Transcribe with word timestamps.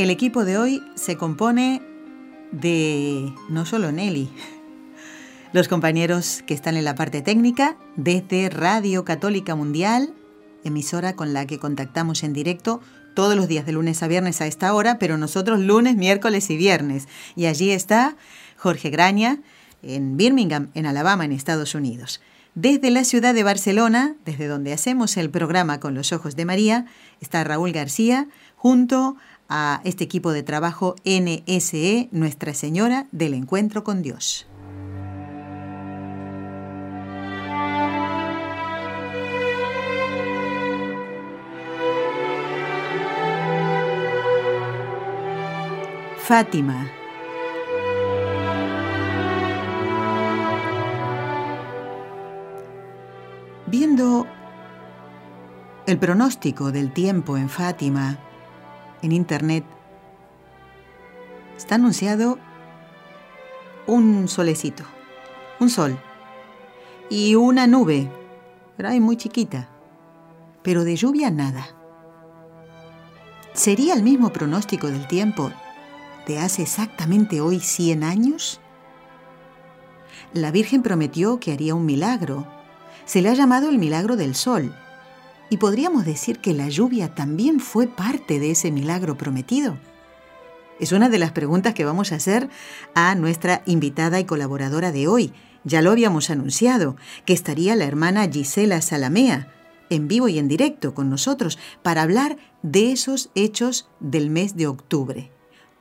El 0.00 0.08
equipo 0.08 0.46
de 0.46 0.56
hoy 0.56 0.82
se 0.94 1.18
compone 1.18 1.82
de 2.52 3.34
no 3.50 3.66
solo 3.66 3.92
Nelly, 3.92 4.30
los 5.52 5.68
compañeros 5.68 6.42
que 6.46 6.54
están 6.54 6.78
en 6.78 6.86
la 6.86 6.94
parte 6.94 7.20
técnica 7.20 7.76
desde 7.96 8.48
Radio 8.48 9.04
Católica 9.04 9.54
Mundial, 9.54 10.14
emisora 10.64 11.16
con 11.16 11.34
la 11.34 11.44
que 11.44 11.58
contactamos 11.58 12.22
en 12.22 12.32
directo 12.32 12.80
todos 13.14 13.36
los 13.36 13.46
días 13.46 13.66
de 13.66 13.72
lunes 13.72 14.02
a 14.02 14.08
viernes 14.08 14.40
a 14.40 14.46
esta 14.46 14.72
hora, 14.72 14.98
pero 14.98 15.18
nosotros 15.18 15.60
lunes, 15.60 15.96
miércoles 15.96 16.48
y 16.48 16.56
viernes. 16.56 17.06
Y 17.36 17.44
allí 17.44 17.70
está 17.70 18.16
Jorge 18.56 18.88
Graña 18.88 19.40
en 19.82 20.16
Birmingham, 20.16 20.70
en 20.72 20.86
Alabama, 20.86 21.26
en 21.26 21.32
Estados 21.32 21.74
Unidos. 21.74 22.22
Desde 22.54 22.90
la 22.90 23.04
ciudad 23.04 23.34
de 23.34 23.44
Barcelona, 23.44 24.16
desde 24.24 24.48
donde 24.48 24.72
hacemos 24.72 25.18
el 25.18 25.28
programa 25.28 25.78
con 25.78 25.94
los 25.94 26.12
ojos 26.12 26.36
de 26.36 26.46
María, 26.46 26.86
está 27.20 27.44
Raúl 27.44 27.72
García 27.72 28.28
junto 28.56 29.16
a 29.16 29.29
este 29.84 30.04
equipo 30.04 30.32
de 30.32 30.42
trabajo 30.42 30.94
NSE, 31.04 32.08
Nuestra 32.12 32.54
Señora 32.54 33.08
del 33.10 33.34
Encuentro 33.34 33.82
con 33.82 34.00
Dios. 34.02 34.46
Fátima. 46.18 46.88
Viendo 53.66 54.26
el 55.86 55.98
pronóstico 55.98 56.70
del 56.70 56.92
tiempo 56.92 57.36
en 57.36 57.48
Fátima 57.48 58.29
en 59.02 59.12
Internet, 59.12 59.64
está 61.56 61.76
anunciado 61.76 62.38
un 63.86 64.28
solecito, 64.28 64.84
un 65.58 65.70
sol 65.70 65.98
y 67.08 67.34
una 67.34 67.66
nube, 67.66 68.10
pero 68.76 68.88
hay 68.88 69.00
muy 69.00 69.16
chiquita, 69.16 69.68
pero 70.62 70.84
de 70.84 70.96
lluvia 70.96 71.30
nada. 71.30 71.66
¿Sería 73.52 73.94
el 73.94 74.02
mismo 74.02 74.32
pronóstico 74.32 74.86
del 74.86 75.06
tiempo 75.08 75.50
de 76.26 76.38
hace 76.38 76.62
exactamente 76.62 77.40
hoy 77.40 77.60
100 77.60 78.04
años? 78.04 78.60
La 80.32 80.52
Virgen 80.52 80.82
prometió 80.82 81.40
que 81.40 81.52
haría 81.52 81.74
un 81.74 81.84
milagro. 81.84 82.46
Se 83.04 83.20
le 83.20 83.28
ha 83.28 83.34
llamado 83.34 83.68
el 83.68 83.78
milagro 83.78 84.16
del 84.16 84.36
sol. 84.36 84.74
Y 85.50 85.56
podríamos 85.56 86.04
decir 86.04 86.38
que 86.38 86.54
la 86.54 86.68
lluvia 86.68 87.14
también 87.14 87.58
fue 87.58 87.88
parte 87.88 88.38
de 88.38 88.52
ese 88.52 88.70
milagro 88.70 89.18
prometido. 89.18 89.76
Es 90.78 90.92
una 90.92 91.08
de 91.08 91.18
las 91.18 91.32
preguntas 91.32 91.74
que 91.74 91.84
vamos 91.84 92.12
a 92.12 92.14
hacer 92.14 92.48
a 92.94 93.14
nuestra 93.16 93.62
invitada 93.66 94.20
y 94.20 94.24
colaboradora 94.24 94.92
de 94.92 95.08
hoy. 95.08 95.32
Ya 95.64 95.82
lo 95.82 95.90
habíamos 95.90 96.30
anunciado, 96.30 96.96
que 97.26 97.34
estaría 97.34 97.74
la 97.74 97.84
hermana 97.84 98.30
Gisela 98.30 98.80
Salamea, 98.80 99.52
en 99.90 100.06
vivo 100.06 100.28
y 100.28 100.38
en 100.38 100.46
directo 100.46 100.94
con 100.94 101.10
nosotros, 101.10 101.58
para 101.82 102.02
hablar 102.02 102.38
de 102.62 102.92
esos 102.92 103.30
hechos 103.34 103.88
del 103.98 104.30
mes 104.30 104.56
de 104.56 104.68
octubre. 104.68 105.30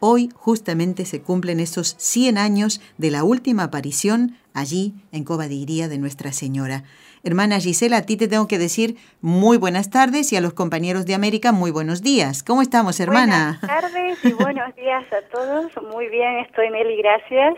Hoy 0.02 0.30
justamente 0.34 1.06
se 1.06 1.22
cumplen 1.22 1.60
esos 1.60 1.96
100 1.98 2.38
años 2.38 2.82
de 2.98 3.12
la 3.12 3.24
última 3.24 3.64
aparición 3.64 4.38
allí 4.54 4.96
en 5.12 5.24
Cobadiría 5.24 5.88
de 5.88 5.98
Nuestra 5.98 6.34
Señora. 6.34 6.86
Hermana 7.24 7.60
Gisela, 7.60 7.98
a 7.98 8.06
ti 8.06 8.16
te 8.16 8.28
tengo 8.28 8.48
que 8.48 8.58
decir 8.58 8.96
muy 9.22 9.58
buenas 9.58 9.90
tardes 9.90 10.32
y 10.32 10.38
a 10.38 10.42
los 10.42 10.54
compañeros 10.54 11.06
de 11.06 11.16
América 11.16 11.52
muy 11.52 11.70
buenos 11.70 12.02
días. 12.02 12.44
¿Cómo 12.44 12.62
estamos, 12.62 13.00
hermana? 13.00 13.60
Buenas 13.62 13.82
tardes 13.82 14.26
y 14.26 14.34
buenos 14.34 14.74
días 14.76 15.04
a 15.12 15.22
todos. 15.30 15.72
Muy 15.84 16.08
bien, 16.08 16.38
estoy 16.40 16.70
Nelly, 16.70 16.98
gracias 16.98 17.56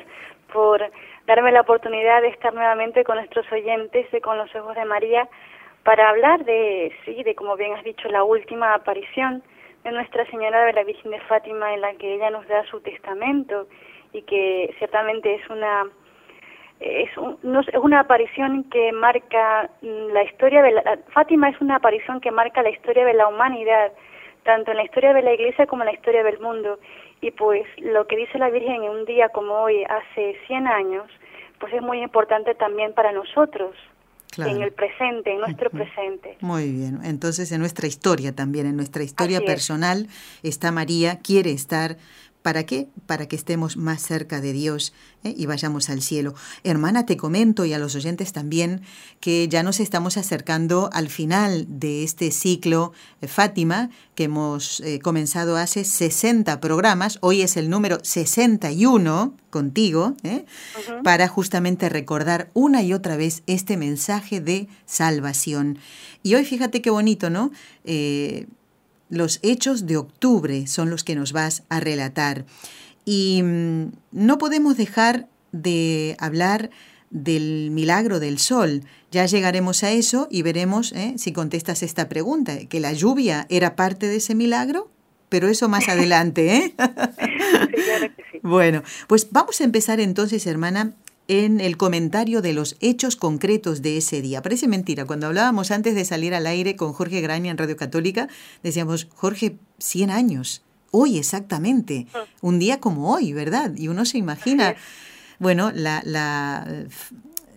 por 0.51 0.81
darme 1.27 1.51
la 1.51 1.61
oportunidad 1.61 2.22
de 2.23 2.29
estar 2.29 2.53
nuevamente 2.53 3.03
con 3.03 3.17
nuestros 3.17 3.45
oyentes 3.51 4.09
de 4.11 4.19
Con 4.19 4.38
los 4.38 4.53
Ojos 4.55 4.75
de 4.75 4.85
María 4.85 5.29
para 5.83 6.09
hablar 6.09 6.43
de, 6.45 6.91
sí, 7.05 7.22
de 7.23 7.35
como 7.35 7.55
bien 7.55 7.73
has 7.73 7.83
dicho, 7.83 8.07
la 8.09 8.23
última 8.23 8.73
aparición 8.73 9.43
de 9.83 9.91
Nuestra 9.91 10.25
Señora 10.31 10.66
de 10.66 10.73
la 10.73 10.83
Virgen 10.83 11.11
de 11.11 11.19
Fátima 11.22 11.73
en 11.73 11.81
la 11.81 11.93
que 11.93 12.16
ella 12.16 12.31
nos 12.31 12.47
da 12.47 12.66
su 12.69 12.81
testamento 12.81 13.67
y 14.13 14.23
que 14.23 14.73
ciertamente 14.78 15.35
es 15.35 15.49
una 15.49 15.85
es, 16.81 17.09
es 17.09 17.79
una 17.81 17.99
aparición 17.99 18.63
que 18.65 18.91
marca 18.91 19.69
la 19.81 20.23
historia 20.23 20.63
de 20.63 20.71
la, 20.71 20.99
Fátima 21.13 21.49
es 21.49 21.61
una 21.61 21.75
aparición 21.75 22.19
que 22.19 22.31
marca 22.31 22.63
la 22.63 22.71
historia 22.71 23.05
de 23.05 23.13
la 23.13 23.27
humanidad 23.27 23.91
tanto 24.43 24.71
en 24.71 24.77
la 24.77 24.83
historia 24.83 25.13
de 25.13 25.21
la 25.21 25.33
Iglesia 25.33 25.67
como 25.67 25.83
en 25.83 25.87
la 25.87 25.93
historia 25.93 26.23
del 26.23 26.39
mundo. 26.39 26.79
Y 27.21 27.29
pues 27.29 27.63
lo 27.77 28.07
que 28.07 28.17
dice 28.17 28.39
la 28.39 28.49
Virgen 28.49 28.83
en 28.83 28.89
un 28.89 29.05
día 29.05 29.29
como 29.29 29.53
hoy 29.53 29.83
hace 29.83 30.35
100 30.47 30.67
años 30.67 31.05
pues 31.59 31.71
es 31.73 31.81
muy 31.83 32.01
importante 32.01 32.55
también 32.55 32.91
para 32.93 33.11
nosotros 33.11 33.75
en 34.37 34.61
el 34.61 34.71
presente, 34.71 35.31
en 35.31 35.41
nuestro 35.41 35.69
presente. 35.69 36.37
Muy 36.39 36.71
bien, 36.71 36.99
entonces 37.03 37.51
en 37.51 37.59
nuestra 37.59 37.85
historia 37.85 38.33
también, 38.33 38.65
en 38.65 38.75
nuestra 38.75 39.03
historia 39.03 39.41
personal 39.41 40.07
está 40.41 40.71
María, 40.71 41.19
quiere 41.19 41.51
estar 41.51 41.97
¿Para 42.41 42.66
qué? 42.66 42.88
Para 43.06 43.28
que 43.28 43.35
estemos 43.35 43.78
más 43.78 44.02
cerca 44.02 44.41
de 44.41 44.52
Dios 44.52 44.94
¿eh? 45.24 45.34
y 45.38 45.46
vayamos 45.46 45.91
al 45.91 46.02
cielo. 46.02 46.34
Hermana, 46.63 47.06
te 47.06 47.16
comento 47.16 47.66
y 47.66 47.74
a 47.74 47.79
los 47.79 47.96
oyentes 47.96 48.34
también 48.34 48.81
que 49.19 49.47
ya 49.47 49.62
nos 49.62 49.79
estamos 49.79 50.18
acercando 50.18 50.90
al 50.91 51.09
final 51.09 51.68
de 51.69 52.03
este 52.03 52.31
ciclo 52.31 52.94
eh, 53.22 53.28
Fátima 53.28 53.91
que 54.16 54.24
hemos 54.24 54.79
eh, 54.79 55.00
comenzado 55.00 55.56
hace 55.56 55.84
60 55.84 56.59
programas. 56.59 57.19
Hoy 57.22 57.44
es 57.44 57.57
el 57.57 57.69
número 57.69 58.00
61 58.02 59.35
contigo, 59.52 60.16
para 61.03 61.28
justamente 61.28 61.90
recordar 61.90 62.50
una 62.53 62.81
y 62.84 62.94
otra 62.94 63.18
vez 63.18 63.44
este 63.47 63.75
mensaje 63.75 64.40
de 64.40 64.69
salvación. 64.85 65.78
Y 66.23 66.35
hoy 66.35 66.46
fíjate 66.46 66.81
qué 66.81 66.90
bonito, 66.90 67.29
¿no? 67.29 67.52
Los 69.11 69.39
hechos 69.44 69.85
de 69.85 69.97
octubre 69.97 70.66
son 70.66 70.89
los 70.89 71.03
que 71.03 71.16
nos 71.16 71.33
vas 71.33 71.63
a 71.69 71.79
relatar. 71.79 72.45
Y 73.05 73.44
mm, 73.44 73.91
no 74.11 74.38
podemos 74.39 74.77
dejar 74.77 75.27
de 75.51 76.16
hablar 76.17 76.72
del 77.11 77.69
milagro 77.72 78.19
del 78.19 78.39
sol. 78.39 78.83
Ya 79.11 79.25
llegaremos 79.25 79.83
a 79.83 79.91
eso 79.91 80.27
y 80.31 80.41
veremos 80.41 80.94
¿eh? 80.94 81.13
si 81.17 81.33
contestas 81.33 81.83
esta 81.83 82.07
pregunta, 82.07 82.57
que 82.66 82.79
la 82.79 82.94
lluvia 82.94 83.45
era 83.49 83.75
parte 83.75 84.07
de 84.07 84.16
ese 84.16 84.33
milagro, 84.33 84.89
pero 85.28 85.49
eso 85.49 85.67
más 85.67 85.89
adelante. 85.89 86.55
¿eh? 86.55 86.75
Bueno, 88.43 88.81
pues 89.07 89.28
vamos 89.29 89.61
a 89.61 89.63
empezar 89.63 89.99
entonces, 89.99 90.47
hermana, 90.47 90.93
en 91.31 91.61
el 91.61 91.77
comentario 91.77 92.41
de 92.41 92.51
los 92.51 92.75
hechos 92.81 93.15
concretos 93.15 93.81
de 93.81 93.95
ese 93.95 94.21
día. 94.21 94.41
Parece 94.41 94.67
mentira, 94.67 95.05
cuando 95.05 95.27
hablábamos 95.27 95.71
antes 95.71 95.95
de 95.95 96.03
salir 96.03 96.33
al 96.33 96.45
aire 96.45 96.75
con 96.75 96.91
Jorge 96.91 97.22
Graña 97.22 97.51
en 97.51 97.57
Radio 97.57 97.78
Católica, 97.78 98.28
decíamos, 98.63 99.07
Jorge, 99.16 99.55
100 99.78 100.11
años, 100.11 100.61
hoy 100.91 101.17
exactamente, 101.17 102.07
ah. 102.13 102.25
un 102.41 102.59
día 102.59 102.81
como 102.81 103.13
hoy, 103.13 103.31
¿verdad? 103.31 103.72
Y 103.78 103.87
uno 103.87 104.03
se 104.03 104.17
imagina, 104.17 104.75
bueno, 105.39 105.72
la, 105.73 106.01
la, 106.03 106.67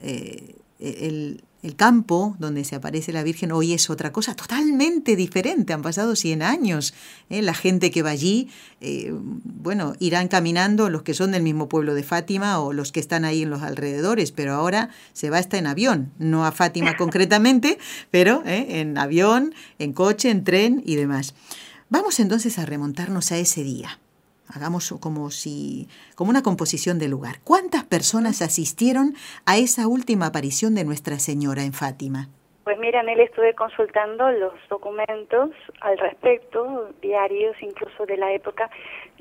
eh, 0.05 0.55
el, 0.79 1.43
el 1.65 1.77
campo 1.77 2.37
donde 2.39 2.63
se 2.63 2.77
aparece 2.77 3.11
la 3.11 3.23
Virgen 3.23 3.51
hoy 3.51 3.73
es 3.73 3.89
otra 3.89 4.13
cosa 4.13 4.37
totalmente 4.37 5.17
diferente. 5.17 5.73
Han 5.73 5.81
pasado 5.81 6.15
100 6.15 6.43
años. 6.43 6.93
¿eh? 7.31 7.41
La 7.41 7.55
gente 7.55 7.91
que 7.91 8.03
va 8.03 8.11
allí, 8.11 8.51
eh, 8.83 9.15
bueno, 9.15 9.95
irán 9.99 10.29
caminando 10.29 10.91
los 10.91 11.03
que 11.03 11.15
son 11.15 11.33
del 11.33 11.43
mismo 11.43 11.67
pueblo 11.67 11.95
de 11.95 12.03
Fátima 12.03 12.61
o 12.61 12.75
los 12.75 12.93
que 12.93 13.01
están 13.01 13.25
ahí 13.25 13.45
en 13.45 13.51
los 13.51 13.63
alrededores, 13.63 14.31
pero 14.31 14.53
ahora 14.53 14.91
se 15.15 15.31
va 15.31 15.39
hasta 15.39 15.57
en 15.57 15.67
avión, 15.67 16.13
no 16.19 16.45
a 16.45 16.53
Fátima 16.53 16.97
concretamente, 16.99 17.79
pero 18.11 18.43
¿eh? 18.45 18.81
en 18.81 18.99
avión, 18.99 19.55
en 19.79 19.95
coche, 19.95 20.29
en 20.29 20.45
tren 20.45 20.83
y 20.85 20.97
demás. 20.97 21.35
Vamos 21.89 22.21
entonces 22.21 22.59
a 22.59 22.67
remontarnos 22.67 23.33
a 23.33 23.39
ese 23.39 23.65
día. 23.65 23.99
Hagamos 24.49 24.95
como 25.01 25.31
si 25.31 25.89
como 26.15 26.31
una 26.31 26.43
composición 26.43 26.99
de 26.99 27.09
lugar. 27.09 27.37
¿Cuántas 27.45 27.85
personas 27.85 28.43
asistieron 28.43 29.15
a 29.47 29.57
esa 29.57 29.89
última 29.89 30.27
aparición 30.27 30.75
de 30.75 30.85
Nuestra 30.85 31.19
Señora 31.19 31.63
en 31.63 31.73
Fátima? 31.73 32.29
Pues 32.65 32.79
mira, 32.79 33.03
él 33.03 33.21
estuve 33.21 33.55
consultando 33.55 34.31
los 34.33 34.55
documentos 34.71 35.51
al 35.83 35.99
respecto, 35.99 36.91
diarios 37.03 37.55
incluso 37.61 38.07
de 38.07 38.17
la 38.17 38.33
época. 38.33 38.71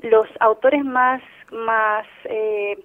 Los 0.00 0.26
autores 0.40 0.82
más, 0.82 1.22
más 1.52 2.06
eh, 2.24 2.78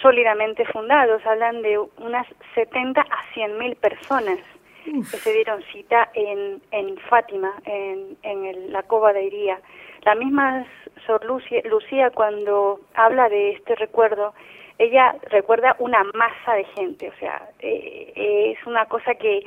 sólidamente 0.00 0.64
fundados 0.66 1.24
hablan 1.26 1.60
de 1.60 1.78
unas 1.98 2.26
70 2.54 3.00
a 3.02 3.34
100 3.34 3.58
mil 3.58 3.76
personas 3.76 4.38
que 4.84 5.18
se 5.18 5.32
dieron 5.32 5.62
cita 5.72 6.10
en, 6.14 6.62
en 6.70 6.96
Fátima, 7.10 7.52
en, 7.66 8.16
en 8.22 8.72
la 8.72 8.82
cova 8.84 9.12
de 9.12 9.24
Iría. 9.24 9.60
La 10.02 10.14
misma 10.14 10.66
Sor 11.06 11.24
Lucía, 11.24 11.62
Lucía 11.64 12.10
cuando 12.10 12.80
habla 12.94 13.28
de 13.28 13.52
este 13.52 13.74
recuerdo, 13.74 14.34
ella 14.78 15.16
recuerda 15.30 15.74
una 15.78 16.04
masa 16.14 16.54
de 16.54 16.64
gente, 16.64 17.08
o 17.08 17.14
sea, 17.18 17.48
eh, 17.60 18.54
es 18.56 18.66
una 18.66 18.86
cosa 18.86 19.14
que 19.14 19.44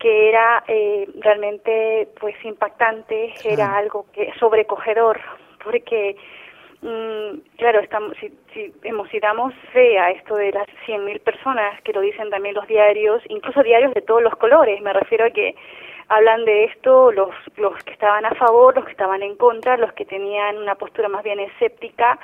que 0.00 0.30
era 0.30 0.64
eh, 0.66 1.06
realmente 1.20 2.08
pues 2.18 2.34
impactante, 2.42 3.34
era 3.44 3.76
algo 3.76 4.06
que 4.12 4.32
sobrecogedor, 4.40 5.20
porque 5.62 6.16
mm, 6.80 7.56
claro, 7.58 7.80
estamos, 7.80 8.16
si, 8.18 8.30
si, 8.54 8.72
si 9.10 9.20
damos 9.20 9.54
fe 9.72 9.98
a 9.98 10.10
esto 10.10 10.36
de 10.36 10.52
las 10.52 10.66
100.000 10.86 11.20
personas, 11.20 11.80
que 11.82 11.92
lo 11.92 12.00
dicen 12.00 12.30
también 12.30 12.54
los 12.54 12.66
diarios, 12.66 13.22
incluso 13.28 13.62
diarios 13.62 13.92
de 13.92 14.00
todos 14.00 14.22
los 14.22 14.34
colores, 14.36 14.80
me 14.80 14.94
refiero 14.94 15.26
a 15.26 15.30
que 15.30 15.54
hablan 16.10 16.44
de 16.44 16.64
esto 16.64 17.12
los, 17.12 17.30
los 17.56 17.72
que 17.84 17.92
estaban 17.92 18.26
a 18.26 18.34
favor, 18.34 18.74
los 18.74 18.84
que 18.84 18.92
estaban 18.92 19.22
en 19.22 19.36
contra, 19.36 19.76
los 19.76 19.92
que 19.94 20.04
tenían 20.04 20.58
una 20.58 20.74
postura 20.74 21.08
más 21.08 21.22
bien 21.22 21.40
escéptica, 21.40 22.18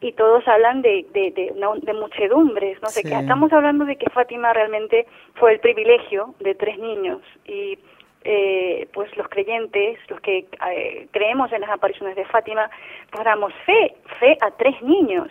y 0.00 0.12
todos 0.12 0.46
hablan 0.46 0.80
de, 0.80 1.06
de, 1.12 1.30
de, 1.32 1.92
muchedumbres, 1.92 2.80
no 2.80 2.88
sé, 2.88 3.02
que 3.02 3.14
estamos 3.14 3.52
hablando 3.52 3.84
de 3.84 3.96
que 3.96 4.08
Fátima 4.10 4.52
realmente 4.52 5.06
fue 5.34 5.52
el 5.52 5.60
privilegio 5.60 6.34
de 6.38 6.54
tres 6.54 6.78
niños 6.78 7.20
y 7.46 7.78
eh, 8.24 8.88
pues 8.92 9.14
los 9.16 9.28
creyentes, 9.28 9.98
los 10.08 10.20
que 10.20 10.46
eh, 10.70 11.08
creemos 11.10 11.52
en 11.52 11.62
las 11.62 11.70
apariciones 11.70 12.14
de 12.14 12.24
Fátima, 12.26 12.70
pues 13.10 13.24
damos 13.24 13.52
fe, 13.66 13.94
fe 14.20 14.38
a 14.40 14.50
tres 14.52 14.80
niños. 14.82 15.28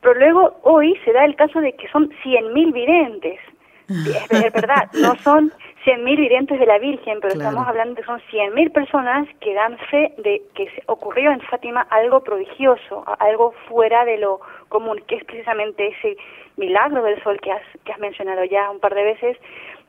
Pero 0.00 0.14
luego 0.14 0.58
hoy 0.62 0.98
se 1.04 1.12
da 1.12 1.24
el 1.24 1.34
caso 1.36 1.60
de 1.60 1.72
que 1.72 1.88
son 1.88 2.10
cien 2.22 2.52
mil 2.52 2.72
videntes. 2.72 3.40
Es, 4.30 4.52
verdad, 4.52 4.88
no 4.94 5.14
son 5.16 5.52
100.000 5.84 6.16
videntes 6.16 6.58
de 6.60 6.66
la 6.66 6.78
Virgen, 6.78 7.18
pero 7.20 7.34
estamos 7.34 7.66
hablando 7.66 7.96
de 7.96 8.06
son 8.06 8.20
100.000 8.30 8.72
personas 8.72 9.28
que 9.40 9.52
dan 9.52 9.76
fe 9.90 10.14
de 10.18 10.42
que 10.54 10.68
ocurrió 10.86 11.32
en 11.32 11.40
Fátima 11.40 11.86
algo 11.90 12.20
prodigioso, 12.20 13.04
algo 13.18 13.52
fuera 13.68 14.04
de 14.04 14.18
lo 14.18 14.40
común, 14.68 15.02
que 15.08 15.16
es 15.16 15.24
precisamente 15.24 15.88
ese 15.88 16.16
milagro 16.56 17.02
del 17.02 17.20
sol 17.24 17.40
que 17.40 17.50
has, 17.50 17.62
que 17.84 17.92
has 17.92 17.98
mencionado 17.98 18.44
ya 18.44 18.70
un 18.70 18.78
par 18.78 18.94
de 18.94 19.02
veces, 19.02 19.36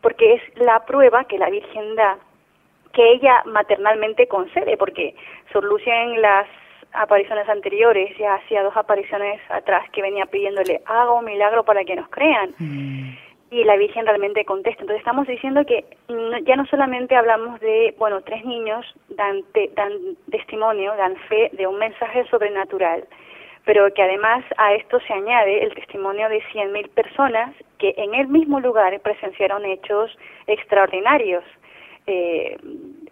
porque 0.01 0.33
es 0.33 0.41
la 0.55 0.83
prueba 0.85 1.25
que 1.25 1.37
la 1.37 1.49
Virgen 1.49 1.95
da, 1.95 2.17
que 2.91 3.11
ella 3.11 3.43
maternalmente 3.45 4.27
concede, 4.27 4.77
porque 4.77 5.15
Sor 5.51 5.63
Lucia 5.63 6.03
en 6.03 6.21
las 6.21 6.47
apariciones 6.93 7.47
anteriores, 7.49 8.17
ya 8.17 8.35
hacía 8.35 8.63
dos 8.63 8.75
apariciones 8.75 9.39
atrás 9.49 9.87
que 9.91 10.01
venía 10.01 10.25
pidiéndole, 10.25 10.81
haga 10.85 11.13
un 11.13 11.25
milagro 11.25 11.63
para 11.63 11.83
que 11.83 11.95
nos 11.95 12.07
crean. 12.09 12.55
Mm 12.57 13.32
y 13.53 13.63
la 13.63 13.77
Virgen 13.77 14.05
realmente 14.05 14.45
contesta. 14.45 14.81
Entonces 14.81 15.01
estamos 15.01 15.27
diciendo 15.27 15.63
que 15.65 15.85
ya 16.45 16.55
no 16.55 16.65
solamente 16.65 17.15
hablamos 17.15 17.59
de, 17.59 17.93
bueno, 17.99 18.21
tres 18.21 18.43
niños 18.43 18.83
dan, 19.09 19.43
dan 19.75 19.93
testimonio, 20.31 20.95
dan 20.97 21.15
fe 21.29 21.51
de 21.53 21.67
un 21.67 21.77
mensaje 21.77 22.25
sobrenatural, 22.29 23.05
pero 23.63 23.93
que 23.93 24.01
además 24.01 24.43
a 24.57 24.73
esto 24.73 24.99
se 25.01 25.13
añade 25.13 25.63
el 25.63 25.73
testimonio 25.75 26.29
de 26.29 26.41
100.000 26.51 26.89
personas 26.89 27.53
que 27.77 27.93
en 27.97 28.15
el 28.15 28.27
mismo 28.27 28.59
lugar 28.59 28.99
presenciaron 29.01 29.65
hechos 29.65 30.17
extraordinarios. 30.47 31.43
Eh, 32.07 32.57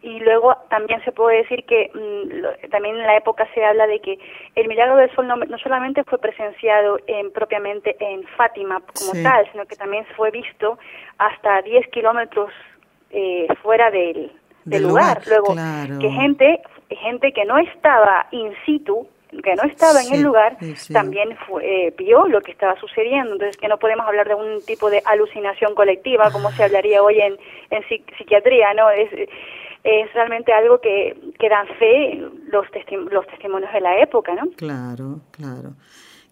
y 0.04 0.20
luego 0.20 0.56
también 0.70 1.04
se 1.04 1.12
puede 1.12 1.38
decir 1.38 1.64
que 1.66 1.92
mm, 1.94 2.70
también 2.70 2.96
en 2.96 3.06
la 3.06 3.18
época 3.18 3.48
se 3.54 3.64
habla 3.64 3.86
de 3.86 4.00
que 4.00 4.18
el 4.56 4.68
milagro 4.68 4.98
del 4.98 5.14
sol 5.16 5.28
no, 5.28 5.38
solamente 5.60 6.04
fue 6.04 6.18
presenciado 6.18 7.00
en, 7.06 7.32
propiamente 7.32 7.96
en 8.00 8.24
Fátima 8.36 8.82
como 8.98 9.22
tal, 9.22 9.48
sino 9.52 9.66
que 9.66 9.76
también 9.76 10.06
fue 10.16 10.32
visto 10.32 10.80
hasta 11.20 11.62
10 11.62 11.88
kilómetros 11.90 12.52
eh, 13.12 13.48
fuera 13.62 13.92
del, 13.92 14.32
del, 14.66 14.84
lugar. 14.84 15.22
Luego, 15.28 15.54
que 16.00 16.10
gente, 16.10 16.62
gente 16.90 17.32
que 17.32 17.46
no 17.46 17.60
estaba 17.60 18.26
in 18.32 18.54
situ, 18.66 19.08
que 19.44 19.56
no 19.56 19.64
estaba 19.64 20.02
en 20.02 20.16
el 20.16 20.24
lugar, 20.24 20.58
también 20.92 21.38
fue, 21.46 21.88
eh, 21.88 21.94
vio 21.96 22.28
lo 22.28 22.42
que 22.42 22.52
estaba 22.52 22.76
sucediendo. 22.80 23.34
Entonces, 23.34 23.58
que 23.58 23.68
no 23.68 23.78
podemos 23.78 24.08
hablar 24.08 24.28
de 24.28 24.34
un 24.34 24.66
tipo 24.66 24.90
de 24.90 25.04
alucinación 25.06 25.76
colectiva, 25.76 26.32
como 26.32 26.52
se 26.52 26.64
hablaría 26.64 27.04
hoy 27.04 27.22
en, 27.22 27.38
en 27.70 27.84
psiquiatría, 28.18 28.74
¿no? 28.74 28.90
Es, 28.90 29.10
es 29.84 30.14
realmente 30.14 30.54
algo 30.54 30.80
que, 30.80 31.34
que 31.40 31.50
dan 31.50 31.68
fe 31.80 32.16
los, 32.52 32.66
los 33.12 33.28
testimonios 33.28 33.74
de 33.74 33.82
la 33.82 34.02
época, 34.02 34.34
¿no? 34.36 34.52
Claro, 34.52 35.22
claro. 35.32 35.74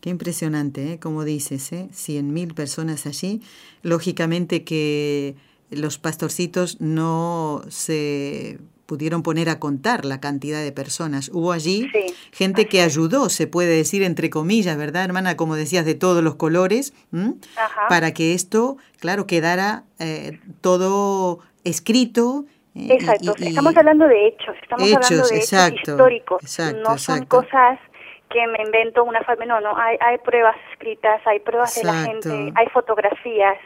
Qué 0.01 0.09
impresionante, 0.09 0.93
¿eh? 0.93 0.99
como 0.99 1.25
dices, 1.25 1.71
¿eh? 1.73 1.89
cien 1.91 2.33
mil 2.33 2.53
personas 2.53 3.05
allí. 3.05 3.41
Lógicamente 3.81 4.63
que 4.63 5.35
los 5.71 5.97
pastorcitos 5.97 6.79
no 6.79 7.61
se 7.67 8.59
pudieron 8.85 9.21
poner 9.21 9.49
a 9.49 9.59
contar 9.59 10.05
la 10.05 10.19
cantidad 10.19 10.63
de 10.63 10.71
personas. 10.71 11.29
Hubo 11.31 11.51
allí 11.51 11.87
gente 12.31 12.65
que 12.67 12.81
ayudó, 12.81 13.29
se 13.29 13.45
puede 13.45 13.75
decir 13.75 14.01
entre 14.01 14.31
comillas, 14.31 14.77
¿verdad, 14.77 15.03
hermana? 15.03 15.37
Como 15.37 15.55
decías, 15.55 15.85
de 15.85 15.93
todos 15.93 16.23
los 16.23 16.35
colores, 16.35 16.93
para 17.87 18.13
que 18.13 18.33
esto, 18.33 18.77
claro, 18.99 19.27
quedara 19.27 19.83
eh, 19.99 20.39
todo 20.61 21.39
escrito 21.63 22.45
Exacto, 22.89 23.33
estamos 23.37 23.75
hablando 23.75 24.07
de 24.07 24.27
hechos, 24.27 24.55
estamos 24.61 24.93
hablando 24.93 25.27
de 25.27 25.37
hechos 25.37 25.73
históricos, 25.73 26.59
no 26.83 26.97
son 26.97 27.25
cosas 27.25 27.79
que 28.29 28.45
me 28.47 28.61
invento 28.63 29.03
una 29.03 29.23
forma, 29.23 29.45
no, 29.45 29.59
no, 29.59 29.75
hay, 29.75 29.97
hay 30.01 30.17
pruebas 30.19 30.55
escritas, 30.71 31.19
hay 31.25 31.39
pruebas 31.39 31.75
de 31.75 31.83
la 31.83 31.93
gente, 31.93 32.53
hay 32.55 32.67
fotografías, 32.67 33.57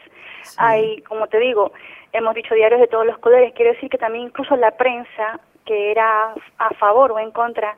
hay, 0.56 1.02
como 1.02 1.26
te 1.26 1.38
digo, 1.38 1.72
hemos 2.12 2.34
dicho 2.34 2.54
diarios 2.54 2.80
de 2.80 2.86
todos 2.86 3.06
los 3.06 3.18
colores, 3.18 3.52
quiero 3.54 3.72
decir 3.72 3.90
que 3.90 3.98
también 3.98 4.26
incluso 4.26 4.56
la 4.56 4.70
prensa, 4.72 5.40
que 5.66 5.90
era 5.90 6.34
a 6.58 6.74
favor 6.74 7.12
o 7.12 7.18
en 7.18 7.30
contra, 7.30 7.76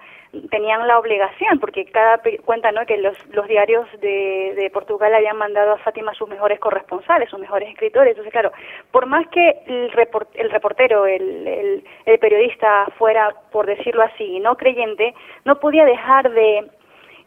tenían 0.50 0.86
la 0.86 0.98
obligación, 0.98 1.58
porque 1.58 1.84
cada 1.86 2.20
cuenta 2.44 2.72
¿no? 2.72 2.84
que 2.86 2.96
los, 2.98 3.16
los 3.28 3.46
diarios 3.48 3.86
de, 4.00 4.54
de 4.56 4.70
Portugal 4.70 5.14
habían 5.14 5.36
mandado 5.36 5.72
a 5.72 5.78
Fátima 5.78 6.14
sus 6.14 6.28
mejores 6.28 6.58
corresponsales, 6.58 7.30
sus 7.30 7.38
mejores 7.38 7.68
escritores. 7.70 8.10
Entonces, 8.10 8.32
claro, 8.32 8.52
por 8.90 9.06
más 9.06 9.26
que 9.28 9.62
el, 9.66 9.90
el 10.34 10.50
reportero, 10.50 11.06
el, 11.06 11.82
el, 12.06 12.18
periodista 12.18 12.86
fuera, 12.98 13.34
por 13.52 13.66
decirlo 13.66 14.02
así, 14.02 14.40
no 14.40 14.56
creyente, 14.56 15.14
no 15.44 15.58
podía 15.60 15.84
dejar 15.84 16.30
de 16.30 16.70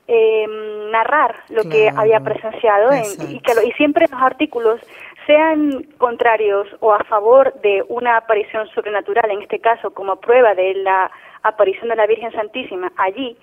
eh, 0.07 0.47
narrar 0.91 1.35
lo 1.49 1.63
que 1.63 1.91
había 1.95 2.19
presenciado 2.19 2.89
y, 3.29 3.39
que 3.41 3.51
y 3.67 3.71
siempre 3.73 4.07
los 4.09 4.21
artículos 4.21 4.81
sean 5.27 5.83
contrarios 5.99 6.67
o 6.79 6.91
a 6.91 7.03
favor 7.03 7.53
de 7.61 7.83
una 7.87 8.17
aparición 8.17 8.67
sobrenatural, 8.69 9.29
en 9.29 9.43
este 9.43 9.59
caso 9.59 9.91
como 9.91 10.15
prueba 10.15 10.55
de 10.55 10.73
la 10.73 11.11
aparición 11.43 11.89
de 11.89 11.95
la 11.95 12.07
Virgen 12.07 12.31
Santísima 12.31 12.91
allí, 12.97 13.37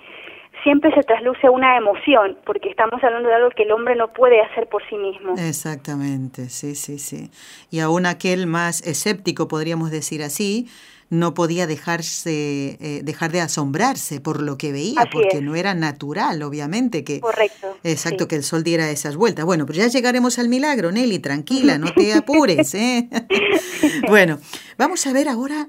siempre 0.62 0.93
se 0.95 1.03
trasluce 1.03 1.49
una 1.49 1.76
emoción, 1.76 2.38
porque 2.45 2.69
estamos 2.69 3.03
hablando 3.03 3.29
de 3.29 3.35
algo 3.35 3.50
que 3.50 3.62
el 3.62 3.73
hombre 3.73 3.95
no 3.95 4.12
puede 4.12 4.41
hacer 4.41 4.69
por 4.69 4.83
sí 4.88 4.97
mismo. 4.97 5.35
Exactamente, 5.38 6.49
sí, 6.49 6.75
sí, 6.75 6.99
sí. 6.99 7.31
Y 7.71 7.81
aún 7.81 8.07
aquel 8.07 8.47
más 8.47 8.87
escéptico, 8.87 9.49
podríamos 9.49 9.91
decir 9.91 10.23
así, 10.23 10.69
no 11.09 11.35
podía 11.35 11.67
dejarse 11.67 12.79
eh, 12.81 13.00
dejar 13.05 13.31
de 13.31 13.41
asombrarse 13.41 14.21
por 14.21 14.43
lo 14.43 14.59
que 14.59 14.73
veía, 14.73 15.09
porque 15.12 15.41
no 15.41 15.55
era 15.55 15.75
natural, 15.75 16.43
obviamente, 16.43 17.05
que 17.05 17.21
Correcto, 17.21 17.76
exacto 17.85 18.26
que 18.26 18.35
el 18.35 18.43
sol 18.43 18.65
diera 18.65 18.91
esas 18.91 19.15
vueltas. 19.17 19.45
Bueno, 19.45 19.67
pues 19.67 19.79
ya 19.79 19.87
llegaremos 19.87 20.38
al 20.38 20.49
milagro, 20.49 20.91
Nelly, 20.91 21.21
tranquila, 21.21 21.79
no 21.79 21.93
te 21.93 22.12
apures, 22.15 22.75
¿eh? 22.75 23.09
bueno, 24.09 24.38
vamos 24.79 25.07
a 25.07 25.12
ver 25.12 25.29
ahora 25.29 25.69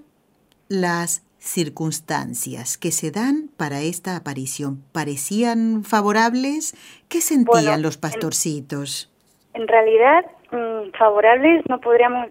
las 0.70 1.22
circunstancias 1.48 2.78
que 2.78 2.92
se 2.92 3.12
dan 3.12 3.50
para 3.58 3.82
esta 3.82 4.16
aparición? 4.16 4.84
¿Parecían 4.94 5.84
favorables? 5.84 6.76
¿Qué 7.10 7.22
sentían 7.22 7.82
los 7.82 7.98
pastorcitos? 7.98 9.12
En, 9.54 9.68
realidad, 9.68 10.26
mm, 10.52 10.92
favorables 10.98 11.64
no 11.70 11.80
podríamos 11.80 12.30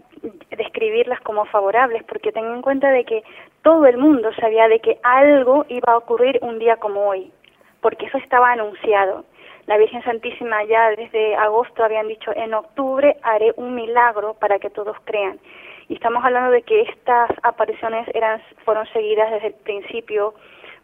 describirlas 0.56 1.20
como 1.20 1.44
favorables, 1.46 2.02
porque 2.04 2.32
ten 2.32 2.44
en 2.44 2.62
cuenta 2.62 2.90
de 2.90 3.04
que 3.04 3.22
todo 3.62 3.86
el 3.86 3.98
mundo 3.98 4.30
sabía 4.40 4.68
de 4.68 4.80
que 4.80 4.98
algo 5.02 5.66
iba 5.68 5.92
a 5.92 5.98
ocurrir 5.98 6.38
un 6.42 6.58
día 6.58 6.76
como 6.76 7.08
hoy, 7.08 7.32
porque 7.80 8.06
eso 8.06 8.18
estaba 8.18 8.52
anunciado. 8.52 9.24
La 9.66 9.76
Virgen 9.78 10.02
Santísima 10.04 10.62
ya 10.64 10.90
desde 10.90 11.34
agosto 11.34 11.82
habían 11.82 12.06
dicho, 12.06 12.30
en 12.36 12.54
octubre 12.54 13.16
haré 13.22 13.52
un 13.56 13.74
milagro 13.74 14.34
para 14.34 14.58
que 14.58 14.70
todos 14.70 14.96
crean 15.04 15.40
y 15.88 15.94
estamos 15.94 16.24
hablando 16.24 16.50
de 16.50 16.62
que 16.62 16.82
estas 16.82 17.30
apariciones 17.42 18.08
eran 18.14 18.42
fueron 18.64 18.86
seguidas 18.92 19.30
desde 19.30 19.48
el 19.48 19.54
principio 19.54 20.34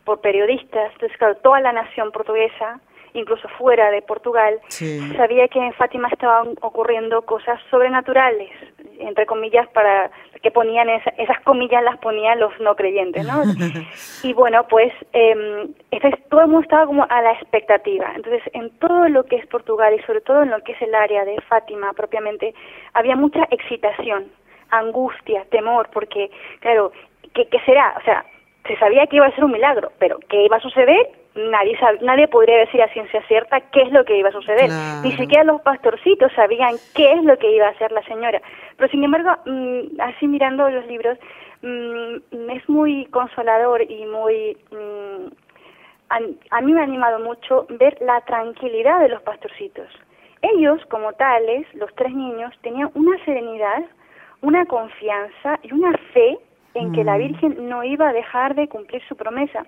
por 0.05 0.21
periodistas, 0.21 0.93
entonces 0.95 1.17
claro, 1.19 1.37
toda 1.37 1.61
la 1.61 1.73
nación 1.73 2.11
portuguesa, 2.11 2.81
incluso 3.15 3.47
fuera 3.59 3.91
de 3.91 4.03
Portugal, 4.03 4.61
sabía 5.17 5.49
que 5.49 5.59
en 5.59 5.73
Fátima 5.75 6.09
estaban 6.09 6.55
ocurriendo 6.61 7.23
cosas 7.23 7.61
sobrenaturales. 7.71 8.51
entre 8.99 9.27
comillas, 9.27 9.69
para 9.71 10.11
que 10.43 10.51
ponían 10.51 10.89
esas 10.89 11.41
comillas 11.45 11.83
las 11.83 11.99
ponían 11.99 12.39
los 12.41 12.53
no 12.61 12.75
creyentes, 12.75 13.25
¿no? 13.25 13.43
y 14.23 14.33
bueno, 14.33 14.67
pues 14.69 14.93
eh, 15.13 15.69
todo 16.29 16.43
el 16.43 16.47
mundo 16.49 16.63
estaba 16.63 16.87
como 16.87 17.07
a 17.09 17.23
la 17.23 17.33
expectativa. 17.33 18.13
Entonces, 18.15 18.43
en 18.53 18.71
todo 18.79 19.09
lo 19.09 19.25
que 19.25 19.37
es 19.37 19.47
Portugal 19.47 19.95
y 19.95 20.03
sobre 20.05 20.21
todo 20.21 20.43
en 20.43 20.51
lo 20.51 20.61
que 20.63 20.73
es 20.73 20.83
el 20.83 20.95
área 20.95 21.25
de 21.25 21.41
Fátima 21.43 21.93
propiamente, 21.93 22.55
había 22.93 23.17
mucha 23.17 23.45
excitación, 23.51 24.31
angustia, 24.73 25.45
temor, 25.51 25.89
porque, 25.93 26.31
claro, 26.61 26.93
¿qué, 27.35 27.47
qué 27.49 27.61
será? 27.61 27.95
O 27.99 28.05
sea, 28.05 28.25
se 28.67 28.77
sabía 28.77 29.07
que 29.07 29.17
iba 29.17 29.27
a 29.27 29.35
ser 29.35 29.45
un 29.45 29.53
milagro, 29.53 29.93
pero 29.99 30.19
¿qué 30.29 30.45
iba 30.45 30.57
a 30.57 30.61
suceder? 30.61 31.11
Nadie, 31.35 31.79
nadie 32.03 32.29
podría 32.29 32.59
decir 32.59 32.83
a 32.83 32.93
ciencia 32.93 33.23
cierta 33.27 33.61
qué 33.61 33.83
es 33.83 33.93
lo 33.93 34.05
que 34.05 34.19
iba 34.19 34.29
a 34.29 34.33
suceder. 34.33 34.71
Ni 35.03 35.13
siquiera 35.17 35.45
los 35.45 35.63
pastorcitos 35.63 36.31
sabían 36.35 36.75
qué 36.95 37.13
es 37.13 37.25
lo 37.25 37.39
que 37.39 37.51
iba 37.51 37.67
a 37.67 37.71
hacer 37.71 37.91
la 37.91 38.03
señora. 38.03 38.43
Pero 38.77 38.91
sin 38.91 39.03
embargo, 39.03 39.31
mm, 39.47 40.01
así 40.01 40.27
mirando 40.27 40.69
los 40.69 40.87
libros, 40.87 41.19
mm, 41.63 42.51
es 42.51 42.69
muy 42.69 43.07
consolador 43.07 43.83
y 43.83 44.05
muy... 44.07 44.59
Mm, 44.71 45.33
a, 46.51 46.61
mí 46.61 46.73
me 46.73 46.81
ha 46.81 46.85
animado 46.85 47.19
mucho 47.21 47.67
ver 47.71 47.97
la 48.01 48.21
tranquilidad 48.23 49.01
de 49.01 49.09
los 49.09 49.23
pastorcitos. 49.23 49.89
Ellos, 50.43 50.85
como 50.91 51.13
tales, 51.15 51.67
los 51.75 51.95
tres 51.95 52.13
niños, 52.13 52.53
tenían 52.63 52.91
una 52.95 53.17
serenidad, 53.25 53.83
una 54.43 54.67
confianza 54.67 55.59
y 55.63 55.73
una 55.73 55.97
fe 56.13 56.39
en 56.75 56.93
que 56.93 57.05
la 57.05 57.17
Virgen 57.17 57.69
no 57.69 57.85
iba 57.85 58.09
a 58.09 58.13
dejar 58.13 58.55
de 58.55 58.69
cumplir 58.69 59.03
su 59.09 59.17
promesa. 59.17 59.65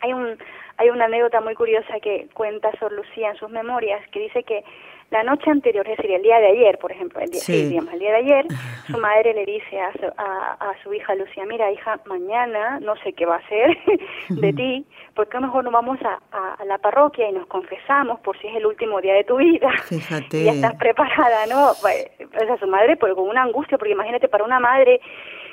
Hay 0.00 0.12
un 0.12 0.38
hay 0.78 0.90
una 0.90 1.06
anécdota 1.06 1.40
muy 1.40 1.54
curiosa 1.54 2.00
que 2.00 2.28
cuenta 2.34 2.70
Sor 2.78 2.92
Lucía 2.92 3.30
en 3.30 3.36
sus 3.36 3.48
memorias 3.48 4.06
que 4.10 4.20
dice 4.20 4.42
que 4.42 4.62
la 5.10 5.22
noche 5.22 5.50
anterior, 5.50 5.88
es 5.88 5.96
decir, 5.96 6.10
el 6.10 6.22
día 6.22 6.38
de 6.40 6.48
ayer, 6.48 6.78
por 6.78 6.90
ejemplo, 6.90 7.20
el 7.20 7.30
día, 7.30 7.40
el 7.46 7.98
día 7.98 8.10
de 8.10 8.16
ayer, 8.16 8.46
su 8.90 8.98
madre 8.98 9.34
le 9.34 9.46
dice 9.46 9.80
a 9.80 9.92
su, 9.92 10.06
a, 10.18 10.74
su 10.82 10.92
hija 10.92 11.14
Lucía, 11.14 11.44
mira 11.46 11.70
hija, 11.70 12.00
mañana 12.06 12.80
no 12.80 12.96
sé 12.96 13.12
qué 13.12 13.24
va 13.24 13.36
a 13.36 13.38
hacer 13.38 13.78
de 14.28 14.52
ti, 14.56 14.84
porque 15.14 15.36
a 15.36 15.40
lo 15.40 15.46
mejor 15.46 15.64
nos 15.64 15.72
vamos 15.72 15.98
a, 16.02 16.18
a, 16.32 16.64
la 16.64 16.78
parroquia 16.78 17.28
y 17.28 17.32
nos 17.32 17.46
confesamos 17.46 18.18
por 18.20 18.36
si 18.38 18.48
es 18.48 18.56
el 18.56 18.66
último 18.66 19.00
día 19.00 19.14
de 19.14 19.24
tu 19.24 19.36
vida. 19.36 19.70
Fíjate. 19.84 20.38
Y 20.38 20.44
ya 20.44 20.52
estás 20.52 20.74
preparada, 20.74 21.46
¿no? 21.46 21.70
Pues, 21.80 22.10
pues 22.32 22.50
a 22.50 22.58
su 22.58 22.66
madre, 22.66 22.96
pues 22.96 23.14
con 23.14 23.28
una 23.28 23.42
angustia, 23.42 23.78
porque 23.78 23.92
imagínate 23.92 24.28
para 24.28 24.44
una 24.44 24.58
madre 24.58 25.00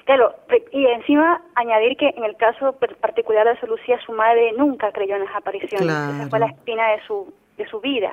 Claro, 0.06 0.36
y 0.72 0.86
encima 0.86 1.42
añadir 1.56 1.96
que 1.96 2.10
en 2.10 2.26
el 2.26 2.36
caso 2.36 2.74
particular 3.00 3.48
de 3.48 3.68
Lucía, 3.68 3.98
su 4.06 4.12
madre 4.12 4.52
nunca 4.58 4.92
creyó 4.92 5.16
en 5.16 5.26
las 5.26 5.36
apariciones. 5.36 5.88
Esa 5.88 6.28
fue 6.30 6.40
la 6.40 6.48
espina 6.48 6.92
de 6.92 7.02
su, 7.08 7.34
de 7.58 7.66
su 7.68 7.80
vida. 7.80 8.12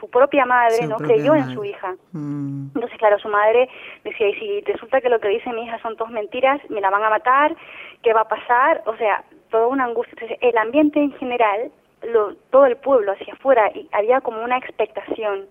Su 0.00 0.08
propia 0.08 0.46
madre 0.46 0.86
no 0.86 0.96
creyó 0.96 1.34
en 1.34 1.54
su 1.54 1.64
hija. 1.64 1.94
Mm. 2.12 2.68
Entonces, 2.74 2.98
claro, 2.98 3.18
su 3.18 3.28
madre 3.28 3.68
decía, 4.04 4.28
y 4.28 4.34
si 4.34 4.60
resulta 4.62 5.00
que 5.00 5.08
lo 5.08 5.20
que 5.20 5.28
dice 5.28 5.52
mi 5.52 5.64
hija 5.64 5.78
son 5.80 5.96
dos 5.96 6.10
mentiras, 6.10 6.60
me 6.70 6.80
la 6.80 6.90
van 6.90 7.04
a 7.04 7.10
matar, 7.10 7.54
¿qué 8.02 8.12
va 8.12 8.22
a 8.22 8.28
pasar? 8.28 8.82
O 8.86 8.96
sea, 8.96 9.24
toda 9.50 9.66
una 9.66 9.84
angustia. 9.84 10.12
Entonces, 10.14 10.38
el 10.40 10.56
ambiente 10.56 11.00
en 11.00 11.12
general, 11.12 11.70
lo, 12.02 12.34
todo 12.50 12.66
el 12.66 12.76
pueblo 12.76 13.12
hacia 13.12 13.34
afuera, 13.34 13.70
y 13.74 13.88
había 13.92 14.20
como 14.20 14.42
una 14.42 14.56
expectación. 14.58 15.46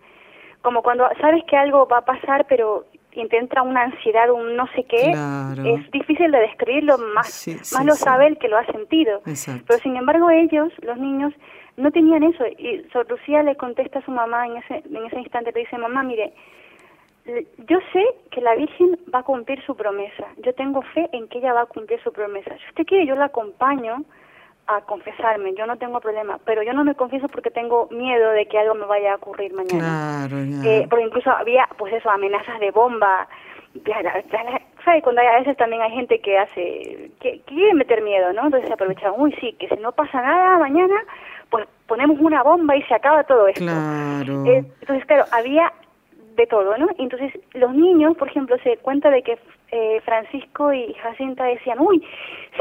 Como 0.61 0.81
cuando 0.81 1.07
sabes 1.21 1.43
que 1.45 1.57
algo 1.57 1.87
va 1.87 1.99
a 1.99 2.05
pasar, 2.05 2.45
pero 2.47 2.85
y 3.15 3.27
te 3.27 3.38
entra 3.38 3.62
una 3.62 3.84
ansiedad, 3.84 4.29
un 4.29 4.55
no 4.55 4.67
sé 4.75 4.84
qué, 4.84 5.12
es 5.12 5.91
difícil 5.91 6.31
de 6.31 6.39
describirlo, 6.39 6.98
más, 6.98 7.48
más 7.74 7.86
lo 7.86 7.93
sabe 7.95 8.27
el 8.27 8.38
que 8.38 8.48
lo 8.48 8.57
ha 8.57 8.65
sentido. 8.65 9.22
Pero 9.24 9.79
sin 9.81 9.95
embargo 9.95 10.29
ellos, 10.29 10.72
los 10.81 10.98
niños, 10.98 11.34
no 11.77 11.91
tenían 11.91 12.24
eso. 12.24 12.45
Y 12.57 12.86
Sor 12.91 13.10
Lucía 13.10 13.43
le 13.43 13.55
contesta 13.55 14.00
a 14.00 14.05
su 14.05 14.12
mamá 14.12 14.45
en 14.48 14.57
ese, 14.57 14.84
en 14.89 15.05
ese 15.05 15.19
instante, 15.19 15.51
le 15.53 15.62
dice, 15.62 15.77
mamá, 15.77 16.03
mire, 16.03 16.34
yo 17.67 17.79
sé 17.91 18.05
que 18.31 18.41
la 18.41 18.55
Virgen 18.55 19.00
va 19.13 19.19
a 19.19 19.24
cumplir 19.24 19.63
su 19.65 19.75
promesa, 19.75 20.25
yo 20.38 20.53
tengo 20.53 20.81
fe 20.93 21.10
en 21.12 21.27
que 21.27 21.39
ella 21.39 21.53
va 21.53 21.62
a 21.62 21.65
cumplir 21.65 22.00
su 22.03 22.12
promesa. 22.12 22.55
Si 22.57 22.69
usted 22.69 22.86
quiere, 22.86 23.07
yo 23.07 23.15
la 23.15 23.25
acompaño 23.25 24.03
a 24.67 24.81
confesarme, 24.81 25.53
yo 25.53 25.67
no 25.67 25.77
tengo 25.77 26.00
problema, 26.00 26.39
pero 26.43 26.63
yo 26.63 26.74
no 26.74 26.84
me 26.84 26.95
confieso 26.95 27.27
porque 27.27 27.51
tengo 27.51 27.88
miedo 27.91 28.31
de 28.31 28.48
que 28.48 28.57
algo 28.57 28.74
me 28.74 28.86
vaya 28.86 29.13
a 29.13 29.15
ocurrir 29.17 29.53
mañana. 29.53 30.27
Claro, 30.27 30.43
eh, 30.63 30.88
porque 30.89 31.05
incluso 31.05 31.29
había, 31.29 31.67
pues 31.77 31.93
eso, 31.93 32.10
amenazas 32.10 32.60
de 32.60 32.72
bomba. 32.72 33.27
¿Sabes? 34.86 35.03
Cuando 35.03 35.22
hay, 35.22 35.27
a 35.27 35.39
veces 35.39 35.57
también 35.57 35.81
hay 35.81 35.91
gente 35.91 36.19
que 36.19 36.38
hace, 36.38 37.12
que, 37.19 37.41
quiere 37.45 37.74
meter 37.74 38.01
miedo, 38.01 38.31
¿no? 38.31 38.45
Entonces 38.45 38.67
se 38.67 38.74
aprovechaban, 38.74 39.19
uy, 39.19 39.36
sí, 39.41 39.53
que 39.60 39.67
si 39.67 39.75
no 39.75 39.91
pasa 39.91 40.22
nada 40.22 40.57
mañana, 40.60 40.95
pues 41.50 41.67
ponemos 41.86 42.17
una 42.19 42.41
bomba 42.41 42.75
y 42.77 42.84
se 42.84 42.95
acaba 42.95 43.24
todo 43.25 43.48
esto. 43.48 43.65
Claro. 43.65 44.45
Eh, 44.45 44.63
entonces, 44.79 45.05
claro, 45.05 45.25
había 45.31 45.74
de 46.36 46.48
todo, 46.48 46.77
¿no? 46.77 46.88
Entonces, 46.98 47.34
los 47.53 47.74
niños, 47.74 48.15
por 48.17 48.29
ejemplo, 48.29 48.57
se 48.63 48.77
cuenta 48.77 49.10
de 49.10 49.24
que 49.24 49.38
eh, 49.75 50.01
Francisco 50.05 50.72
y 50.74 50.94
Jacinta 50.96 51.44
decían, 51.44 51.79
uy, 51.79 52.01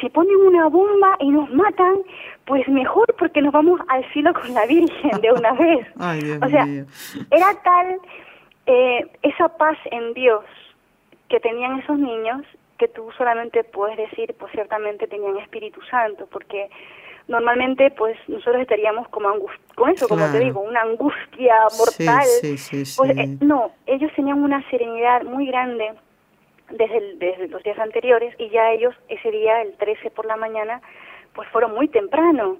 si 0.00 0.08
ponen 0.10 0.36
una 0.36 0.68
bomba 0.68 1.16
y 1.20 1.30
nos 1.30 1.48
matan, 1.50 2.02
pues 2.44 2.66
mejor 2.68 3.14
porque 3.18 3.40
nos 3.40 3.52
vamos 3.52 3.80
al 3.88 4.04
cielo 4.12 4.32
con 4.34 4.52
la 4.52 4.66
Virgen 4.66 5.20
de 5.20 5.32
una 5.32 5.52
vez. 5.52 5.86
o 6.42 6.48
sea, 6.48 6.66
era 7.30 7.54
tal 7.62 8.00
eh, 8.66 9.06
esa 9.22 9.48
paz 9.56 9.78
en 9.90 10.12
Dios 10.14 10.44
que 11.28 11.40
tenían 11.40 11.78
esos 11.80 11.98
niños 11.98 12.42
que 12.78 12.88
tú 12.88 13.08
solamente 13.16 13.62
puedes 13.64 13.96
decir, 13.96 14.34
pues 14.38 14.52
ciertamente 14.52 15.06
tenían 15.06 15.36
Espíritu 15.38 15.80
Santo, 15.90 16.26
porque 16.30 16.68
normalmente 17.28 17.90
pues 17.92 18.16
nosotros 18.28 18.60
estaríamos 18.62 19.08
como 19.08 19.28
con 19.74 19.90
eso, 19.90 20.08
como 20.08 20.30
te 20.30 20.40
digo, 20.40 20.60
una 20.60 20.82
angustia 20.82 21.54
mortal. 21.78 22.26
Pues, 22.40 22.72
eh, 23.16 23.38
no, 23.40 23.70
ellos 23.86 24.10
tenían 24.16 24.42
una 24.42 24.68
serenidad 24.70 25.22
muy 25.22 25.46
grande 25.46 25.92
desde, 26.76 27.14
desde 27.16 27.48
los 27.48 27.62
días 27.62 27.78
anteriores 27.78 28.34
y 28.38 28.48
ya 28.50 28.70
ellos 28.70 28.94
ese 29.08 29.30
día, 29.30 29.62
el 29.62 29.76
13 29.76 30.10
por 30.10 30.26
la 30.26 30.36
mañana, 30.36 30.80
pues 31.34 31.48
fueron 31.48 31.74
muy 31.74 31.88
temprano 31.88 32.58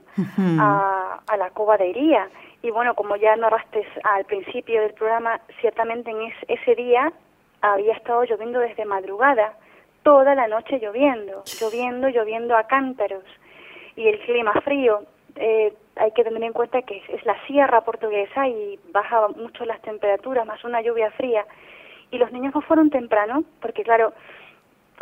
a, 0.59 1.21
a, 1.26 1.37
la 1.37 1.50
cova 1.50 1.76
de 1.76 1.88
Iría. 1.88 2.28
Y 2.62 2.71
bueno, 2.71 2.94
como 2.94 3.16
ya 3.16 3.37
narraste 3.37 3.87
al 4.02 4.25
principio 4.25 4.80
del 4.80 4.94
programa, 4.94 5.40
ciertamente 5.61 6.11
en 6.11 6.33
ese 6.49 6.75
día 6.75 7.12
había 7.61 7.94
estado 7.94 8.25
lloviendo 8.25 8.59
desde 8.61 8.85
madrugada, 8.85 9.54
toda 10.02 10.35
la 10.35 10.47
noche 10.49 10.78
lloviendo, 10.78 11.42
lloviendo, 11.61 12.09
lloviendo 12.09 12.56
a 12.56 12.64
cántaros 12.64 13.25
y 13.97 14.06
el 14.09 14.21
clima 14.21 14.52
frío. 14.62 15.02
Eh, 15.37 15.73
hay 15.97 16.12
que 16.12 16.25
tener 16.25 16.42
en 16.42 16.52
cuenta 16.52 16.83
que 16.83 17.02
es, 17.09 17.25
la 17.25 17.37
sierra 17.47 17.80
portuguesa 17.80 18.47
y 18.47 18.78
baja 18.92 19.28
mucho 19.28 19.64
las 19.64 19.80
temperaturas, 19.83 20.47
más 20.47 20.62
una 20.64 20.80
lluvia 20.83 21.11
fría. 21.12 21.47
Y 22.14 22.18
los 22.18 22.30
niños 22.30 22.54
no 22.54 22.61
fueron 22.61 22.90
temprano, 22.90 23.42
porque 23.61 23.83
claro, 23.83 24.12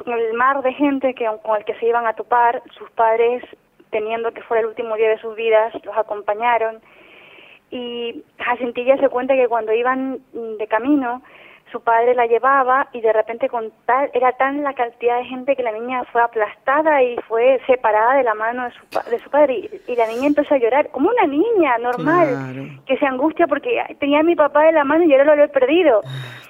con 0.03 0.15
el 0.15 0.33
mar 0.33 0.63
de 0.63 0.73
gente 0.73 1.13
que 1.13 1.29
con 1.43 1.59
el 1.59 1.65
que 1.67 1.75
se 1.75 1.87
iban 1.87 2.07
a 2.07 2.15
topar, 2.15 2.63
sus 2.71 2.91
padres, 2.93 3.45
teniendo 3.91 4.33
que 4.33 4.41
fuera 4.41 4.63
el 4.63 4.69
último 4.69 4.97
día 4.97 5.11
de 5.11 5.19
sus 5.19 5.37
vidas, 5.37 5.75
los 5.85 5.95
acompañaron. 5.95 6.81
Y 7.71 8.25
Jacintilla 8.39 8.97
se 8.97 9.11
cuenta 9.11 9.35
que 9.35 9.47
cuando 9.47 9.75
iban 9.75 10.21
de 10.33 10.67
camino, 10.69 11.21
su 11.73 11.81
padre 11.81 12.15
la 12.15 12.27
llevaba 12.27 12.89
y 12.93 13.01
de 13.01 13.13
repente 13.13 13.49
con 13.49 13.73
tal 13.87 14.11
era 14.13 14.33
tan 14.33 14.63
la 14.63 14.75
cantidad 14.75 15.17
de 15.19 15.25
gente 15.25 15.57
que 15.57 15.63
la 15.63 15.73
niña 15.73 16.05
fue 16.13 16.23
aplastada 16.23 17.03
y 17.03 17.17
fue 17.27 17.61
separada 17.67 18.15
de 18.17 18.23
la 18.23 18.35
mano 18.35 18.65
de 18.65 18.71
su, 18.73 19.11
de 19.11 19.19
su 19.19 19.31
padre 19.31 19.71
y, 19.89 19.97
la 19.97 20.07
niña 20.07 20.27
empezó 20.27 20.55
a 20.55 20.59
llorar 20.59 20.91
como 20.91 21.09
una 21.09 21.27
niña 21.27 21.79
normal 21.79 22.81
que 22.87 22.97
se 22.99 23.07
angustia 23.07 23.47
porque 23.47 23.83
tenía 23.99 24.21
a 24.21 24.23
mi 24.23 24.37
papá 24.37 24.65
de 24.65 24.73
la 24.73 24.85
mano 24.85 25.05
y 25.05 25.13
ahora 25.13 25.25
lo 25.25 25.33
había 25.33 25.49
perdido. 25.49 26.03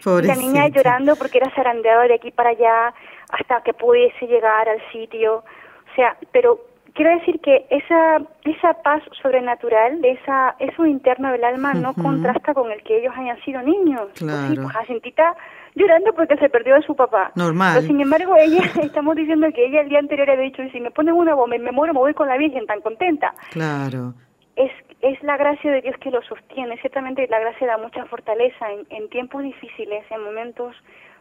La 0.04 0.34
niña 0.34 0.68
llorando 0.68 1.14
porque 1.16 1.38
era 1.38 1.50
zarandeado 1.54 2.02
de 2.02 2.14
aquí 2.14 2.32
para 2.32 2.50
allá 2.50 2.92
hasta 3.30 3.62
que 3.62 3.72
pudiese 3.72 4.26
llegar 4.26 4.68
al 4.68 4.80
sitio. 4.90 5.36
O 5.36 5.94
sea 5.94 6.16
pero 6.32 6.71
quiero 6.94 7.18
decir 7.18 7.40
que 7.40 7.66
esa 7.70 8.18
esa 8.44 8.74
paz 8.82 9.02
sobrenatural, 9.22 10.04
esa 10.04 10.56
eso 10.58 10.86
interno 10.86 11.32
del 11.32 11.44
alma 11.44 11.74
no 11.74 11.94
contrasta 11.94 12.54
con 12.54 12.70
el 12.70 12.82
que 12.82 12.98
ellos 12.98 13.14
hayan 13.16 13.40
sido 13.42 13.62
niños. 13.62 14.02
Pues 14.08 14.22
claro. 14.22 14.62
Pues 14.62 14.72
Jacintita 14.74 15.36
llorando 15.74 16.12
porque 16.14 16.36
se 16.36 16.48
perdió 16.48 16.74
de 16.74 16.82
su 16.82 16.94
papá. 16.94 17.32
Normal. 17.34 17.74
Pero 17.76 17.86
sin 17.86 18.00
embargo, 18.00 18.34
ella 18.36 18.62
estamos 18.82 19.16
diciendo 19.16 19.48
que 19.54 19.66
ella 19.66 19.80
el 19.80 19.88
día 19.88 19.98
anterior 19.98 20.28
había 20.30 20.44
dicho, 20.44 20.62
si 20.70 20.80
me 20.80 20.90
ponen 20.90 21.14
una 21.14 21.34
bomba 21.34 21.56
y 21.56 21.60
me 21.60 21.72
muero, 21.72 21.94
me 21.94 22.00
voy 22.00 22.14
con 22.14 22.28
la 22.28 22.36
Virgen 22.36 22.66
tan 22.66 22.80
contenta. 22.80 23.34
Claro. 23.50 24.14
Es 24.56 24.70
es 25.00 25.20
la 25.24 25.36
gracia 25.36 25.72
de 25.72 25.80
Dios 25.80 25.96
que 25.98 26.10
lo 26.10 26.22
sostiene. 26.22 26.76
Ciertamente 26.78 27.26
la 27.28 27.40
gracia 27.40 27.66
da 27.66 27.78
mucha 27.78 28.04
fortaleza 28.06 28.70
en, 28.70 28.86
en 28.90 29.08
tiempos 29.08 29.42
difíciles, 29.42 30.04
en 30.10 30.22
momentos 30.22 30.76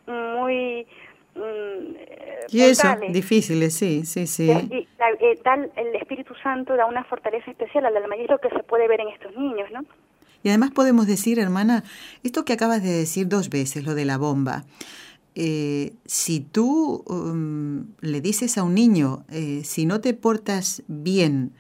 muy 0.08 0.86
y 2.50 2.62
eso, 2.62 2.88
difíciles, 3.10 3.74
sí, 3.74 4.06
sí, 4.06 4.28
sí. 4.28 4.50
Y, 4.50 4.76
eh, 4.76 5.40
el 5.78 5.96
Espíritu 5.96 6.34
Santo 6.44 6.76
da 6.76 6.86
una 6.86 7.04
fortaleza 7.06 7.52
especial 7.52 7.86
al 7.86 7.96
alma 7.96 8.16
y 8.18 8.28
que 8.28 8.50
se 8.50 8.64
puede 8.64 8.88
ver 8.88 9.02
en 9.02 9.10
estos 9.10 9.36
niños, 9.36 9.70
¿no? 9.72 9.86
Y 10.44 10.50
además 10.50 10.72
podemos 10.72 11.08
decir, 11.08 11.40
hermana, 11.40 11.84
esto 12.24 12.46
que 12.46 12.54
acabas 12.54 12.82
de 12.84 12.92
decir 12.92 13.28
dos 13.28 13.50
veces, 13.50 13.86
lo 13.86 13.96
de 13.96 14.06
la 14.06 14.18
bomba. 14.18 14.64
Eh, 15.36 15.94
si 16.06 16.42
tú 16.42 17.04
um, 17.08 17.86
le 18.02 18.22
dices 18.22 18.58
a 18.58 18.64
un 18.64 18.74
niño, 18.74 19.24
eh, 19.30 19.62
si 19.64 19.86
no 19.86 20.02
te 20.02 20.14
portas 20.14 20.84
bien, 20.88 21.54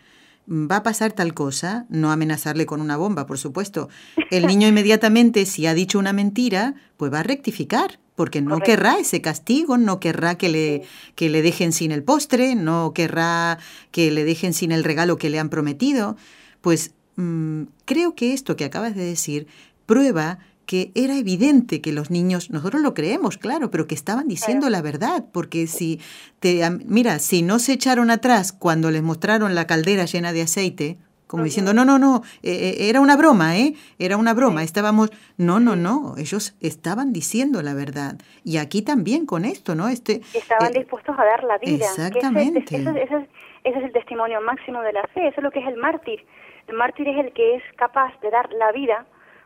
va 0.49 0.77
a 0.77 0.83
pasar 0.83 1.13
tal 1.13 1.33
cosa, 1.33 1.85
no 1.89 2.11
amenazarle 2.11 2.65
con 2.65 2.81
una 2.81 2.97
bomba, 2.97 3.27
por 3.27 3.37
supuesto. 3.37 3.87
El 4.29 4.47
niño 4.47 4.67
inmediatamente, 4.67 5.45
si 5.45 5.67
ha 5.67 5.73
dicho 5.73 5.99
una 5.99 6.11
mentira, 6.11 6.73
pues 6.97 7.13
va 7.13 7.19
a 7.19 7.23
rectificar 7.23 7.99
porque 8.21 8.39
no 8.39 8.59
querrá 8.59 8.99
ese 8.99 9.19
castigo, 9.19 9.79
no 9.79 9.99
querrá 9.99 10.35
que 10.35 10.47
le, 10.47 10.83
que 11.15 11.27
le 11.27 11.41
dejen 11.41 11.71
sin 11.71 11.91
el 11.91 12.03
postre, 12.03 12.53
no 12.53 12.93
querrá 12.93 13.57
que 13.89 14.11
le 14.11 14.23
dejen 14.23 14.53
sin 14.53 14.71
el 14.71 14.83
regalo 14.83 15.17
que 15.17 15.31
le 15.31 15.39
han 15.39 15.49
prometido. 15.49 16.17
Pues 16.61 16.91
mm, 17.15 17.63
creo 17.85 18.13
que 18.13 18.33
esto 18.33 18.55
que 18.55 18.65
acabas 18.65 18.95
de 18.95 19.03
decir 19.03 19.47
prueba 19.87 20.37
que 20.67 20.91
era 20.93 21.17
evidente 21.17 21.81
que 21.81 21.91
los 21.91 22.11
niños, 22.11 22.51
nosotros 22.51 22.83
lo 22.83 22.93
creemos, 22.93 23.39
claro, 23.39 23.71
pero 23.71 23.87
que 23.87 23.95
estaban 23.95 24.27
diciendo 24.27 24.69
la 24.69 24.83
verdad, 24.83 25.25
porque 25.33 25.65
si 25.65 25.99
te 26.39 26.61
mira, 26.85 27.17
si 27.17 27.41
no 27.41 27.57
se 27.57 27.73
echaron 27.73 28.11
atrás 28.11 28.51
cuando 28.51 28.91
les 28.91 29.01
mostraron 29.01 29.55
la 29.55 29.65
caldera 29.65 30.05
llena 30.05 30.31
de 30.31 30.43
aceite, 30.43 30.99
como 31.31 31.45
diciendo, 31.45 31.73
no, 31.73 31.85
no, 31.85 31.97
no, 31.97 32.23
eh, 32.43 32.51
eh, 32.51 32.89
era 32.89 32.99
una 32.99 33.15
broma, 33.15 33.55
¿eh? 33.55 33.73
Era 33.97 34.17
una 34.17 34.33
broma, 34.33 34.63
estábamos, 34.63 35.11
no, 35.37 35.61
no, 35.61 35.77
no, 35.77 36.15
ellos 36.17 36.57
estaban 36.59 37.13
diciendo 37.13 37.61
la 37.61 37.73
verdad. 37.73 38.15
Y 38.43 38.57
aquí 38.57 38.81
también 38.81 39.25
con 39.25 39.45
esto, 39.45 39.73
¿no? 39.73 39.87
Este, 39.87 40.19
estaban 40.33 40.75
eh, 40.75 40.79
dispuestos 40.79 41.17
a 41.17 41.23
dar 41.23 41.45
la 41.45 41.57
vida. 41.57 41.85
Exactamente. 41.85 42.75
Ese, 42.75 43.03
ese, 43.03 43.27
es 43.63 43.75
el 43.77 43.93
testimonio 43.93 44.41
máximo 44.41 44.81
de 44.81 44.91
la 44.91 45.03
fe, 45.13 45.29
eso 45.29 45.37
es 45.37 45.43
lo 45.43 45.51
que 45.51 45.59
es 45.59 45.67
el 45.67 45.77
mártir. 45.77 46.25
El 46.67 46.75
mártir 46.75 47.07
es 47.07 47.25
el 47.25 47.31
que 47.31 47.55
es 47.55 47.63
capaz 47.77 48.11
de 48.19 48.29
dar 48.29 48.51
la 48.51 48.73
vida 48.73 49.05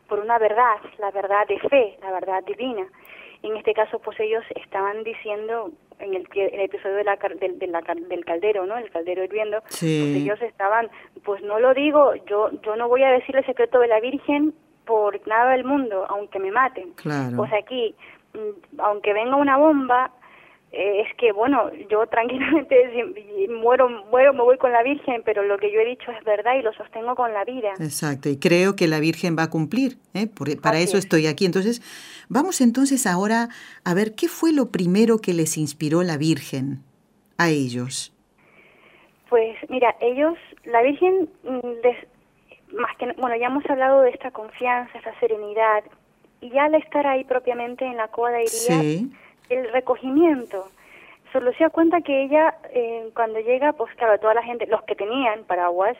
por 0.09 0.17
una 0.17 0.39
verdad, 0.39 0.77
la 0.97 1.11
verdad 1.11 1.45
de 1.47 1.59
fe, 1.69 1.99
la 2.01 2.11
verdad 2.13 2.43
divina. 2.47 2.87
En 3.45 3.55
este 3.57 3.75
caso, 3.75 3.99
pues 3.99 4.19
ellos 4.19 4.43
estaban 4.55 5.03
diciendo 5.03 5.71
en 5.99 6.15
el, 6.15 6.27
el 6.33 6.61
episodio 6.61 6.95
de 6.95 7.03
la, 7.03 7.15
del, 7.39 7.59
del 7.59 8.25
caldero, 8.25 8.65
¿no? 8.65 8.75
El 8.75 8.89
caldero 8.89 9.23
hirviendo, 9.23 9.61
pues 9.61 9.83
ellos 9.83 10.41
estaban, 10.41 10.89
pues 11.23 11.43
no 11.43 11.59
lo 11.59 11.73
digo, 11.75 12.15
yo 12.25 12.49
yo 12.63 12.75
no 12.75 12.87
voy 12.87 13.03
a 13.03 13.11
decir 13.11 13.35
el 13.35 13.45
secreto 13.45 13.79
de 13.79 13.87
la 13.87 13.99
Virgen 13.99 14.53
por 14.85 15.25
nada 15.27 15.51
del 15.51 15.63
mundo, 15.63 16.05
aunque 16.09 16.39
me 16.39 16.49
maten. 16.51 16.93
Pues 17.37 17.53
aquí, 17.53 17.93
mm, 18.33 18.79
aunque 18.79 19.13
venga 19.13 19.35
una 19.35 19.57
bomba, 19.57 20.11
eh, 20.77 21.05
es 21.07 21.15
que, 21.15 21.31
bueno, 21.31 21.71
yo 21.89 22.05
tranquilamente 22.11 22.75
muero, 23.49 23.87
muero, 24.11 24.33
me 24.33 24.41
voy 24.41 24.57
con 24.57 24.73
la 24.73 24.83
Virgen, 24.83 25.21
pero 25.23 25.43
lo 25.43 25.57
que 25.57 25.71
yo 25.71 25.79
he 25.79 25.85
dicho 25.85 26.11
es 26.11 26.21
verdad 26.25 26.55
y 26.59 26.63
lo 26.63 26.73
sostengo 26.73 27.15
con 27.15 27.33
la 27.33 27.45
vida. 27.45 27.71
Exacto, 27.79 28.27
y 28.27 28.37
creo 28.37 28.75
que 28.75 28.87
la 28.87 28.99
Virgen 28.99 29.37
va 29.37 29.43
a 29.43 29.49
cumplir, 29.49 29.97
¿eh? 30.13 30.27
para 30.61 30.79
eso 30.79 30.97
estoy 30.97 31.27
aquí. 31.27 31.45
Entonces, 31.45 31.81
vamos 32.27 32.59
entonces 32.59 33.07
ahora 33.07 33.47
a 33.85 33.93
ver 33.93 34.15
qué 34.15 34.27
fue 34.27 34.51
lo 34.51 34.69
primero 34.69 35.19
que 35.19 35.33
les 35.33 35.57
inspiró 35.57 36.03
la 36.03 36.17
Virgen 36.17 36.83
a 37.37 37.49
ellos. 37.49 38.11
Pues 39.29 39.55
mira, 39.69 39.95
ellos, 40.01 40.37
la 40.65 40.81
Virgen, 40.81 41.29
mm, 41.43 42.75
más 42.77 42.97
que, 42.97 43.13
bueno, 43.17 43.37
ya 43.37 43.47
hemos 43.47 43.65
hablado 43.69 44.01
de 44.01 44.09
esta 44.09 44.31
confianza, 44.31 44.97
esta 44.97 45.17
serenidad, 45.21 45.85
y 46.41 46.49
ya 46.49 46.65
al 46.65 46.75
estar 46.75 47.07
ahí 47.07 47.23
propiamente 47.23 47.85
en 47.85 47.95
la 47.95 48.09
coda 48.09 48.41
iría... 48.41 48.81
Sí 48.81 49.09
el 49.49 49.71
recogimiento. 49.71 50.69
Se 51.31 51.41
Lucía 51.41 51.69
cuenta 51.69 52.01
que 52.01 52.23
ella, 52.23 52.55
eh, 52.71 53.09
cuando 53.13 53.39
llega, 53.39 53.73
pues 53.73 53.93
claro, 53.95 54.19
toda 54.19 54.33
la 54.33 54.43
gente, 54.43 54.67
los 54.67 54.83
que 54.83 54.95
tenían 54.95 55.43
paraguas, 55.43 55.97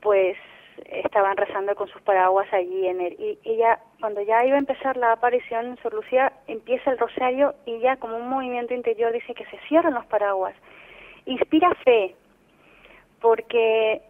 pues 0.00 0.36
estaban 0.90 1.36
rezando 1.36 1.74
con 1.74 1.88
sus 1.88 2.02
paraguas 2.02 2.46
allí 2.52 2.86
en 2.86 3.00
el 3.00 3.12
y 3.14 3.38
ella 3.44 3.78
cuando 4.00 4.20
ya 4.22 4.44
iba 4.44 4.56
a 4.56 4.58
empezar 4.58 4.96
la 4.96 5.12
aparición 5.12 5.78
Sor 5.82 5.94
Lucía 5.94 6.32
empieza 6.48 6.90
el 6.90 6.98
rosario 6.98 7.54
y 7.66 7.78
ya 7.80 7.96
como 7.96 8.16
un 8.16 8.28
movimiento 8.28 8.74
interior 8.74 9.12
dice 9.12 9.34
que 9.34 9.44
se 9.46 9.58
cierran 9.68 9.94
los 9.94 10.06
paraguas 10.06 10.54
inspira 11.26 11.72
fe 11.84 12.14
porque 13.20 14.02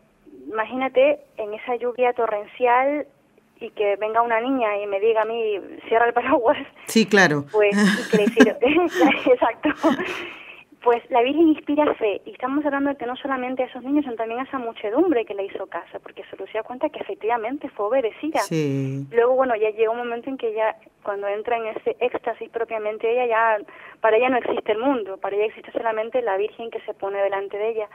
imagínate 0.49 1.21
en 1.37 1.55
esa 1.55 1.77
lluvia 1.77 2.13
torrencial 2.13 3.07
y 3.63 3.71
que 3.71 3.97
venga 3.97 4.23
una 4.23 4.41
niña 4.41 4.77
y 4.79 4.87
me 4.87 4.99
diga 5.01 5.23
a 5.23 5.25
mí, 5.25 5.61
cierra 5.89 6.07
el 6.07 6.13
paraguas. 6.13 6.59
Sí, 6.87 7.07
claro. 7.07 7.45
Pues, 7.53 7.77
exacto. 9.27 9.71
Pues 10.83 11.01
la 11.11 11.23
Virgen 11.23 11.47
inspira 11.47 11.95
fe 11.95 12.21
y 12.25 12.33
estamos 12.33 12.67
hablando 12.67 12.91
de 12.91 12.97
que 12.97 13.07
no 13.07 13.15
solamente 13.15 13.63
a 13.63 13.67
esos 13.67 13.85
niños, 13.85 14.03
sino 14.03 14.17
también 14.17 14.41
a 14.41 14.43
esa 14.43 14.59
muchedumbre 14.59 15.25
que 15.25 15.35
le 15.35 15.45
hizo 15.45 15.67
casa, 15.69 16.01
porque 16.01 16.25
se 16.25 16.37
dio 16.37 16.65
cuenta 16.65 16.89
que 16.89 16.99
efectivamente 16.99 17.69
fue 17.69 17.87
obedecida. 17.87 18.41
Sí. 18.41 19.07
Luego, 19.13 19.37
bueno, 19.37 19.55
ya 19.55 19.71
llega 19.71 19.93
un 19.93 19.99
momento 19.99 20.29
en 20.29 20.39
que 20.39 20.49
ella, 20.49 20.75
cuando 21.05 21.29
entra 21.29 21.57
en 21.57 21.69
ese 21.69 21.97
éxtasis 22.01 22.51
propiamente, 22.51 23.09
ella 23.09 23.27
ya, 23.27 23.59
para 24.01 24.17
ella 24.17 24.31
no 24.31 24.39
existe 24.39 24.73
el 24.73 24.79
mundo, 24.79 25.19
para 25.19 25.37
ella 25.37 25.47
existe 25.47 25.71
solamente 25.71 26.21
la 26.21 26.37
Virgen 26.37 26.73
que 26.73 26.81
se 26.81 26.95
pone 26.95 27.23
delante 27.23 27.57
de 27.57 27.71
ella. 27.71 27.89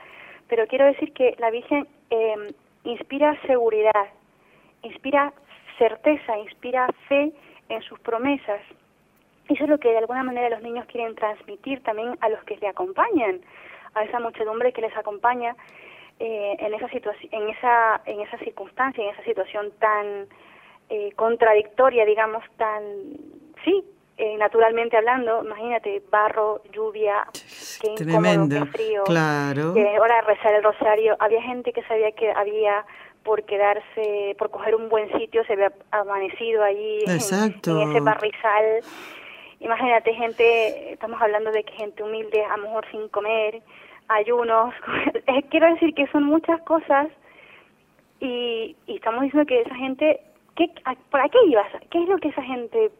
Pero 0.48 0.66
quiero 0.66 0.86
decir 0.86 1.12
que 1.12 1.36
la 1.38 1.50
Virgen 1.50 1.86
eh, 2.08 2.54
inspira 2.84 3.38
seguridad, 3.46 4.08
inspira 4.82 5.34
certeza, 5.78 6.36
inspira 6.38 6.88
fe 7.08 7.32
en 7.68 7.82
sus 7.82 7.98
promesas. 8.00 8.60
Eso 9.48 9.64
es 9.64 9.70
lo 9.70 9.78
que 9.78 9.88
de 9.88 9.98
alguna 9.98 10.22
manera 10.22 10.50
los 10.50 10.62
niños 10.62 10.86
quieren 10.86 11.14
transmitir 11.14 11.82
también 11.82 12.18
a 12.20 12.28
los 12.28 12.42
que 12.44 12.56
le 12.58 12.68
acompañan, 12.68 13.40
a 13.94 14.04
esa 14.04 14.20
muchedumbre 14.20 14.72
que 14.72 14.82
les 14.82 14.96
acompaña 14.96 15.56
eh, 16.18 16.56
en 16.58 16.74
esa 16.74 16.86
en 17.30 17.48
esa, 17.48 18.00
en 18.04 18.20
esa 18.20 18.38
circunstancia, 18.38 19.04
en 19.04 19.10
esa 19.10 19.22
situación 19.22 19.72
tan 19.78 20.26
eh, 20.90 21.12
contradictoria, 21.16 22.04
digamos, 22.04 22.42
tan, 22.56 22.82
sí, 23.64 23.84
eh, 24.16 24.36
naturalmente 24.36 24.96
hablando, 24.96 25.44
imagínate, 25.44 26.02
barro, 26.10 26.60
lluvia, 26.72 27.26
qué 27.80 28.02
incómodo, 28.02 28.48
qué 28.48 28.66
frío, 28.66 29.04
claro. 29.04 29.72
hora 29.72 30.16
de 30.16 30.22
rezar 30.22 30.54
el 30.54 30.64
rosario, 30.64 31.16
había 31.20 31.40
gente 31.40 31.72
que 31.72 31.82
sabía 31.84 32.10
que 32.12 32.32
había 32.32 32.84
por 33.28 33.44
quedarse, 33.44 34.34
por 34.38 34.50
coger 34.50 34.74
un 34.74 34.88
buen 34.88 35.06
sitio, 35.18 35.44
se 35.44 35.54
ve 35.54 35.70
amanecido 35.90 36.64
allí 36.64 37.00
en, 37.06 37.16
ese 37.16 38.00
barrizal. 38.00 38.80
Imagínate 39.60 40.14
gente, 40.14 40.94
estamos 40.94 41.20
hablando 41.20 41.52
de 41.52 41.62
que 41.62 41.74
gente 41.74 42.02
humilde, 42.02 42.42
a 42.42 42.56
lo 42.56 42.62
mejor 42.62 42.86
sin 42.90 43.06
comer, 43.10 43.62
ayunos, 44.08 44.72
quiero 45.50 45.70
decir 45.74 45.92
que 45.94 46.06
son 46.06 46.24
muchas 46.24 46.58
cosas 46.62 47.08
y, 48.18 48.74
y 48.86 48.96
estamos 48.96 49.20
diciendo 49.20 49.46
que 49.46 49.60
esa 49.60 49.74
gente, 49.74 50.22
¿qué, 50.56 50.72
¿para 51.10 51.28
qué 51.28 51.38
ibas? 51.48 51.68
¿Qué 51.90 52.02
es 52.02 52.08
lo 52.08 52.16
que 52.16 52.28
esa 52.28 52.42
gente 52.42 52.90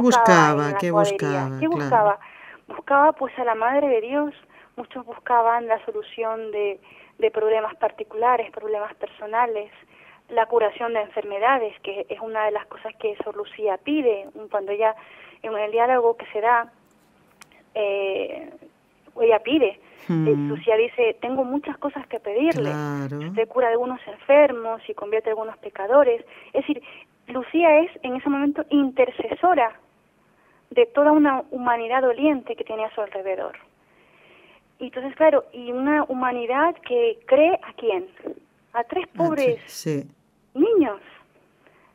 buscaba? 0.00 0.76
¿Qué 0.78 0.90
buscaba? 0.90 1.60
¿Qué 1.60 1.68
buscaba? 1.68 2.18
Buscaba 2.66 3.12
pues 3.12 3.38
a 3.38 3.44
la 3.44 3.54
Madre 3.54 3.86
de 3.86 4.00
Dios, 4.00 4.34
muchos 4.74 5.06
buscaban 5.06 5.68
la 5.68 5.78
solución 5.84 6.50
de 6.50 6.80
de 7.18 7.30
problemas 7.30 7.74
particulares, 7.76 8.50
problemas 8.50 8.94
personales, 8.94 9.70
la 10.28 10.46
curación 10.46 10.94
de 10.94 11.00
enfermedades, 11.02 11.78
que 11.80 12.06
es 12.08 12.20
una 12.20 12.44
de 12.46 12.50
las 12.50 12.66
cosas 12.66 12.94
que 12.96 13.16
Sor 13.22 13.36
Lucía 13.36 13.78
pide 13.78 14.26
cuando 14.50 14.72
ella, 14.72 14.94
en 15.42 15.56
el 15.56 15.70
diálogo 15.70 16.16
que 16.16 16.26
se 16.26 16.40
da, 16.40 16.72
eh, 17.74 18.50
ella 19.20 19.38
pide. 19.40 19.78
Hmm. 20.08 20.48
Lucía 20.48 20.76
dice, 20.76 21.16
tengo 21.20 21.44
muchas 21.44 21.76
cosas 21.78 22.06
que 22.06 22.20
pedirle. 22.20 22.70
Usted 23.28 23.48
cura 23.48 23.68
a 23.68 23.70
algunos 23.70 24.00
enfermos 24.06 24.80
y 24.88 24.94
convierte 24.94 25.30
a 25.30 25.32
algunos 25.32 25.56
pecadores. 25.58 26.24
Es 26.52 26.66
decir, 26.66 26.82
Lucía 27.28 27.80
es 27.80 27.90
en 28.02 28.16
ese 28.16 28.28
momento 28.28 28.64
intercesora 28.70 29.78
de 30.70 30.86
toda 30.86 31.12
una 31.12 31.42
humanidad 31.50 32.02
doliente 32.02 32.56
que 32.56 32.64
tiene 32.64 32.84
a 32.84 32.94
su 32.94 33.00
alrededor. 33.00 33.56
Y 34.78 34.86
entonces, 34.86 35.14
claro, 35.16 35.44
y 35.52 35.72
una 35.72 36.04
humanidad 36.04 36.74
que 36.86 37.18
cree 37.26 37.58
a 37.62 37.72
quién? 37.74 38.06
A 38.72 38.84
tres 38.84 39.06
pobres 39.08 39.86
niños 40.54 41.00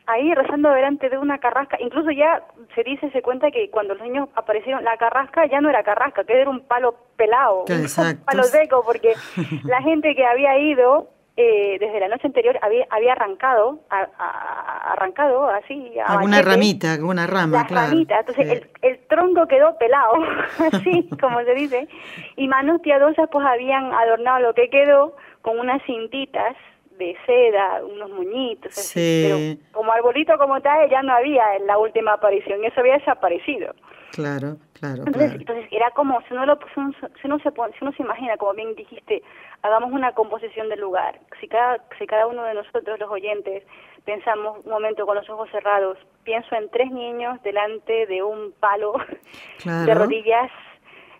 ahí 0.07 0.33
rezando 0.33 0.69
delante 0.71 1.09
de 1.09 1.17
una 1.17 1.37
carrasca. 1.37 1.77
Incluso 1.79 2.11
ya 2.11 2.43
se 2.75 2.83
dice, 2.83 3.09
se 3.11 3.21
cuenta 3.21 3.51
que 3.51 3.69
cuando 3.69 3.93
los 3.95 4.03
niños 4.03 4.29
aparecieron, 4.35 4.83
la 4.83 4.97
carrasca 4.97 5.45
ya 5.45 5.61
no 5.61 5.69
era 5.69 5.83
carrasca, 5.83 6.23
que 6.23 6.41
era 6.41 6.49
un 6.49 6.61
palo 6.61 6.95
pelado, 7.15 7.65
un 7.67 8.25
palo 8.25 8.43
seco, 8.43 8.83
porque 8.85 9.13
la 9.63 9.81
gente 9.81 10.15
que 10.15 10.25
había 10.25 10.57
ido 10.59 11.09
eh, 11.37 11.77
desde 11.79 11.99
la 11.99 12.09
noche 12.09 12.27
anterior 12.27 12.59
había, 12.61 12.85
había 12.89 13.13
arrancado, 13.13 13.79
arrancado 13.89 15.47
así. 15.49 15.93
alguna 16.05 16.41
ramita, 16.41 16.93
alguna 16.93 17.25
rama, 17.25 17.65
claro. 17.65 17.97
entonces 17.97 18.49
el, 18.49 18.69
el, 18.81 18.99
tronco 19.07 19.47
quedó 19.47 19.77
pelado, 19.77 20.13
así 20.73 21.09
como 21.19 21.41
se 21.43 21.53
dice, 21.55 21.87
y 22.35 22.47
manos 22.47 22.81
piadosas 22.81 23.29
pues 23.31 23.45
habían 23.45 23.93
adornado 23.93 24.39
lo 24.39 24.53
que 24.53 24.69
quedó 24.69 25.15
con 25.41 25.57
unas 25.57 25.81
cintitas 25.85 26.55
de 26.97 27.15
seda, 27.25 27.81
unos 27.83 28.11
muñitos, 28.11 28.91
pero 28.93 29.37
como 29.71 29.91
arbolito 29.91 30.37
como 30.37 30.61
tal 30.61 30.89
ya 30.89 31.01
no 31.01 31.13
había 31.13 31.55
en 31.55 31.65
la 31.65 31.77
última 31.77 32.13
aparición, 32.13 32.63
eso 32.63 32.79
había 32.79 32.97
desaparecido. 32.97 33.73
Claro, 34.11 34.57
claro. 34.81 35.03
Entonces, 35.05 35.31
entonces 35.35 35.65
era 35.71 35.91
como, 35.91 36.19
si 36.27 36.33
uno, 36.33 36.45
lo, 36.45 36.59
si, 36.73 36.79
uno, 36.79 36.91
si, 37.21 37.27
uno 37.27 37.39
se, 37.39 37.49
si 37.51 37.77
uno 37.81 37.91
se 37.93 38.03
imagina, 38.03 38.35
como 38.35 38.53
bien 38.53 38.75
dijiste, 38.75 39.23
hagamos 39.61 39.93
una 39.93 40.11
composición 40.11 40.67
del 40.67 40.81
lugar. 40.81 41.19
Si 41.39 41.47
cada, 41.47 41.77
si 41.97 42.05
cada 42.05 42.27
uno 42.27 42.43
de 42.43 42.55
nosotros, 42.55 42.99
los 42.99 43.09
oyentes, 43.09 43.63
pensamos 44.03 44.65
un 44.65 44.71
momento 44.71 45.05
con 45.05 45.15
los 45.15 45.29
ojos 45.29 45.49
cerrados, 45.51 45.97
pienso 46.23 46.53
en 46.55 46.69
tres 46.69 46.91
niños 46.91 47.41
delante 47.43 48.05
de 48.07 48.21
un 48.21 48.53
palo 48.59 48.93
de 49.63 49.93
rodillas 49.93 50.51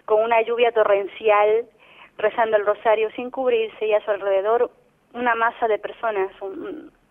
con 0.05 0.23
una 0.23 0.41
lluvia 0.41 0.71
torrencial, 0.71 1.65
rezando 2.17 2.57
el 2.57 2.65
rosario 2.65 3.09
sin 3.11 3.31
cubrirse 3.31 3.85
y 3.85 3.93
a 3.93 4.03
su 4.03 4.11
alrededor 4.11 4.71
una 5.13 5.35
masa 5.35 5.67
de 5.67 5.77
personas, 5.77 6.31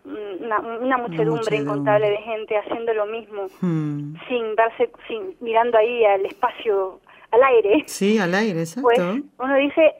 una, 0.05 0.97
muchedumbre, 0.97 1.57
incontable 1.57 2.09
de 2.09 2.17
gente 2.17 2.57
haciendo 2.57 2.93
lo 2.93 3.05
mismo, 3.05 3.47
hmm. 3.61 4.15
sin 4.27 4.55
darse, 4.55 4.91
sin 5.07 5.35
mirando 5.39 5.77
ahí 5.77 6.03
al 6.05 6.25
espacio, 6.25 6.99
al 7.31 7.43
aire. 7.43 7.83
Sí, 7.87 8.17
al 8.17 8.33
aire, 8.33 8.59
exacto. 8.59 8.81
Pues 8.83 8.99
uno 8.99 9.55
dice, 9.55 9.93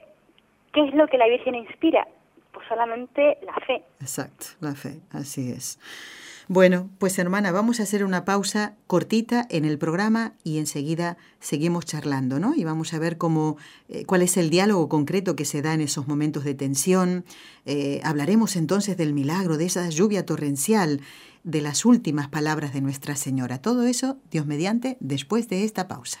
¿qué 0.72 0.88
es 0.88 0.94
lo 0.94 1.06
que 1.06 1.18
la 1.18 1.28
Virgen 1.28 1.54
inspira? 1.54 2.06
Pues 2.52 2.66
solamente 2.68 3.38
la 3.42 3.54
fe. 3.66 3.82
Exacto, 4.00 4.46
la 4.60 4.74
fe, 4.74 5.00
así 5.12 5.52
es. 5.52 5.78
Bueno, 6.52 6.90
pues 6.98 7.18
hermana, 7.18 7.50
vamos 7.50 7.80
a 7.80 7.84
hacer 7.84 8.04
una 8.04 8.26
pausa 8.26 8.76
cortita 8.86 9.46
en 9.48 9.64
el 9.64 9.78
programa 9.78 10.34
y 10.44 10.58
enseguida 10.58 11.16
seguimos 11.40 11.86
charlando, 11.86 12.38
¿no? 12.38 12.54
Y 12.54 12.62
vamos 12.62 12.92
a 12.92 12.98
ver 12.98 13.16
cómo, 13.16 13.56
eh, 13.88 14.04
cuál 14.04 14.20
es 14.20 14.36
el 14.36 14.50
diálogo 14.50 14.86
concreto 14.90 15.34
que 15.34 15.46
se 15.46 15.62
da 15.62 15.72
en 15.72 15.80
esos 15.80 16.06
momentos 16.08 16.44
de 16.44 16.52
tensión. 16.52 17.24
Eh, 17.64 18.02
hablaremos 18.04 18.56
entonces 18.56 18.98
del 18.98 19.14
milagro, 19.14 19.56
de 19.56 19.64
esa 19.64 19.88
lluvia 19.88 20.26
torrencial, 20.26 21.00
de 21.42 21.62
las 21.62 21.86
últimas 21.86 22.28
palabras 22.28 22.74
de 22.74 22.82
Nuestra 22.82 23.16
Señora. 23.16 23.56
Todo 23.56 23.84
eso, 23.84 24.18
Dios 24.30 24.44
mediante, 24.44 24.98
después 25.00 25.48
de 25.48 25.64
esta 25.64 25.88
pausa. 25.88 26.20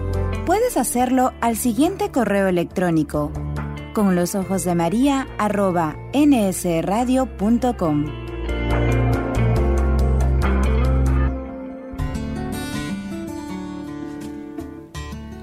Puedes 0.45 0.75
hacerlo 0.75 1.33
al 1.39 1.55
siguiente 1.55 2.09
correo 2.11 2.47
electrónico 2.47 3.31
con 3.93 4.15
los 4.15 4.35
ojos 4.35 4.63
de 4.63 4.73
María 4.73 5.27
arroba 5.37 5.97
nsradio.com. 6.13 8.05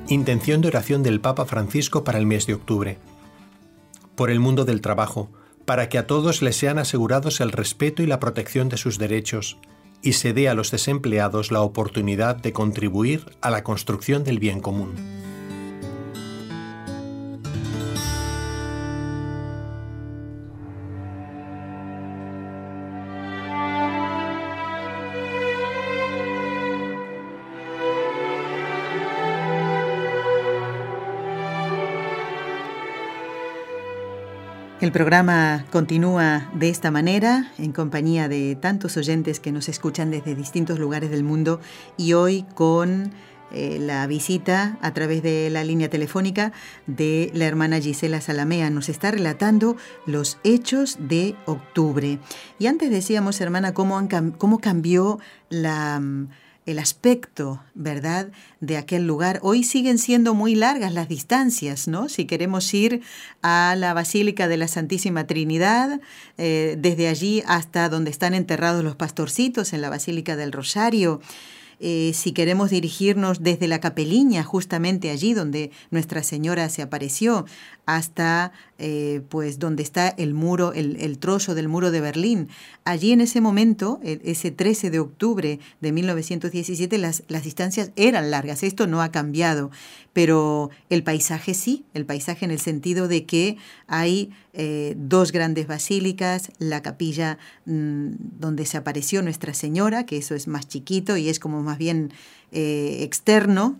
Intención 0.08 0.62
de 0.62 0.68
oración 0.68 1.02
del 1.02 1.20
Papa 1.20 1.44
Francisco 1.44 2.02
para 2.02 2.18
el 2.18 2.24
mes 2.24 2.46
de 2.46 2.54
octubre. 2.54 2.98
Por 4.16 4.30
el 4.30 4.40
mundo 4.40 4.64
del 4.64 4.80
trabajo, 4.80 5.28
para 5.66 5.90
que 5.90 5.98
a 5.98 6.06
todos 6.06 6.40
les 6.40 6.56
sean 6.56 6.78
asegurados 6.78 7.40
el 7.40 7.52
respeto 7.52 8.02
y 8.02 8.06
la 8.06 8.18
protección 8.18 8.70
de 8.70 8.78
sus 8.78 8.98
derechos, 8.98 9.58
y 10.02 10.12
se 10.14 10.32
dé 10.32 10.48
a 10.48 10.54
los 10.54 10.70
desempleados 10.70 11.50
la 11.50 11.62
oportunidad 11.62 12.36
de 12.36 12.52
contribuir 12.52 13.24
a 13.40 13.50
la 13.50 13.64
construcción 13.64 14.24
del 14.24 14.38
bien 14.38 14.60
común. 14.60 15.27
El 34.88 34.92
programa 34.92 35.66
continúa 35.70 36.50
de 36.54 36.70
esta 36.70 36.90
manera, 36.90 37.52
en 37.58 37.72
compañía 37.72 38.26
de 38.26 38.56
tantos 38.56 38.96
oyentes 38.96 39.38
que 39.38 39.52
nos 39.52 39.68
escuchan 39.68 40.10
desde 40.10 40.34
distintos 40.34 40.78
lugares 40.78 41.10
del 41.10 41.24
mundo 41.24 41.60
y 41.98 42.14
hoy 42.14 42.46
con 42.54 43.12
eh, 43.52 43.76
la 43.78 44.06
visita 44.06 44.78
a 44.80 44.94
través 44.94 45.22
de 45.22 45.50
la 45.50 45.62
línea 45.62 45.90
telefónica 45.90 46.52
de 46.86 47.30
la 47.34 47.44
hermana 47.44 47.80
Gisela 47.80 48.22
Salamea. 48.22 48.70
Nos 48.70 48.88
está 48.88 49.10
relatando 49.10 49.76
los 50.06 50.38
hechos 50.42 50.96
de 50.98 51.36
octubre. 51.44 52.18
Y 52.58 52.66
antes 52.66 52.88
decíamos, 52.88 53.42
hermana, 53.42 53.74
cómo, 53.74 54.08
cómo 54.38 54.58
cambió 54.58 55.18
la 55.50 56.00
el 56.68 56.78
aspecto, 56.78 57.62
¿verdad?, 57.74 58.28
de 58.60 58.76
aquel 58.76 59.06
lugar. 59.06 59.40
Hoy 59.42 59.64
siguen 59.64 59.96
siendo 59.96 60.34
muy 60.34 60.54
largas 60.54 60.92
las 60.92 61.08
distancias, 61.08 61.88
¿no? 61.88 62.10
Si 62.10 62.26
queremos 62.26 62.74
ir 62.74 63.00
a 63.40 63.74
la 63.74 63.94
Basílica 63.94 64.48
de 64.48 64.58
la 64.58 64.68
Santísima 64.68 65.26
Trinidad, 65.26 65.98
eh, 66.36 66.76
desde 66.78 67.08
allí 67.08 67.42
hasta 67.46 67.88
donde 67.88 68.10
están 68.10 68.34
enterrados 68.34 68.84
los 68.84 68.96
pastorcitos, 68.96 69.72
en 69.72 69.80
la 69.80 69.88
Basílica 69.88 70.36
del 70.36 70.52
Rosario. 70.52 71.22
Eh, 71.80 72.12
si 72.12 72.32
queremos 72.32 72.68
dirigirnos 72.68 73.42
desde 73.42 73.66
la 73.66 73.80
capeliña, 73.80 74.42
justamente 74.42 75.10
allí 75.10 75.32
donde 75.32 75.70
Nuestra 75.90 76.22
Señora 76.22 76.68
se 76.68 76.82
apareció, 76.82 77.46
hasta 77.86 78.52
eh, 78.78 79.22
pues 79.28 79.58
donde 79.58 79.82
está 79.82 80.08
el 80.08 80.34
muro, 80.34 80.72
el, 80.72 81.18
trozo 81.18 81.54
del 81.54 81.68
muro 81.68 81.90
de 81.90 82.00
Berlín. 82.00 82.48
Allí 82.84 83.12
en 83.12 83.20
ese 83.20 83.40
momento, 83.40 83.98
e, 84.04 84.20
ese 84.24 84.52
13 84.52 84.90
de 84.90 85.00
octubre 85.00 85.58
de 85.80 85.92
1917, 85.92 86.96
las, 86.98 87.24
las 87.26 87.42
distancias 87.42 87.90
eran 87.96 88.30
largas. 88.30 88.62
Esto 88.62 88.86
no 88.86 89.02
ha 89.02 89.10
cambiado, 89.10 89.72
pero 90.12 90.70
el 90.90 91.02
paisaje 91.02 91.54
sí, 91.54 91.84
el 91.92 92.06
paisaje 92.06 92.44
en 92.44 92.50
el 92.50 92.60
sentido 92.60 93.08
de 93.08 93.24
que 93.24 93.56
hay 93.88 94.30
eh, 94.60 94.94
dos 94.96 95.30
grandes 95.30 95.68
basílicas, 95.68 96.50
la 96.58 96.82
capilla 96.82 97.38
mm, 97.66 98.10
donde 98.40 98.66
se 98.66 98.76
apareció 98.76 99.22
Nuestra 99.22 99.54
Señora, 99.54 100.06
que 100.06 100.16
eso 100.16 100.34
es 100.34 100.48
más 100.48 100.66
chiquito 100.66 101.16
y 101.16 101.28
es 101.28 101.38
como 101.38 101.62
más 101.62 101.78
bien 101.78 102.12
eh, 102.50 103.00
externo, 103.02 103.76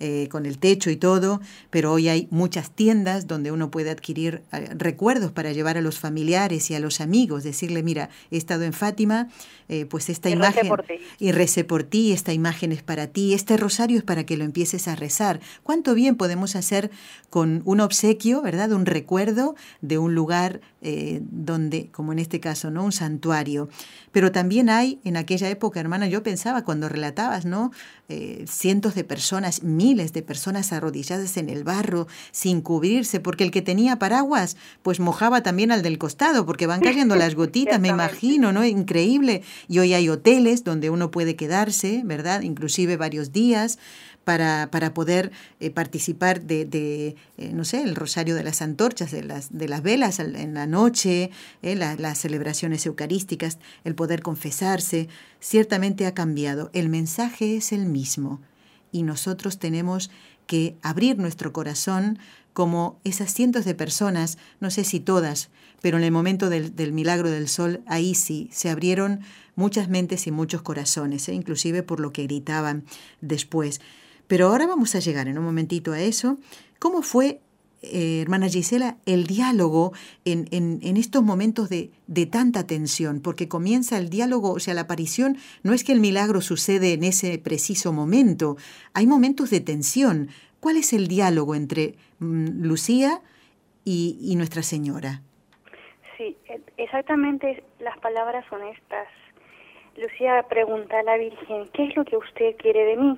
eh, 0.00 0.28
con 0.28 0.44
el 0.44 0.58
techo 0.58 0.90
y 0.90 0.96
todo, 0.96 1.40
pero 1.70 1.92
hoy 1.92 2.08
hay 2.08 2.26
muchas 2.30 2.70
tiendas 2.70 3.28
donde 3.28 3.52
uno 3.52 3.70
puede 3.70 3.90
adquirir 3.90 4.42
eh, 4.52 4.70
recuerdos 4.76 5.30
para 5.30 5.52
llevar 5.52 5.78
a 5.78 5.80
los 5.80 6.00
familiares 6.00 6.68
y 6.70 6.74
a 6.74 6.80
los 6.80 7.00
amigos, 7.00 7.44
decirle, 7.44 7.84
mira, 7.84 8.10
he 8.32 8.36
estado 8.36 8.64
en 8.64 8.72
Fátima, 8.72 9.28
pues 9.88 10.10
esta 10.10 10.28
imagen... 10.28 10.70
Y 11.18 11.32
recé 11.32 11.64
por 11.64 11.84
ti, 11.84 12.12
esta 12.12 12.32
imagen 12.32 12.72
es 12.72 12.82
para 12.82 13.06
ti, 13.06 13.32
este 13.32 13.56
rosario 13.56 13.96
es 13.98 14.04
para 14.04 14.24
que 14.24 14.36
lo 14.36 14.44
empieces 14.44 14.86
a 14.88 14.96
rezar. 14.96 15.40
¿Cuánto 15.62 15.94
bien 15.94 16.16
podemos 16.16 16.56
hacer 16.56 16.90
con 17.30 17.62
un 17.64 17.80
obsequio, 17.80 18.42
verdad? 18.42 18.72
Un 18.72 18.84
recuerdo 18.84 19.54
de 19.80 19.96
un 19.96 20.14
lugar 20.14 20.60
donde, 21.30 21.90
como 21.92 22.12
en 22.12 22.18
este 22.18 22.40
caso, 22.40 22.70
¿no? 22.70 22.84
Un 22.84 22.92
santuario. 22.92 23.68
Pero 24.10 24.32
también 24.32 24.68
hay, 24.68 25.00
en 25.04 25.16
aquella 25.16 25.48
época, 25.48 25.80
hermana, 25.80 26.08
yo 26.08 26.22
pensaba 26.22 26.64
cuando 26.64 26.88
relatabas, 26.88 27.44
¿no? 27.44 27.70
Eh, 28.08 28.44
cientos 28.46 28.94
de 28.94 29.04
personas, 29.04 29.62
miles 29.62 30.12
de 30.12 30.22
personas 30.22 30.72
arrodilladas 30.72 31.36
en 31.36 31.48
el 31.48 31.64
barro, 31.64 32.08
sin 32.30 32.60
cubrirse, 32.60 33.20
porque 33.20 33.44
el 33.44 33.50
que 33.50 33.62
tenía 33.62 33.98
paraguas, 33.98 34.56
pues 34.82 35.00
mojaba 35.00 35.42
también 35.42 35.72
al 35.72 35.82
del 35.82 35.98
costado, 35.98 36.44
porque 36.44 36.66
van 36.66 36.80
cayendo 36.80 37.16
las 37.16 37.34
gotitas, 37.36 37.80
me 37.80 37.88
imagino, 37.88 38.52
¿no? 38.52 38.64
Increíble. 38.64 39.42
Y 39.68 39.78
hoy 39.78 39.94
hay 39.94 40.08
hoteles 40.08 40.64
donde 40.64 40.90
uno 40.90 41.10
puede 41.10 41.36
quedarse, 41.36 42.02
¿verdad? 42.04 42.42
Inclusive 42.42 42.96
varios 42.96 43.32
días 43.32 43.78
para, 44.24 44.70
para 44.70 44.94
poder 44.94 45.32
eh, 45.60 45.70
participar 45.70 46.42
de, 46.42 47.16
eh, 47.38 47.52
no 47.52 47.64
sé, 47.64 47.82
el 47.82 47.94
rosario 47.94 48.34
de 48.34 48.44
las 48.44 48.62
antorchas, 48.62 49.10
de 49.10 49.24
las, 49.24 49.56
de 49.56 49.68
las 49.68 49.82
velas 49.82 50.18
en 50.18 50.54
la 50.54 50.66
noche, 50.66 51.30
eh, 51.62 51.74
las 51.74 52.18
celebraciones 52.18 52.86
eucarísticas, 52.86 53.58
el 53.84 53.94
poder 53.94 54.22
confesarse, 54.22 55.08
ciertamente 55.40 56.06
ha 56.06 56.14
cambiado. 56.14 56.70
El 56.72 56.88
mensaje 56.88 57.56
es 57.56 57.72
el 57.72 57.86
mismo 57.86 58.40
y 58.92 59.02
nosotros 59.02 59.58
tenemos 59.58 60.10
que 60.46 60.76
abrir 60.82 61.18
nuestro 61.18 61.52
corazón 61.52 62.18
como 62.52 63.00
esas 63.04 63.32
cientos 63.32 63.64
de 63.64 63.74
personas, 63.74 64.36
no 64.60 64.70
sé 64.70 64.84
si 64.84 65.00
todas, 65.00 65.48
pero 65.80 65.96
en 65.96 66.04
el 66.04 66.12
momento 66.12 66.50
del, 66.50 66.76
del 66.76 66.92
milagro 66.92 67.30
del 67.30 67.48
sol, 67.48 67.80
ahí 67.86 68.14
sí, 68.14 68.50
se 68.52 68.68
abrieron 68.68 69.20
muchas 69.54 69.88
mentes 69.88 70.26
y 70.26 70.30
muchos 70.30 70.62
corazones, 70.62 71.28
inclusive 71.28 71.82
por 71.82 72.00
lo 72.00 72.12
que 72.12 72.24
gritaban 72.24 72.84
después. 73.20 73.80
Pero 74.32 74.46
ahora 74.46 74.66
vamos 74.66 74.94
a 74.94 74.98
llegar 74.98 75.28
en 75.28 75.36
un 75.36 75.44
momentito 75.44 75.92
a 75.92 76.00
eso. 76.00 76.38
¿Cómo 76.78 77.02
fue, 77.02 77.40
eh, 77.82 78.22
hermana 78.22 78.48
Gisela, 78.48 78.96
el 79.04 79.26
diálogo 79.26 79.92
en, 80.24 80.96
estos 80.96 81.22
momentos 81.22 81.68
de, 81.68 81.90
tanta 82.30 82.66
tensión? 82.66 83.20
Porque 83.20 83.46
comienza 83.46 83.98
el 83.98 84.08
diálogo, 84.08 84.52
o 84.52 84.58
sea, 84.58 84.72
la 84.72 84.80
aparición, 84.80 85.36
no 85.62 85.74
es 85.74 85.84
que 85.84 85.92
el 85.92 86.00
milagro 86.00 86.40
sucede 86.40 86.94
en 86.94 87.04
ese 87.04 87.38
preciso 87.38 87.92
momento, 87.92 88.56
hay 88.94 89.06
momentos 89.06 89.50
de 89.50 89.60
tensión. 89.60 90.28
¿Cuál 90.60 90.78
es 90.78 90.94
el 90.94 91.08
diálogo 91.08 91.54
entre 91.54 91.96
mm, 92.18 92.62
Lucía 92.62 93.20
y, 93.84 94.16
y 94.18 94.36
Nuestra 94.36 94.62
Señora? 94.62 95.20
Sí, 96.16 96.38
exactamente 96.78 97.62
las 97.80 97.98
palabras 97.98 98.46
son 98.48 98.62
estas. 98.62 99.08
Lucía 99.98 100.42
pregunta 100.48 101.00
a 101.00 101.02
la 101.02 101.18
Virgen, 101.18 101.68
¿qué 101.74 101.88
es 101.88 101.96
lo 101.96 102.04
que 102.06 102.16
usted 102.16 102.56
quiere 102.56 102.86
de 102.86 102.96
mí? 102.96 103.14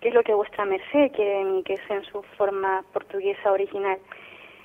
¿Qué 0.00 0.08
es 0.08 0.14
lo 0.14 0.22
que 0.22 0.34
vuestra 0.34 0.64
merced 0.64 1.12
quiere 1.12 1.38
de 1.38 1.44
mí? 1.44 1.62
Que 1.62 1.74
es 1.74 1.90
en 1.90 2.04
su 2.04 2.22
forma 2.36 2.84
portuguesa 2.92 3.52
original. 3.52 3.98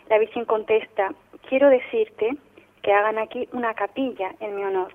La 0.10 0.18
Virgen 0.18 0.46
contesta, 0.46 1.14
quiero 1.50 1.70
decirte 1.70 2.36
que 2.82 2.94
hagan 2.94 3.18
aquí 3.18 3.50
una 3.52 3.74
capilla 3.74 4.34
en 4.40 4.56
mi 4.56 4.64
honor. 4.64 4.94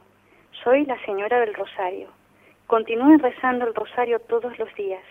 Soy 0.65 0.85
la 0.87 0.99
Señora 1.05 1.41
del 1.41 1.55
Rosario. 1.55 2.09
Continúen 2.67 3.19
rezando 3.19 3.67
el 3.67 3.75
Rosario 3.75 4.21
todos 4.21 4.59
los 4.59 4.73
días. 4.75 5.03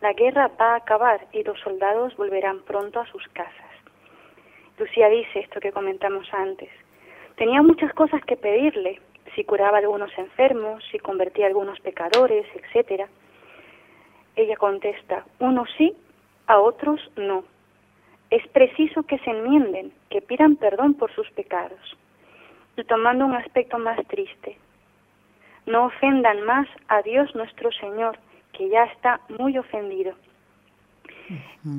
La 0.00 0.12
guerra 0.12 0.50
va 0.60 0.72
a 0.72 0.76
acabar 0.76 1.26
y 1.32 1.42
los 1.42 1.58
soldados 1.60 2.16
volverán 2.16 2.60
pronto 2.60 3.00
a 3.00 3.06
sus 3.06 3.26
casas. 3.28 3.70
Lucía 4.78 5.08
dice 5.08 5.40
esto 5.40 5.60
que 5.60 5.72
comentamos 5.72 6.26
antes. 6.32 6.70
Tenía 7.36 7.62
muchas 7.62 7.92
cosas 7.94 8.24
que 8.24 8.36
pedirle, 8.36 9.00
si 9.34 9.44
curaba 9.44 9.76
a 9.76 9.80
algunos 9.80 10.16
enfermos, 10.16 10.82
si 10.90 10.98
convertía 10.98 11.46
a 11.46 11.48
algunos 11.48 11.78
pecadores, 11.80 12.46
etcétera. 12.54 13.08
Ella 14.40 14.56
contesta, 14.56 15.26
unos 15.38 15.68
sí, 15.76 15.94
a 16.46 16.58
otros 16.58 16.98
no. 17.16 17.44
Es 18.30 18.46
preciso 18.48 19.02
que 19.02 19.18
se 19.18 19.30
enmienden, 19.30 19.92
que 20.08 20.22
pidan 20.22 20.56
perdón 20.56 20.94
por 20.94 21.14
sus 21.14 21.30
pecados. 21.32 21.78
Y 22.74 22.84
tomando 22.84 23.26
un 23.26 23.34
aspecto 23.34 23.78
más 23.78 23.98
triste, 24.06 24.56
no 25.66 25.84
ofendan 25.84 26.40
más 26.46 26.66
a 26.88 27.02
Dios 27.02 27.34
nuestro 27.34 27.70
Señor, 27.72 28.18
que 28.54 28.70
ya 28.70 28.84
está 28.84 29.20
muy 29.28 29.58
ofendido. 29.58 30.14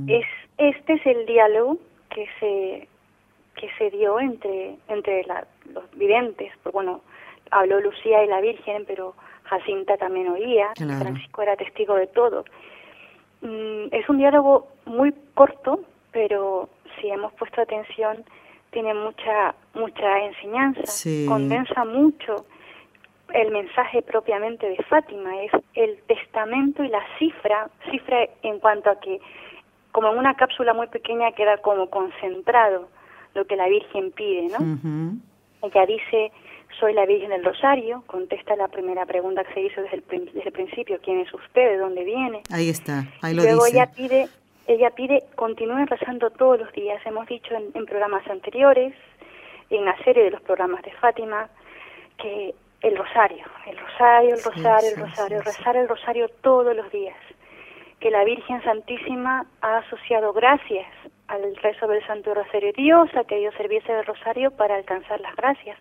es, 0.07 0.25
este 0.59 0.93
es 0.93 1.05
el 1.07 1.25
diálogo 1.25 1.79
que 2.11 2.27
se, 2.39 2.87
que 3.59 3.71
se 3.79 3.89
dio 3.89 4.19
entre, 4.19 4.75
entre 4.87 5.25
los 5.73 5.89
videntes. 5.95 6.53
Pues 6.61 6.73
bueno, 6.73 7.01
habló 7.49 7.81
Lucía 7.81 8.23
y 8.23 8.27
la 8.27 8.39
Virgen, 8.39 8.85
pero 8.85 9.15
Jacinta 9.51 9.97
también 9.97 10.29
oía, 10.29 10.69
Francisco 10.75 11.41
era 11.41 11.57
testigo 11.57 11.95
de 11.95 12.07
todo. 12.07 12.45
Mm, 13.41 13.87
es 13.91 14.07
un 14.07 14.17
diálogo 14.17 14.69
muy 14.85 15.13
corto, 15.33 15.81
pero 16.11 16.69
si 16.95 17.09
hemos 17.09 17.33
puesto 17.33 17.59
atención, 17.59 18.23
tiene 18.71 18.93
mucha 18.93 19.53
mucha 19.73 20.19
enseñanza, 20.19 20.83
condensa 21.27 21.83
mucho 21.83 22.45
el 23.33 23.51
mensaje 23.51 24.01
propiamente 24.01 24.69
de 24.69 24.77
Fátima, 24.83 25.41
es 25.43 25.51
el 25.73 25.97
testamento 26.03 26.83
y 26.83 26.87
la 26.87 27.01
cifra, 27.19 27.69
cifra 27.89 28.29
en 28.43 28.59
cuanto 28.59 28.89
a 28.89 28.99
que 29.01 29.19
como 29.91 30.13
en 30.13 30.17
una 30.17 30.35
cápsula 30.35 30.73
muy 30.73 30.87
pequeña 30.87 31.33
queda 31.33 31.57
como 31.57 31.89
concentrado 31.89 32.87
lo 33.33 33.45
que 33.45 33.57
la 33.57 33.67
Virgen 33.67 34.11
pide, 34.11 34.47
¿no? 34.47 35.19
Ella 35.61 35.85
dice, 35.85 36.31
soy 36.79 36.93
la 36.93 37.05
Virgen 37.05 37.29
del 37.29 37.43
Rosario, 37.43 38.03
contesta 38.07 38.55
la 38.55 38.67
primera 38.67 39.05
pregunta 39.05 39.43
que 39.43 39.53
se 39.53 39.61
hizo 39.61 39.81
desde 39.81 39.97
el, 39.97 40.25
desde 40.25 40.47
el 40.47 40.51
principio, 40.51 40.99
¿quién 41.03 41.19
es 41.19 41.33
usted? 41.33 41.71
¿De 41.71 41.77
dónde 41.77 42.03
viene? 42.03 42.41
Ahí 42.51 42.69
está, 42.69 43.05
ahí 43.21 43.33
lo 43.33 43.43
Luego 43.43 43.65
ella 43.65 43.91
pide, 43.95 44.27
ella 44.67 44.89
pide, 44.91 45.23
continúen 45.35 45.87
rezando 45.87 46.29
todos 46.31 46.59
los 46.59 46.71
días, 46.73 47.01
hemos 47.05 47.27
dicho 47.27 47.53
en, 47.53 47.71
en 47.73 47.85
programas 47.85 48.25
anteriores, 48.27 48.93
en 49.69 49.85
la 49.85 49.97
serie 50.03 50.23
de 50.23 50.31
los 50.31 50.41
programas 50.41 50.83
de 50.83 50.91
Fátima, 50.93 51.49
que 52.17 52.53
el 52.81 52.97
rosario, 52.97 53.45
el 53.67 53.77
rosario, 53.77 54.35
el 54.35 54.43
rosario, 54.43 54.89
el 54.89 54.97
rosario, 54.97 55.41
rezar 55.41 55.77
el 55.77 55.87
rosario 55.87 56.29
todos 56.41 56.75
los 56.75 56.91
días. 56.91 57.17
Que 57.99 58.09
la 58.09 58.23
Virgen 58.23 58.63
Santísima 58.63 59.45
ha 59.61 59.77
asociado 59.77 60.33
gracias 60.33 60.87
al 61.27 61.55
rezo 61.57 61.87
del 61.87 62.05
Santo 62.07 62.33
Rosario 62.33 62.73
Dios 62.75 63.09
a 63.15 63.23
que 63.23 63.37
Dios 63.37 63.53
serviese 63.55 63.93
del 63.93 64.05
rosario 64.05 64.51
para 64.51 64.75
alcanzar 64.75 65.21
las 65.21 65.35
gracias. 65.35 65.77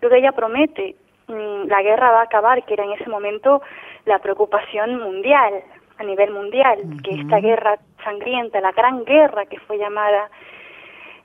Luego 0.00 0.16
ella 0.16 0.32
promete, 0.32 0.96
mm, 1.28 1.66
la 1.66 1.82
guerra 1.82 2.10
va 2.10 2.20
a 2.20 2.24
acabar, 2.24 2.64
que 2.64 2.74
era 2.74 2.84
en 2.84 2.92
ese 2.92 3.08
momento 3.08 3.62
la 4.04 4.18
preocupación 4.18 4.98
mundial, 4.98 5.62
a 5.98 6.04
nivel 6.04 6.32
mundial, 6.32 6.78
que 7.04 7.20
esta 7.20 7.38
guerra 7.38 7.78
sangrienta, 8.02 8.60
la 8.60 8.72
gran 8.72 9.04
guerra 9.04 9.46
que 9.46 9.60
fue 9.60 9.78
llamada 9.78 10.30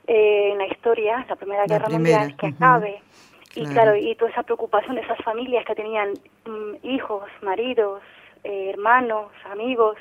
eh, 0.06 0.50
en 0.52 0.58
la 0.58 0.66
historia, 0.66 1.24
la 1.28 1.36
Primera 1.36 1.64
Guerra 1.66 1.88
Mundial, 1.88 2.36
que 2.36 2.48
acabe. 2.48 3.02
Y 3.54 3.66
claro, 3.66 3.96
y 3.96 4.14
toda 4.14 4.30
esa 4.30 4.42
preocupación 4.42 4.96
de 4.96 5.02
esas 5.02 5.18
familias 5.24 5.64
que 5.64 5.74
tenían 5.74 6.12
mm, 6.46 6.86
hijos, 6.86 7.24
maridos, 7.42 8.02
eh, 8.44 8.70
hermanos, 8.70 9.32
amigos, 9.50 9.96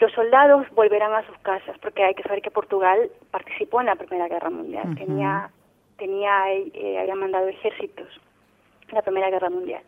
los 0.00 0.12
soldados 0.12 0.66
volverán 0.74 1.12
a 1.12 1.24
sus 1.26 1.36
casas, 1.38 1.76
porque 1.80 2.02
hay 2.02 2.14
que 2.14 2.22
saber 2.22 2.42
que 2.42 2.50
Portugal 2.50 3.10
participó 3.30 3.80
en 3.80 3.86
la 3.86 3.96
Primera 3.96 4.28
Guerra 4.28 4.50
Mundial, 4.50 4.94
tenía, 4.96 5.50
tenía 6.00 6.52
eh, 6.52 6.98
había 6.98 7.14
mandado 7.14 7.46
ejércitos 7.46 8.08
en 8.88 8.94
la 8.96 9.02
Primera 9.02 9.30
Guerra 9.30 9.50
Mundial. 9.50 9.82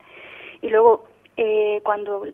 Y 0.60 0.68
luego, 0.68 1.06
eh, 1.36 1.80
cuando 1.82 2.26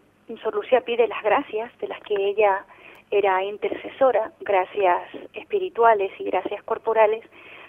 Sor 0.43 0.55
Lucía 0.55 0.83
pide 0.83 1.09
las 1.09 1.23
gracias, 1.23 1.73
de 1.79 1.89
las 1.89 2.01
que 2.03 2.15
ella 2.15 2.67
era 3.11 3.43
intercesora, 3.43 4.33
gracias 4.41 5.01
espirituales 5.33 6.11
y 6.19 6.25
gracias 6.25 6.63
corporales, 6.65 7.25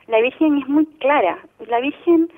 la 0.07 0.19
Virgen 0.19 0.57
es 0.57 0.67
muy 0.67 0.85
clara. 0.99 1.39
La 1.67 1.79
Virgen 1.79 2.29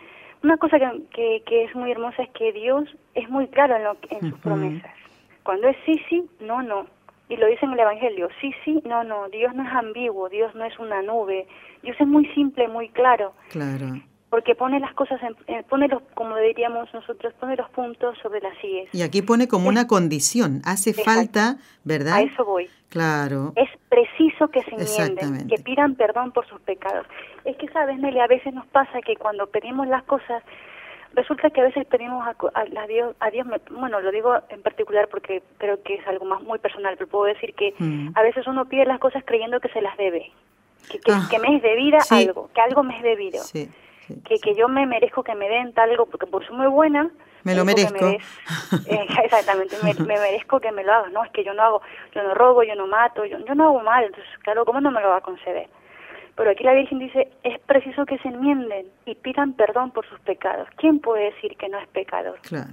una 0.43 0.57
cosa 0.57 0.77
que, 1.11 1.43
que, 1.45 1.63
es 1.63 1.75
muy 1.75 1.91
hermosa 1.91 2.23
es 2.23 2.29
que 2.31 2.51
Dios 2.51 2.89
es 3.13 3.29
muy 3.29 3.47
claro 3.47 3.75
en, 3.75 3.83
lo, 3.83 3.97
en 4.09 4.31
sus 4.31 4.39
promesas. 4.39 4.91
Cuando 5.43 5.67
es 5.67 5.77
sí, 5.85 6.01
sí, 6.09 6.29
no, 6.39 6.61
no. 6.61 6.87
Y 7.31 7.37
lo 7.37 7.47
dice 7.47 7.65
en 7.65 7.71
el 7.71 7.79
Evangelio, 7.79 8.27
sí, 8.41 8.53
sí, 8.65 8.83
no, 8.83 9.05
no. 9.05 9.29
Dios 9.29 9.55
no 9.55 9.63
es 9.63 9.73
ambiguo, 9.73 10.27
Dios 10.27 10.53
no 10.53 10.65
es 10.65 10.77
una 10.79 11.01
nube. 11.01 11.47
Dios 11.81 11.95
es 11.97 12.05
muy 12.05 12.25
simple, 12.33 12.67
muy 12.67 12.89
claro. 12.89 13.31
Claro. 13.47 14.01
Porque 14.29 14.53
pone 14.53 14.81
las 14.81 14.93
cosas, 14.95 15.17
en, 15.47 15.63
pone 15.63 15.87
los, 15.87 16.01
como 16.13 16.35
diríamos 16.35 16.93
nosotros, 16.93 17.33
pone 17.39 17.55
los 17.55 17.69
puntos 17.69 18.17
sobre 18.21 18.41
las 18.41 18.61
IES. 18.61 18.93
Y 18.93 19.01
aquí 19.03 19.21
pone 19.21 19.47
como 19.47 19.69
una 19.69 19.87
condición. 19.87 20.61
Hace 20.65 20.93
falta, 20.93 21.55
¿verdad? 21.85 22.15
A 22.15 22.21
eso 22.21 22.43
voy. 22.43 22.69
Claro. 22.89 23.53
Es 23.55 23.69
preciso 23.87 24.49
que 24.49 24.61
se 24.63 24.75
enmienden, 24.75 25.47
que 25.47 25.55
pidan 25.63 25.95
perdón 25.95 26.33
por 26.33 26.45
sus 26.49 26.59
pecados. 26.59 27.07
Es 27.45 27.55
que, 27.55 27.69
¿sabes, 27.69 27.97
Nelly? 27.97 28.19
A 28.19 28.27
veces 28.27 28.53
nos 28.53 28.67
pasa 28.67 28.99
que 29.05 29.15
cuando 29.15 29.47
pedimos 29.47 29.87
las 29.87 30.03
cosas, 30.03 30.43
resulta 31.13 31.49
que 31.49 31.61
a 31.61 31.65
veces 31.65 31.85
pedimos 31.85 32.25
a, 32.25 32.35
a, 32.53 32.87
Dios, 32.87 33.15
a 33.19 33.29
Dios 33.29 33.47
bueno, 33.69 33.99
lo 33.99 34.11
digo 34.11 34.35
en 34.49 34.61
particular 34.61 35.07
porque 35.09 35.43
creo 35.57 35.81
que 35.83 35.95
es 35.95 36.07
algo 36.07 36.25
más 36.25 36.41
muy 36.41 36.59
personal, 36.59 36.95
pero 36.97 37.09
puedo 37.09 37.25
decir 37.25 37.53
que 37.53 37.73
mm. 37.77 38.11
a 38.15 38.21
veces 38.21 38.47
uno 38.47 38.65
pide 38.65 38.85
las 38.85 38.99
cosas 38.99 39.23
creyendo 39.25 39.59
que 39.59 39.69
se 39.69 39.81
las 39.81 39.97
debe, 39.97 40.31
que, 40.89 40.99
que, 40.99 41.11
ah. 41.11 41.39
me 41.41 41.57
es 41.57 41.61
debida 41.61 41.99
algo, 42.09 42.49
que 42.53 42.61
algo 42.61 42.83
me 42.83 42.97
es 42.97 43.03
debido, 43.03 43.41
que, 43.53 44.39
que 44.39 44.55
yo 44.55 44.67
me 44.67 44.85
merezco 44.85 45.23
que 45.23 45.35
me 45.35 45.49
den 45.49 45.73
tal 45.73 45.89
algo, 45.89 46.05
porque 46.05 46.27
por 46.27 46.45
soy 46.45 46.55
muy 46.55 46.67
buena, 46.67 47.09
me 47.43 47.55
lo 47.55 47.65
merezco. 47.65 48.05
Eh, 48.05 48.19
exactamente, 49.23 49.75
me, 49.83 49.93
merezco 49.93 50.59
que 50.59 50.71
me 50.71 50.83
lo 50.83 50.93
hagas, 50.93 51.11
¿no? 51.11 51.23
Es 51.23 51.31
que 51.31 51.43
yo 51.43 51.53
no 51.53 51.63
hago, 51.63 51.81
yo 52.13 52.23
no 52.23 52.33
robo, 52.33 52.63
yo 52.63 52.75
no 52.75 52.87
mato, 52.87 53.25
yo, 53.25 53.39
yo 53.45 53.55
no 53.55 53.65
hago 53.65 53.81
mal, 53.81 54.03
entonces, 54.03 54.31
claro, 54.43 54.63
¿cómo 54.65 54.79
no 54.79 54.91
me 54.91 55.01
lo 55.01 55.09
va 55.09 55.17
a 55.17 55.21
conceder? 55.21 55.67
Pero 56.35 56.51
aquí 56.51 56.63
la 56.63 56.73
Virgen 56.73 56.99
dice, 56.99 57.29
es 57.43 57.59
preciso 57.61 58.05
que 58.05 58.17
se 58.19 58.29
enmienden 58.29 58.87
y 59.05 59.15
pidan 59.15 59.53
perdón 59.53 59.91
por 59.91 60.07
sus 60.07 60.19
pecados. 60.21 60.67
¿Quién 60.77 60.99
puede 60.99 61.25
decir 61.25 61.57
que 61.57 61.69
no 61.69 61.77
es 61.79 61.87
pecador? 61.89 62.39
Claro. 62.41 62.71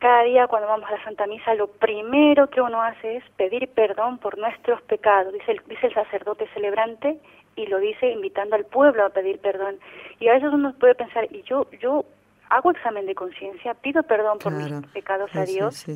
Cada 0.00 0.24
día 0.24 0.46
cuando 0.48 0.68
vamos 0.68 0.88
a 0.88 0.92
la 0.92 1.04
Santa 1.04 1.26
Misa, 1.26 1.54
lo 1.54 1.68
primero 1.68 2.50
que 2.50 2.60
uno 2.60 2.82
hace 2.82 3.16
es 3.16 3.24
pedir 3.36 3.68
perdón 3.68 4.18
por 4.18 4.36
nuestros 4.36 4.82
pecados, 4.82 5.32
dice 5.32 5.52
el, 5.52 5.62
dice 5.68 5.86
el 5.86 5.94
sacerdote 5.94 6.46
celebrante, 6.52 7.18
y 7.54 7.66
lo 7.66 7.78
dice 7.78 8.10
invitando 8.10 8.56
al 8.56 8.66
pueblo 8.66 9.06
a 9.06 9.10
pedir 9.10 9.38
perdón. 9.38 9.78
Y 10.20 10.28
a 10.28 10.34
veces 10.34 10.52
uno 10.52 10.74
puede 10.78 10.94
pensar, 10.94 11.26
y 11.30 11.42
yo, 11.42 11.70
yo 11.80 12.04
hago 12.50 12.70
examen 12.70 13.06
de 13.06 13.14
conciencia, 13.14 13.74
pido 13.74 14.02
perdón 14.02 14.38
por 14.38 14.52
mis 14.52 14.86
pecados 14.92 15.34
a 15.34 15.44
Dios, 15.44 15.86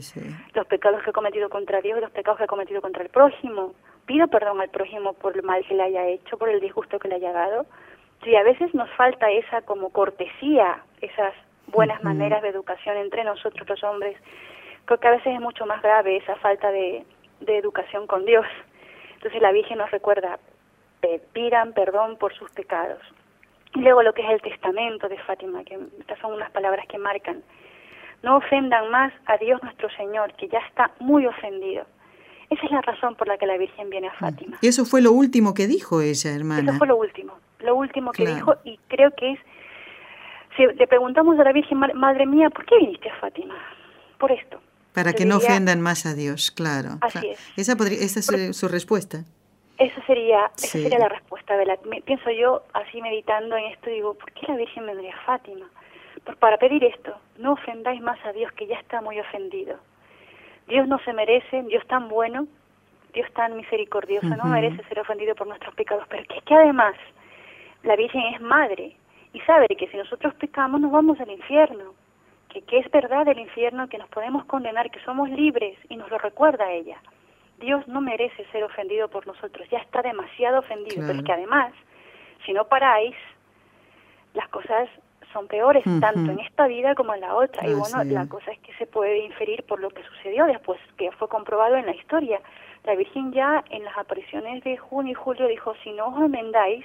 los 0.54 0.66
pecados 0.66 1.02
que 1.02 1.10
he 1.10 1.12
cometido 1.12 1.48
contra 1.48 1.80
Dios 1.80 1.98
y 1.98 2.00
los 2.00 2.10
pecados 2.10 2.38
que 2.38 2.44
he 2.44 2.48
cometido 2.48 2.80
contra 2.80 3.02
el 3.02 3.08
prójimo. 3.08 3.74
Pido 4.10 4.26
perdón 4.26 4.60
al 4.60 4.70
prójimo 4.70 5.12
por 5.12 5.36
el 5.36 5.44
mal 5.44 5.64
que 5.64 5.74
le 5.76 5.84
haya 5.84 6.04
hecho, 6.08 6.36
por 6.36 6.48
el 6.48 6.58
disgusto 6.58 6.98
que 6.98 7.06
le 7.06 7.14
haya 7.14 7.30
dado. 7.30 7.64
Y 8.24 8.34
a 8.34 8.42
veces 8.42 8.74
nos 8.74 8.90
falta 8.96 9.30
esa 9.30 9.62
como 9.62 9.90
cortesía, 9.90 10.82
esas 11.00 11.32
buenas 11.68 12.02
maneras 12.02 12.42
de 12.42 12.48
educación 12.48 12.96
entre 12.96 13.22
nosotros 13.22 13.68
los 13.68 13.84
hombres. 13.84 14.16
Creo 14.86 14.98
que 14.98 15.06
a 15.06 15.12
veces 15.12 15.34
es 15.34 15.40
mucho 15.40 15.64
más 15.64 15.80
grave 15.80 16.16
esa 16.16 16.34
falta 16.34 16.72
de, 16.72 17.06
de 17.38 17.56
educación 17.56 18.08
con 18.08 18.24
Dios. 18.24 18.44
Entonces 19.14 19.40
la 19.40 19.52
Virgen 19.52 19.78
nos 19.78 19.92
recuerda, 19.92 20.40
pidan 21.32 21.72
perdón 21.72 22.16
por 22.16 22.34
sus 22.34 22.50
pecados. 22.50 22.98
Y 23.76 23.80
luego 23.80 24.02
lo 24.02 24.12
que 24.12 24.22
es 24.22 24.30
el 24.30 24.42
testamento 24.42 25.08
de 25.08 25.18
Fátima, 25.18 25.62
que 25.62 25.78
estas 26.00 26.18
son 26.18 26.32
unas 26.32 26.50
palabras 26.50 26.84
que 26.88 26.98
marcan. 26.98 27.44
No 28.24 28.38
ofendan 28.38 28.90
más 28.90 29.12
a 29.26 29.36
Dios 29.36 29.62
nuestro 29.62 29.88
Señor, 29.90 30.34
que 30.34 30.48
ya 30.48 30.58
está 30.58 30.90
muy 30.98 31.28
ofendido. 31.28 31.86
Esa 32.50 32.66
es 32.66 32.72
la 32.72 32.80
razón 32.82 33.14
por 33.14 33.28
la 33.28 33.38
que 33.38 33.46
la 33.46 33.56
Virgen 33.56 33.90
viene 33.90 34.08
a 34.08 34.12
Fátima. 34.14 34.58
Y 34.60 34.66
eso 34.66 34.84
fue 34.84 35.00
lo 35.00 35.12
último 35.12 35.54
que 35.54 35.68
dijo 35.68 36.00
ella, 36.00 36.34
hermana. 36.34 36.70
Eso 36.70 36.78
fue 36.78 36.88
lo 36.88 36.96
último, 36.96 37.34
lo 37.60 37.76
último 37.76 38.10
que 38.10 38.26
dijo 38.26 38.54
y 38.64 38.78
creo 38.88 39.12
que 39.12 39.32
es, 39.32 39.38
si 40.56 40.66
le 40.66 40.86
preguntamos 40.88 41.38
a 41.38 41.44
la 41.44 41.52
Virgen, 41.52 41.78
Madre 41.78 42.26
mía, 42.26 42.50
¿por 42.50 42.66
qué 42.66 42.76
viniste 42.78 43.08
a 43.08 43.16
Fátima? 43.20 43.54
Por 44.18 44.32
esto. 44.32 44.60
Para 44.92 45.12
que 45.12 45.24
no 45.24 45.36
ofendan 45.36 45.80
más 45.80 46.04
a 46.06 46.14
Dios, 46.14 46.50
claro. 46.50 46.98
Así 47.00 47.28
es. 47.28 47.52
Esa, 47.56 47.76
podría, 47.76 47.98
esa 47.98 48.18
es 48.18 48.56
su 48.56 48.66
respuesta. 48.66 49.24
Esa 49.78 50.04
sería, 50.04 50.50
esa 50.56 50.66
sería 50.66 50.98
la 50.98 51.08
respuesta. 51.08 51.56
De 51.56 51.64
la, 51.64 51.76
pienso 52.04 52.30
yo, 52.30 52.64
así 52.74 53.00
meditando 53.00 53.56
en 53.56 53.66
esto, 53.66 53.88
digo, 53.88 54.14
¿por 54.14 54.32
qué 54.32 54.46
la 54.48 54.56
Virgen 54.56 54.86
vendría 54.86 55.14
a 55.14 55.24
Fátima? 55.24 55.66
Pues 56.24 56.36
para 56.38 56.58
pedir 56.58 56.82
esto, 56.84 57.16
no 57.38 57.52
ofendáis 57.52 58.02
más 58.02 58.18
a 58.26 58.32
Dios 58.32 58.52
que 58.52 58.66
ya 58.66 58.76
está 58.76 59.00
muy 59.00 59.20
ofendido. 59.20 59.78
Dios 60.70 60.86
no 60.86 60.98
se 61.00 61.12
merece, 61.12 61.62
Dios 61.64 61.84
tan 61.88 62.08
bueno, 62.08 62.46
Dios 63.12 63.30
tan 63.34 63.56
misericordioso, 63.56 64.28
no 64.28 64.44
merece 64.44 64.82
ser 64.84 65.00
ofendido 65.00 65.34
por 65.34 65.48
nuestros 65.48 65.74
pecados, 65.74 66.04
pero 66.08 66.22
que 66.24 66.38
es 66.38 66.44
que 66.44 66.54
además 66.54 66.94
la 67.82 67.96
Virgen 67.96 68.22
es 68.34 68.40
madre 68.40 68.96
y 69.32 69.40
sabe 69.40 69.66
que 69.76 69.88
si 69.88 69.96
nosotros 69.96 70.32
pecamos 70.34 70.80
nos 70.80 70.92
vamos 70.92 71.18
al 71.18 71.30
infierno, 71.30 71.94
que, 72.48 72.62
que 72.62 72.78
es 72.78 72.90
verdad 72.90 73.26
el 73.26 73.40
infierno, 73.40 73.88
que 73.88 73.98
nos 73.98 74.08
podemos 74.10 74.44
condenar, 74.44 74.90
que 74.92 75.00
somos 75.00 75.28
libres 75.28 75.76
y 75.88 75.96
nos 75.96 76.08
lo 76.08 76.18
recuerda 76.18 76.70
ella. 76.70 76.98
Dios 77.58 77.86
no 77.88 78.00
merece 78.00 78.46
ser 78.52 78.62
ofendido 78.62 79.08
por 79.08 79.26
nosotros, 79.26 79.68
ya 79.70 79.78
está 79.78 80.02
demasiado 80.02 80.60
ofendido, 80.60 81.04
pero 81.04 81.18
es 81.18 81.24
que 81.24 81.32
además, 81.32 81.72
si 82.46 82.52
no 82.52 82.64
paráis, 82.66 83.16
las 84.34 84.48
cosas 84.48 84.88
son 85.32 85.46
peores, 85.46 85.84
tanto 86.00 86.32
en 86.32 86.40
esta 86.40 86.66
vida 86.66 86.94
como 86.94 87.14
en 87.14 87.20
la 87.20 87.34
otra. 87.34 87.66
y 87.66 87.74
bueno, 87.74 88.02
la 88.04 88.26
cosa 88.26 88.50
es 88.52 88.58
que 88.60 88.72
se 88.74 88.86
puede 88.86 89.24
inferir 89.24 89.64
por 89.64 89.80
lo 89.80 89.90
que 89.90 90.02
sucedió 90.02 90.46
después, 90.46 90.80
que 90.96 91.10
fue 91.12 91.28
comprobado 91.28 91.76
en 91.76 91.86
la 91.86 91.94
historia. 91.94 92.40
La 92.84 92.94
Virgen 92.94 93.32
ya 93.32 93.62
en 93.70 93.84
las 93.84 93.96
apariciones 93.98 94.64
de 94.64 94.76
junio 94.76 95.12
y 95.12 95.14
julio 95.14 95.46
dijo, 95.46 95.74
si 95.84 95.92
no 95.92 96.08
os 96.08 96.20
enmendáis, 96.20 96.84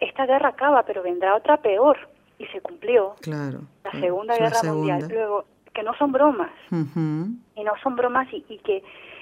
esta 0.00 0.26
guerra 0.26 0.50
acaba, 0.50 0.82
pero 0.82 1.02
vendrá 1.02 1.34
otra 1.36 1.58
peor. 1.58 1.98
Y 2.38 2.46
se 2.46 2.60
cumplió. 2.62 3.16
Claro. 3.20 3.60
La 3.84 3.90
Segunda 3.92 4.34
Guerra 4.34 4.62
Mundial. 4.64 5.06
Luego, 5.10 5.44
que 5.74 5.82
no 5.82 5.94
son 5.94 6.10
bromas. 6.10 6.50
Y 6.70 7.64
no 7.64 7.72
son 7.82 7.96
bromas 7.96 8.26
y, 8.32 8.42
y 8.48 8.56
que 8.58 8.78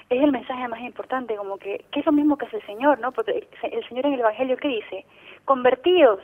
es 0.09 0.23
el 0.23 0.31
mensaje 0.31 0.67
más 0.69 0.79
importante, 0.79 1.35
como 1.35 1.57
que, 1.57 1.83
que 1.91 1.99
es 1.99 2.05
lo 2.05 2.13
mismo 2.13 2.37
que 2.37 2.45
es 2.45 2.53
el 2.53 2.65
Señor, 2.65 2.99
¿no? 2.99 3.11
Porque 3.11 3.47
el 3.61 3.87
Señor 3.89 4.05
en 4.05 4.13
el 4.13 4.21
Evangelio, 4.21 4.55
¿qué 4.57 4.69
dice? 4.69 5.05
Convertíos 5.43 6.19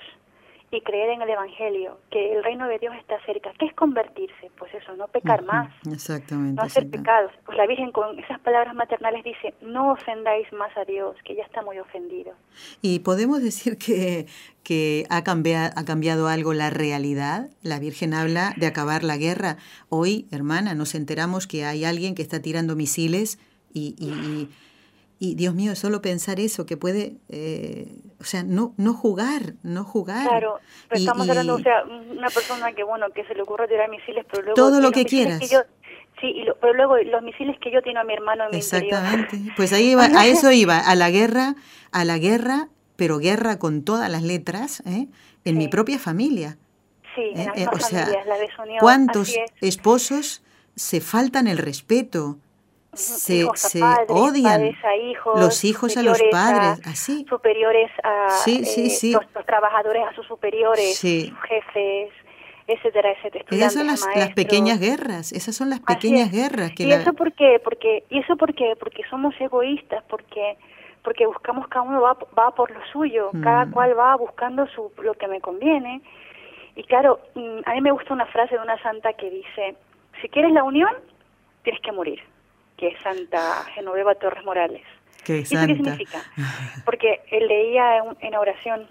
y 0.72 0.82
creer 0.82 1.12
en 1.12 1.22
el 1.22 1.30
Evangelio, 1.30 2.00
que 2.10 2.34
el 2.34 2.44
reino 2.44 2.68
de 2.68 2.80
Dios 2.80 2.94
está 3.00 3.16
cerca. 3.26 3.52
¿Qué 3.58 3.66
es 3.68 3.74
convertirse? 3.74 4.52
Pues 4.58 4.74
eso, 4.74 4.96
no 4.96 5.08
pecar 5.08 5.44
más. 5.44 5.72
Exactamente. 5.92 6.56
No 6.56 6.64
hacer 6.64 6.90
pecados. 6.90 7.32
Pues 7.46 7.58
la 7.58 7.66
Virgen 7.68 7.92
con 7.92 8.18
esas 8.20 8.40
palabras 8.40 8.76
maternales 8.76 9.24
dice, 9.24 9.54
no 9.62 9.92
ofendáis 9.92 10.52
más 10.54 10.76
a 10.76 10.84
Dios, 10.86 11.16
que 11.24 11.36
ya 11.36 11.44
está 11.44 11.62
muy 11.62 11.80
ofendido. 11.80 12.34
Y 12.82 13.00
podemos 13.00 13.42
decir 13.42 13.78
que, 13.78 14.26
que 14.64 15.06
ha, 15.10 15.24
cambiado, 15.24 15.72
ha 15.76 15.86
cambiado 15.86 16.28
algo 16.28 16.54
la 16.54 16.70
realidad. 16.70 17.50
La 17.62 17.80
Virgen 17.80 18.14
habla 18.14 18.54
de 18.58 18.68
acabar 18.68 19.04
la 19.04 19.18
guerra. 19.18 19.58
Hoy, 19.90 20.28
hermana, 20.32 20.74
nos 20.74 20.96
enteramos 20.96 21.48
que 21.48 21.64
hay 21.64 21.86
alguien 21.86 22.16
que 22.16 22.22
está 22.22 22.42
tirando 22.42 22.76
misiles 22.76 23.40
y, 23.74 23.96
y 24.00 24.50
y 25.20 25.36
Dios 25.36 25.56
mío, 25.56 25.76
solo 25.76 26.02
pensar 26.02 26.40
eso, 26.40 26.66
que 26.66 26.76
puede, 26.78 27.16
eh, 27.30 27.88
o 28.20 28.24
sea, 28.24 28.44
no 28.44 28.74
no 28.78 28.94
jugar, 28.94 29.54
no 29.64 29.84
jugar. 29.84 30.28
Claro, 30.28 30.60
pero 30.90 31.00
estamos 31.00 31.30
hablando, 31.30 31.56
o 31.56 31.60
sea, 31.60 31.84
una 31.84 32.30
persona 32.30 32.74
que, 32.74 32.84
bueno, 32.84 33.10
que 33.10 33.26
se 33.26 33.36
le 33.36 33.42
ocurre 33.42 33.68
tirar 33.68 33.90
misiles, 33.90 34.26
pero 34.30 34.44
luego... 34.44 34.56
Todo 34.56 34.82
lo 34.82 34.92
que 34.92 35.06
quieras. 35.06 35.40
sí, 36.22 36.46
pero 36.62 36.74
luego 36.74 36.98
los 36.98 37.22
misiles 37.24 37.58
que 37.60 37.72
yo 37.72 37.82
tengo 37.82 38.00
a 38.00 38.04
mi 38.04 38.14
hermano 38.14 38.46
en 38.46 38.52
mi 38.52 38.58
Exactamente. 38.58 39.40
Pues 39.56 39.74
ahí 39.74 39.92
iba, 39.92 40.06
a 40.06 40.26
eso 40.26 40.52
iba, 40.52 40.80
a 40.80 40.96
la 40.96 41.10
guerra, 41.10 41.56
a 41.92 42.06
la 42.06 42.18
guerra, 42.18 42.70
pero 42.96 43.18
guerra 43.18 43.60
con 43.60 43.84
todas 43.84 44.10
las 44.10 44.24
letras, 44.24 44.82
¿eh? 44.86 45.08
en 45.44 45.58
mi 45.58 45.68
propia 45.68 46.00
familia. 46.00 46.58
Sí, 47.16 47.32
en 47.34 47.50
¿eh? 47.56 47.68
o 47.72 47.80
sea, 47.80 48.08
la 48.26 48.38
desunión. 48.38 48.80
¿Cuántos 48.80 49.34
esposos 49.62 50.44
se 50.76 51.02
faltan 51.02 51.48
el 51.48 51.58
respeto? 51.58 52.38
Se, 52.96 53.48
se 53.56 53.82
odian 54.08 54.72
los 55.36 55.64
hijos 55.64 55.98
a 55.98 56.04
los 56.04 56.22
padres, 56.32 56.86
así. 56.86 57.26
Superiores 57.28 57.92
a 58.04 58.28
eh, 58.48 59.12
Los, 59.12 59.46
trabajadores 59.46 60.04
a 60.10 60.14
sus 60.14 60.26
superiores, 60.28 60.98
sus 60.98 61.32
jefes, 61.48 62.12
etcétera, 62.68 63.12
etcétera. 63.12 63.46
Esas 63.50 63.74
son 63.74 63.88
las, 63.88 64.06
las, 64.16 64.34
pequeñas 64.34 64.80
guerras, 64.80 65.32
esas 65.32 65.56
son 65.56 65.70
las 65.70 65.80
pequeñas 65.82 66.32
guerras. 66.32 66.72
Que 66.72 66.84
¿Y 66.84 66.92
eso 66.92 67.14
por 67.14 67.34
qué? 67.34 67.60
Porque, 67.64 68.04
¿Y 68.10 68.20
eso 68.20 68.36
por 68.36 68.54
qué? 68.54 68.74
Porque 68.80 69.04
somos 69.10 69.34
egoístas, 69.40 70.04
porque 70.10 70.58
porque 71.04 71.28
buscamos 71.28 71.68
cada 71.68 71.84
uno 71.84 72.02
va, 72.02 72.18
va 72.38 72.50
por 72.56 72.72
lo 72.72 72.80
suyo, 72.92 73.30
cada 73.44 73.66
mm. 73.66 73.72
cual 73.72 73.96
va 73.96 74.16
buscando 74.16 74.66
su, 74.70 74.92
lo 75.04 75.14
que 75.14 75.28
me 75.28 75.40
conviene. 75.40 76.02
Y 76.76 76.84
claro, 76.84 77.20
mm, 77.36 77.60
a 77.64 77.74
mí 77.74 77.82
me 77.82 77.92
gusta 77.92 78.12
una 78.12 78.26
frase 78.26 78.56
de 78.56 78.62
una 78.62 78.82
santa 78.82 79.14
que 79.14 79.30
dice, 79.30 79.76
si 80.20 80.30
quieres 80.30 80.52
la 80.52 80.64
unión, 80.64 80.90
tienes 81.62 81.80
que 81.84 81.92
morir 81.92 82.20
que 82.78 82.88
es 82.88 83.02
Santa 83.02 83.64
Genoveva 83.74 84.16
Torres 84.16 84.44
Morales. 84.44 84.84
¿Qué 85.24 85.40
¿Eso 85.40 85.56
qué 85.56 85.74
significa? 85.74 86.22
Porque 86.86 87.22
él 87.32 87.48
leía 87.48 88.04
en, 88.20 88.36
oración 88.36 88.88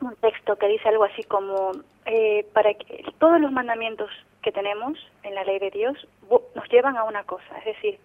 un 0.00 0.16
texto 0.20 0.56
que 0.56 0.68
dice 0.68 0.88
algo 0.88 1.04
así 1.04 1.22
como, 1.22 1.72
eh, 2.04 2.46
para 2.52 2.74
que 2.74 3.04
todos 3.18 3.40
los 3.40 3.50
mandamientos 3.50 4.10
que 4.42 4.52
tenemos 4.52 4.98
en 5.22 5.34
la 5.34 5.44
ley 5.44 5.58
de 5.58 5.70
Dios 5.70 6.06
nos 6.54 6.68
llevan 6.68 6.98
a 6.98 7.04
una 7.04 7.24
cosa, 7.24 7.58
es 7.58 7.64
decir, 7.64 7.98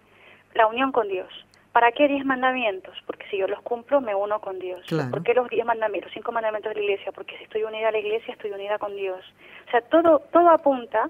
la 0.53 0.67
unión 0.67 0.91
con 0.93 1.09
Dios. 1.09 1.27
¿Para 1.73 1.91
qué 1.91 2.07
diez 2.07 2.25
mandamientos? 2.25 2.97
Porque 3.05 3.27
si 3.29 3.37
yo 3.37 3.47
los 3.47 3.61
cumplo, 3.61 4.01
me 4.01 4.15
uno 4.15 4.41
con 4.41 4.57
Dios. 4.57 4.81
¿Por 5.11 5.21
qué 5.21 5.33
los 5.33 5.49
diez 5.49 5.65
mandamientos, 5.65 6.09
los 6.09 6.13
cinco 6.13 6.31
mandamientos 6.31 6.73
de 6.73 6.79
la 6.79 6.85
iglesia? 6.85 7.11
Porque 7.11 7.37
si 7.37 7.43
estoy 7.43 7.63
unida 7.63 7.89
a 7.89 7.91
la 7.91 7.99
iglesia, 7.99 8.33
estoy 8.33 8.51
unida 8.51 8.79
con 8.79 8.95
Dios. 8.95 9.23
O 9.67 9.71
sea, 9.71 9.81
todo, 9.81 10.19
todo 10.31 10.49
apunta 10.49 11.09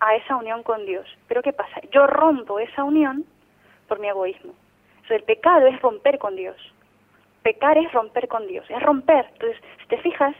a 0.00 0.14
esa 0.16 0.36
unión 0.36 0.62
con 0.62 0.84
Dios. 0.86 1.06
Pero 1.26 1.42
¿qué 1.42 1.52
pasa? 1.52 1.80
Yo 1.92 2.06
rompo 2.06 2.58
esa 2.58 2.84
unión 2.84 3.24
por 3.88 3.98
mi 3.98 4.08
egoísmo. 4.08 4.52
el 5.08 5.22
pecado 5.22 5.66
es 5.66 5.80
romper 5.80 6.18
con 6.18 6.36
Dios. 6.36 6.56
Pecar 7.42 7.78
es 7.78 7.90
romper 7.92 8.28
con 8.28 8.46
Dios, 8.46 8.66
es 8.68 8.82
romper. 8.82 9.26
Entonces, 9.32 9.58
si 9.80 9.86
te 9.86 9.98
fijas, 9.98 10.34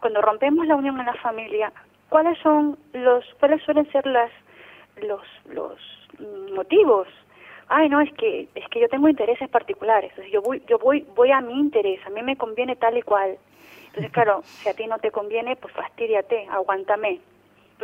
cuando 0.00 0.20
rompemos 0.20 0.66
la 0.66 0.76
unión 0.76 1.00
en 1.00 1.06
la 1.06 1.14
familia, 1.14 1.72
¿cuáles 2.08 2.38
son 2.38 2.78
los, 2.92 3.24
cuáles 3.40 3.62
suelen 3.62 3.90
ser 3.90 4.06
las, 4.06 4.30
los, 5.02 5.22
los 5.46 5.78
motivos? 6.54 7.08
Ay, 7.68 7.88
no, 7.88 8.00
es 8.00 8.12
que, 8.14 8.48
es 8.54 8.68
que 8.68 8.80
yo 8.80 8.88
tengo 8.88 9.08
intereses 9.08 9.48
particulares. 9.48 10.10
Entonces, 10.10 10.32
yo 10.32 10.42
voy, 10.42 10.62
yo 10.68 10.78
voy, 10.78 11.06
voy 11.16 11.32
a 11.32 11.40
mi 11.40 11.58
interés, 11.58 11.98
a 12.06 12.10
mí 12.10 12.22
me 12.22 12.36
conviene 12.36 12.76
tal 12.76 12.96
y 12.96 13.02
cual. 13.02 13.36
Entonces, 13.86 14.12
claro, 14.12 14.42
si 14.44 14.68
a 14.68 14.74
ti 14.74 14.86
no 14.86 14.98
te 14.98 15.10
conviene, 15.10 15.56
pues 15.56 15.72
fastidiate, 15.74 16.46
aguántame. 16.50 17.20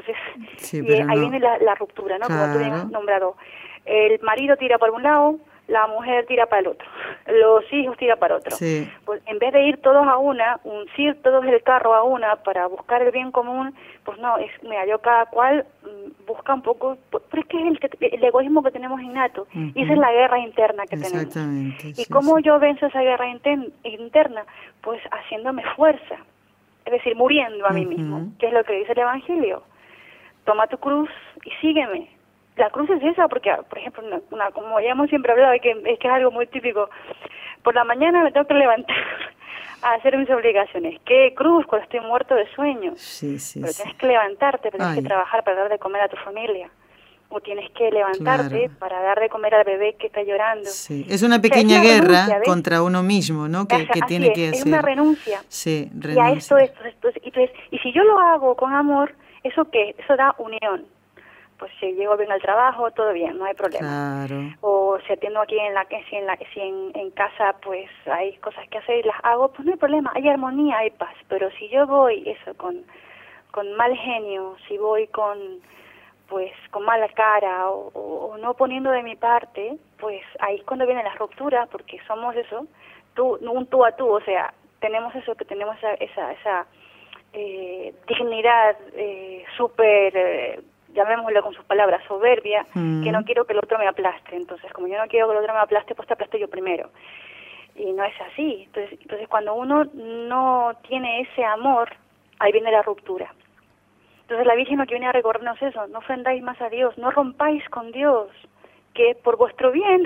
Entonces, 0.00 1.08
ahí 1.08 1.20
viene 1.20 1.40
la, 1.40 1.74
ruptura, 1.74 2.18
¿no? 2.18 2.26
Como 2.26 2.52
tú 2.52 2.58
bien 2.58 2.72
has 2.72 2.90
nombrado. 2.90 3.36
El 3.84 4.20
marido 4.20 4.56
tira 4.56 4.78
para 4.78 4.92
un 4.92 5.02
lado, 5.02 5.38
la 5.70 5.86
mujer 5.86 6.26
tira 6.26 6.46
para 6.46 6.60
el 6.60 6.66
otro, 6.66 6.86
los 7.28 7.72
hijos 7.72 7.96
tiran 7.96 8.18
para 8.18 8.36
otro. 8.36 8.56
Pues 9.04 9.22
en 9.26 9.38
vez 9.38 9.52
de 9.52 9.62
ir 9.68 9.76
todos 9.78 10.06
a 10.06 10.18
una, 10.18 10.58
uncir 10.64 11.22
todos 11.22 11.44
el 11.46 11.62
carro 11.62 11.94
a 11.94 12.02
una 12.02 12.36
para 12.36 12.66
buscar 12.66 13.02
el 13.02 13.12
bien 13.12 13.30
común, 13.30 13.74
pues 14.04 14.18
no, 14.18 14.36
es, 14.38 14.50
mira, 14.62 14.84
yo 14.86 14.98
cada 14.98 15.26
cual 15.26 15.64
mm, 15.82 16.26
busca 16.26 16.54
un 16.54 16.62
poco, 16.62 16.98
pero 17.10 17.42
es 17.42 17.46
que 17.46 17.56
es 17.56 17.78
el, 18.12 18.24
egoísmo 18.24 18.62
que 18.62 18.72
tenemos 18.72 19.00
innato, 19.00 19.46
y 19.54 19.82
esa 19.82 19.92
es 19.92 19.98
la 19.98 20.12
guerra 20.12 20.38
interna 20.40 20.84
que 20.86 20.96
tenemos. 20.96 21.36
¿Y 21.84 22.04
cómo 22.06 22.40
yo 22.40 22.58
venzo 22.58 22.86
esa 22.86 23.02
guerra 23.02 23.28
interna? 23.28 24.44
Pues 24.82 25.00
haciéndome 25.12 25.62
fuerza, 25.76 26.16
es 26.84 26.92
decir, 26.92 27.14
muriendo 27.14 27.64
a 27.66 27.70
mí 27.70 27.86
mismo, 27.86 28.32
que 28.40 28.48
es 28.48 28.52
lo 28.52 28.64
que 28.64 28.74
dice 28.74 28.92
el 28.92 28.98
Evangelio 28.98 29.62
toma 30.50 30.66
tu 30.66 30.78
cruz 30.78 31.08
y 31.44 31.50
sígueme. 31.60 32.10
La 32.56 32.70
cruz 32.70 32.90
es 32.90 33.02
esa, 33.04 33.28
porque, 33.28 33.52
por 33.68 33.78
ejemplo, 33.78 34.02
una, 34.32 34.50
como 34.50 34.80
ya 34.80 34.90
hemos 34.90 35.08
siempre 35.08 35.30
hablado, 35.30 35.52
es 35.52 35.62
que, 35.62 35.70
es 35.70 35.98
que 36.00 36.08
es 36.08 36.12
algo 36.12 36.32
muy 36.32 36.48
típico. 36.48 36.90
Por 37.62 37.76
la 37.76 37.84
mañana 37.84 38.24
me 38.24 38.32
tengo 38.32 38.48
que 38.48 38.54
levantar 38.54 38.96
a 39.82 39.92
hacer 39.92 40.18
mis 40.18 40.28
obligaciones. 40.28 41.00
¿Qué 41.04 41.34
cruz 41.36 41.64
cuando 41.66 41.84
estoy 41.84 42.00
muerto 42.00 42.34
de 42.34 42.52
sueño? 42.52 42.94
Sí, 42.96 43.38
sí, 43.38 43.60
Pero 43.60 43.72
tienes 43.72 43.94
que 43.94 44.06
levantarte, 44.08 44.70
tienes 44.72 44.96
que 44.96 45.02
trabajar 45.02 45.44
para 45.44 45.56
dar 45.56 45.68
de 45.70 45.78
comer 45.78 46.02
a 46.02 46.08
tu 46.08 46.16
familia. 46.16 46.68
O 47.28 47.40
tienes 47.40 47.70
que 47.70 47.88
levantarte 47.92 48.70
para 48.80 49.00
dar 49.02 49.20
de 49.20 49.28
comer 49.28 49.54
al 49.54 49.62
bebé 49.62 49.94
que 49.94 50.08
está 50.08 50.24
llorando. 50.24 50.68
Sí. 50.68 51.06
Es 51.08 51.22
una 51.22 51.40
pequeña 51.40 51.80
guerra 51.80 52.26
contra 52.44 52.82
uno 52.82 53.04
mismo, 53.04 53.46
¿no? 53.46 53.68
Que, 53.68 53.86
que 53.86 54.00
tiene 54.02 54.32
que 54.32 54.48
hacer. 54.48 54.62
Es 54.62 54.66
una 54.66 54.82
renuncia. 54.82 55.40
Sí, 55.46 55.88
renuncia. 55.96 56.24
Y 56.24 56.32
a 56.32 56.36
esto, 56.36 56.58
esto, 56.58 56.84
esto, 56.84 57.08
y, 57.22 57.76
y 57.76 57.78
si 57.78 57.92
yo 57.92 58.02
lo 58.02 58.18
hago 58.18 58.56
con 58.56 58.74
amor, 58.74 59.14
¿Eso 59.42 59.70
qué? 59.70 59.94
Eso 59.98 60.16
da 60.16 60.35
unión. 60.38 60.87
Pues 61.59 61.70
si 61.79 61.92
llego 61.92 62.16
bien 62.16 62.33
al 62.33 62.40
trabajo, 62.40 62.90
todo 62.92 63.12
bien, 63.12 63.37
no 63.37 63.44
hay 63.44 63.55
problema. 63.55 64.26
O 64.62 64.98
si 65.07 65.12
atiendo 65.12 65.42
aquí 65.42 65.59
en 65.59 65.74
la 65.74 65.87
si 66.09 66.16
en 66.16 66.26
la 66.26 66.38
si 66.55 66.61
en, 66.61 66.90
en 66.94 67.11
casa 67.11 67.55
pues 67.62 67.90
hay 68.07 68.35
cosas 68.38 68.66
que 68.70 68.79
hacer 68.79 69.00
y 69.00 69.03
las 69.03 69.16
hago, 69.22 69.48
pues 69.48 69.66
no 69.66 69.72
hay 69.72 69.79
problema, 69.79 70.11
hay 70.14 70.26
armonía, 70.28 70.78
hay 70.78 70.91
paz. 70.91 71.14
Pero 71.28 71.51
si 71.53 71.68
yo 71.68 71.86
voy 71.86 72.26
eso 72.26 72.57
con 72.57 72.82
con 73.51 73.74
mal 73.74 73.95
genio, 73.95 74.57
si 74.68 74.78
voy 74.78 75.07
con 75.09 75.61
pues 76.30 76.53
con 76.70 76.84
mala 76.84 77.09
cara 77.09 77.68
o, 77.70 78.36
no 78.38 78.55
poniendo 78.55 78.91
de 78.91 79.03
mi 79.03 79.16
parte, 79.16 79.76
pues 79.99 80.22
ahí 80.38 80.57
es 80.57 80.64
cuando 80.64 80.86
viene 80.86 81.03
la 81.03 81.14
ruptura, 81.14 81.66
porque 81.66 82.01
somos 82.07 82.34
eso, 82.36 82.66
tú, 83.14 83.36
un 83.43 83.66
tú 83.66 83.84
a 83.84 83.93
tú, 83.97 84.09
o 84.09 84.20
sea, 84.20 84.55
tenemos 84.78 85.14
eso, 85.16 85.34
que 85.34 85.45
tenemos 85.45 85.76
esa, 85.78 85.95
esa, 85.95 86.32
esa 86.32 86.66
eh, 87.33 87.95
dignidad 88.09 88.76
eh, 88.95 89.45
súper, 89.57 90.16
eh, 90.16 90.61
llamémoslo 90.93 91.43
con 91.43 91.55
sus 91.55 91.64
palabras, 91.64 92.03
soberbia, 92.07 92.64
que 92.72 92.78
mm. 92.78 93.12
no 93.12 93.24
quiero 93.24 93.45
que 93.45 93.53
el 93.53 93.61
otro 93.61 93.78
me 93.78 93.87
aplaste. 93.87 94.37
Entonces, 94.37 94.72
como 94.72 94.89
yo 94.89 94.99
no 94.99 95.09
quiero 95.09 95.28
que 95.28 95.33
el 95.35 95.41
otro 95.41 95.55
me 95.55 95.61
aplaste, 95.61 95.95
pues 95.95 96.09
te 96.09 96.14
aplasto 96.14 96.39
yo 96.39 96.49
primero. 96.49 96.91
Y 97.76 97.93
no 97.93 98.05
es 98.05 98.14
así. 98.20 98.64
Entonces, 98.66 98.99
entonces 99.01 99.28
cuando 99.28 99.55
uno 99.55 99.85
no 99.95 100.72
tiene 100.89 101.20
ese 101.20 101.45
amor, 101.45 101.91
ahí 102.39 102.53
viene 102.53 102.72
la 102.72 102.83
ruptura. 102.83 103.33
Entonces 104.22 104.47
la 104.47 104.55
Virgen 104.55 104.78
lo 104.78 104.87
que 104.87 104.95
viene 104.95 105.09
a 105.09 105.12
recordarnos 105.12 105.61
eso, 105.61 105.89
no 105.89 105.99
ofendáis 105.99 106.43
más 106.43 106.61
a 106.61 106.68
Dios, 106.68 106.97
no 106.99 107.11
rompáis 107.11 107.68
con 107.68 107.91
Dios, 107.91 108.28
que 108.95 109.16
por 109.22 109.36
vuestro 109.36 109.72
bien 109.72 110.03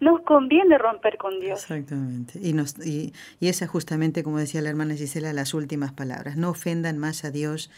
nos 0.00 0.20
conviene 0.22 0.78
romper 0.78 1.16
con 1.16 1.40
Dios. 1.40 1.62
Exactamente. 1.62 2.38
Y, 2.42 2.52
nos, 2.52 2.78
y, 2.84 3.12
y 3.40 3.48
esa 3.48 3.66
justamente, 3.66 4.22
como 4.22 4.38
decía 4.38 4.60
la 4.62 4.70
hermana 4.70 4.94
Gisela, 4.94 5.32
las 5.32 5.54
últimas 5.54 5.92
palabras. 5.92 6.36
No 6.36 6.50
ofendan 6.50 6.98
más 6.98 7.24
a 7.24 7.30
Dios, 7.30 7.70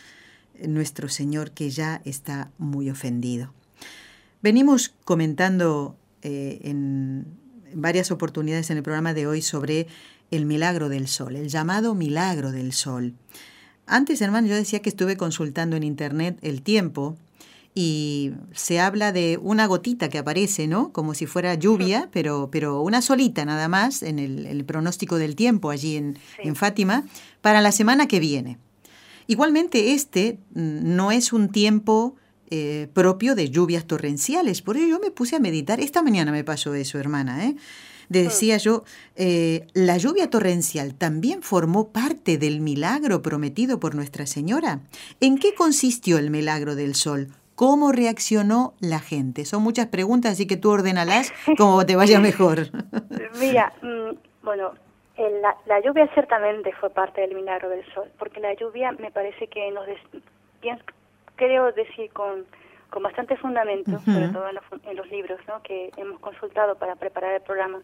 eh, 0.58 0.68
nuestro 0.68 1.08
Señor, 1.08 1.52
que 1.52 1.70
ya 1.70 2.00
está 2.04 2.50
muy 2.58 2.90
ofendido. 2.90 3.52
Venimos 4.42 4.94
comentando 5.04 5.96
eh, 6.22 6.60
en 6.62 7.26
varias 7.74 8.10
oportunidades 8.10 8.70
en 8.70 8.78
el 8.78 8.82
programa 8.82 9.14
de 9.14 9.26
hoy 9.26 9.42
sobre 9.42 9.86
el 10.30 10.46
milagro 10.46 10.88
del 10.88 11.08
sol, 11.08 11.36
el 11.36 11.48
llamado 11.48 11.94
milagro 11.94 12.52
del 12.52 12.72
sol. 12.72 13.14
Antes, 13.86 14.20
hermano, 14.20 14.48
yo 14.48 14.54
decía 14.54 14.80
que 14.80 14.90
estuve 14.90 15.16
consultando 15.16 15.76
en 15.76 15.82
internet 15.82 16.38
el 16.42 16.62
tiempo 16.62 17.16
y 17.80 18.32
se 18.56 18.80
habla 18.80 19.12
de 19.12 19.38
una 19.40 19.66
gotita 19.66 20.08
que 20.08 20.18
aparece, 20.18 20.66
¿no? 20.66 20.92
Como 20.92 21.14
si 21.14 21.26
fuera 21.26 21.54
lluvia, 21.54 22.08
pero, 22.12 22.48
pero 22.50 22.82
una 22.82 23.00
solita 23.00 23.44
nada 23.44 23.68
más 23.68 24.02
en 24.02 24.18
el, 24.18 24.64
pronóstico 24.64 25.14
del 25.14 25.36
tiempo 25.36 25.70
allí 25.70 25.94
en, 25.94 26.18
en, 26.38 26.56
Fátima 26.56 27.04
para 27.40 27.60
la 27.60 27.70
semana 27.70 28.08
que 28.08 28.18
viene. 28.18 28.58
Igualmente, 29.28 29.92
este 29.92 30.40
mm, 30.56 30.96
no 30.96 31.12
es 31.12 31.32
un 31.32 31.50
tiempo 31.50 32.16
eh, 32.50 32.88
propio 32.94 33.36
de 33.36 33.48
lluvias 33.48 33.86
torrenciales, 33.86 34.60
por 34.60 34.76
ello 34.76 34.88
yo 34.88 34.98
me 34.98 35.12
puse 35.12 35.36
a 35.36 35.38
meditar. 35.38 35.78
Esta 35.78 36.02
mañana 36.02 36.32
me 36.32 36.42
pasó 36.42 36.74
eso, 36.74 36.98
hermana, 36.98 37.46
¿eh? 37.46 37.54
Decía 38.08 38.56
yo, 38.56 38.82
eh, 39.14 39.68
la 39.74 39.98
lluvia 39.98 40.30
torrencial 40.30 40.94
también 40.94 41.42
formó 41.42 41.90
parte 41.90 42.38
del 42.38 42.60
milagro 42.60 43.22
prometido 43.22 43.78
por 43.78 43.94
Nuestra 43.94 44.26
Señora. 44.26 44.80
¿En 45.20 45.38
qué 45.38 45.54
consistió 45.54 46.18
el 46.18 46.30
milagro 46.30 46.74
del 46.74 46.96
sol? 46.96 47.28
¿Cómo 47.58 47.90
reaccionó 47.90 48.74
la 48.78 49.00
gente? 49.00 49.44
Son 49.44 49.64
muchas 49.64 49.88
preguntas, 49.88 50.30
así 50.30 50.46
que 50.46 50.56
tú 50.56 50.70
ordenalas 50.70 51.32
como 51.56 51.84
te 51.84 51.96
vaya 51.96 52.20
mejor. 52.30 52.68
Mira, 53.40 53.72
mm, 53.82 54.44
bueno, 54.44 54.74
la, 55.66 55.80
lluvia 55.80 56.06
ciertamente 56.14 56.72
fue 56.74 56.88
parte 56.88 57.20
del 57.20 57.34
milagro 57.34 57.68
del 57.68 57.84
sol, 57.92 58.08
porque 58.16 58.38
la 58.38 58.54
lluvia 58.54 58.92
me 58.92 59.10
parece 59.10 59.48
que 59.48 59.72
nos... 59.72 59.88
creo 61.34 61.72
decir 61.72 62.12
con, 62.12 62.46
con 62.90 63.02
bastante 63.02 63.36
fundamento, 63.36 63.98
sobre 64.04 64.28
todo 64.28 64.44
en 64.48 64.96
los, 64.96 65.10
libros 65.10 65.40
¿no? 65.48 65.60
que 65.64 65.90
hemos 65.96 66.20
consultado 66.20 66.76
para 66.76 66.94
preparar 66.94 67.32
el 67.32 67.40
programa. 67.40 67.80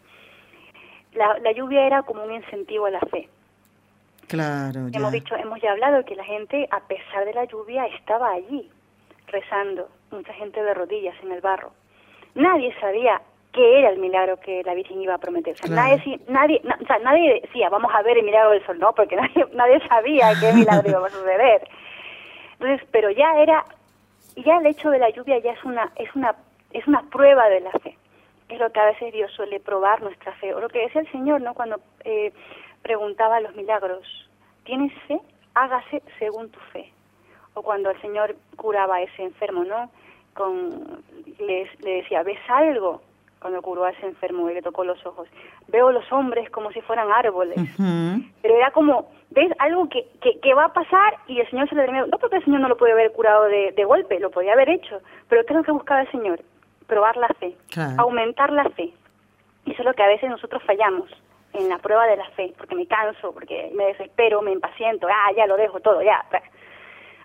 La, 1.15 1.37
la 1.39 1.51
lluvia 1.51 1.85
era 1.85 2.03
como 2.03 2.23
un 2.23 2.31
incentivo 2.31 2.85
a 2.85 2.91
la 2.91 3.01
fe. 3.01 3.27
Claro. 4.29 4.87
Hemos 4.93 5.11
dicho, 5.11 5.35
hemos 5.35 5.59
ya 5.61 5.73
hablado 5.73 6.05
que 6.05 6.15
la 6.15 6.23
gente, 6.23 6.65
a 6.71 6.79
pesar 6.87 7.25
de 7.25 7.33
la 7.33 7.43
lluvia, 7.43 7.87
estaba 7.87 8.31
allí 8.31 8.71
rezando, 9.27 9.89
mucha 10.11 10.33
gente 10.33 10.61
de 10.61 10.73
rodillas 10.73 11.15
en 11.23 11.31
el 11.31 11.41
barro. 11.41 11.71
Nadie 12.35 12.73
sabía 12.79 13.21
qué 13.53 13.79
era 13.79 13.89
el 13.89 13.99
milagro 13.99 14.37
que 14.37 14.63
la 14.63 14.73
Virgen 14.73 15.01
iba 15.01 15.15
a 15.15 15.17
prometer. 15.17 15.55
nadie, 15.69 16.19
nadie, 16.27 16.61
nadie 17.01 17.41
decía, 17.41 17.69
vamos 17.69 17.91
a 17.93 18.01
ver 18.01 18.17
el 18.17 18.25
milagro 18.25 18.51
del 18.51 18.65
sol, 18.65 18.77
no, 18.79 18.93
porque 18.93 19.15
nadie, 19.21 19.45
nadie 19.53 19.79
sabía 19.87 20.33
qué 20.39 20.51
milagro 20.53 20.89
iba 20.89 21.07
a 21.07 21.09
suceder. 21.09 21.67
Entonces, 22.53 22.87
pero 22.91 23.09
ya 23.11 23.41
era, 23.41 23.63
ya 24.35 24.57
el 24.57 24.65
hecho 24.65 24.89
de 24.89 24.99
la 24.99 25.09
lluvia 25.09 25.39
ya 25.39 25.51
es 25.51 25.63
una, 25.63 25.91
es 25.95 26.13
una, 26.15 26.35
es 26.71 26.85
una 26.87 27.01
prueba 27.03 27.47
de 27.49 27.61
la 27.61 27.71
fe. 27.71 27.97
Es 28.49 28.59
lo 28.59 28.71
que 28.71 28.79
a 28.79 28.85
veces 28.85 29.11
Dios 29.11 29.31
suele 29.31 29.59
probar 29.59 30.01
nuestra 30.01 30.33
fe. 30.33 30.53
O 30.53 30.59
lo 30.59 30.69
que 30.69 30.79
decía 30.79 31.01
el 31.01 31.11
Señor, 31.11 31.41
¿no? 31.41 31.53
Cuando 31.53 31.79
eh, 32.03 32.31
preguntaba 32.83 33.39
los 33.39 33.55
milagros, 33.55 34.29
¿tienes 34.65 34.93
fe? 35.07 35.19
Hágase 35.55 36.03
según 36.19 36.49
tu 36.51 36.59
fe 36.71 36.91
o 37.55 37.63
cuando 37.63 37.89
el 37.89 37.99
Señor 38.01 38.35
curaba 38.55 38.97
a 38.97 39.01
ese 39.01 39.23
enfermo, 39.23 39.63
¿no? 39.63 39.89
Con, 40.33 41.03
le, 41.39 41.69
decía, 41.81 42.21
¿ves 42.21 42.39
algo? 42.49 43.01
Cuando 43.39 43.61
curó 43.61 43.85
a 43.85 43.91
ese 43.91 44.05
enfermo 44.05 44.49
y 44.49 44.55
le 44.55 44.61
tocó 44.61 44.83
los 44.83 45.03
ojos. 45.05 45.27
Veo 45.67 45.91
los 45.91 46.11
hombres 46.11 46.49
como 46.49 46.71
si 46.71 46.81
fueran 46.81 47.11
árboles. 47.11 47.57
Pero 48.41 48.55
era 48.55 48.71
como, 48.71 49.09
¿ves 49.29 49.51
algo 49.59 49.87
que, 49.87 50.05
que, 50.41 50.53
va 50.53 50.65
a 50.65 50.73
pasar? 50.73 51.17
Y 51.27 51.39
el 51.39 51.49
Señor 51.49 51.69
se 51.69 51.75
le 51.75 51.83
terminó. 51.83 52.07
No 52.07 52.17
porque 52.17 52.37
el 52.37 52.43
Señor 52.43 52.61
no 52.61 52.69
lo 52.69 52.77
puede 52.77 52.93
haber 52.93 53.11
curado 53.13 53.45
de, 53.45 53.71
de 53.71 53.85
golpe, 53.85 54.19
lo 54.19 54.31
podía 54.31 54.53
haber 54.53 54.69
hecho. 54.69 54.99
Pero 55.29 55.45
¿qué 55.45 55.53
es 55.53 55.57
lo 55.57 55.63
que 55.63 55.71
buscaba 55.71 56.01
el 56.01 56.11
Señor? 56.11 56.41
Probar 56.87 57.15
la 57.17 57.29
fe, 57.39 57.55
aumentar 57.97 58.51
la 58.51 58.69
fe. 58.69 58.93
Y 59.65 59.71
eso 59.71 59.81
es 59.81 59.85
lo 59.85 59.93
que 59.93 60.03
a 60.03 60.07
veces 60.07 60.29
nosotros 60.29 60.61
fallamos 60.63 61.09
en 61.53 61.69
la 61.69 61.77
prueba 61.77 62.05
de 62.05 62.17
la 62.17 62.29
fe, 62.31 62.53
porque 62.57 62.75
me 62.75 62.85
canso, 62.85 63.31
porque 63.31 63.71
me 63.75 63.85
desespero, 63.85 64.41
me 64.41 64.51
impaciento, 64.51 65.07
ah, 65.07 65.31
ya 65.35 65.47
lo 65.47 65.55
dejo 65.55 65.79
todo, 65.79 66.01
ya 66.01 66.23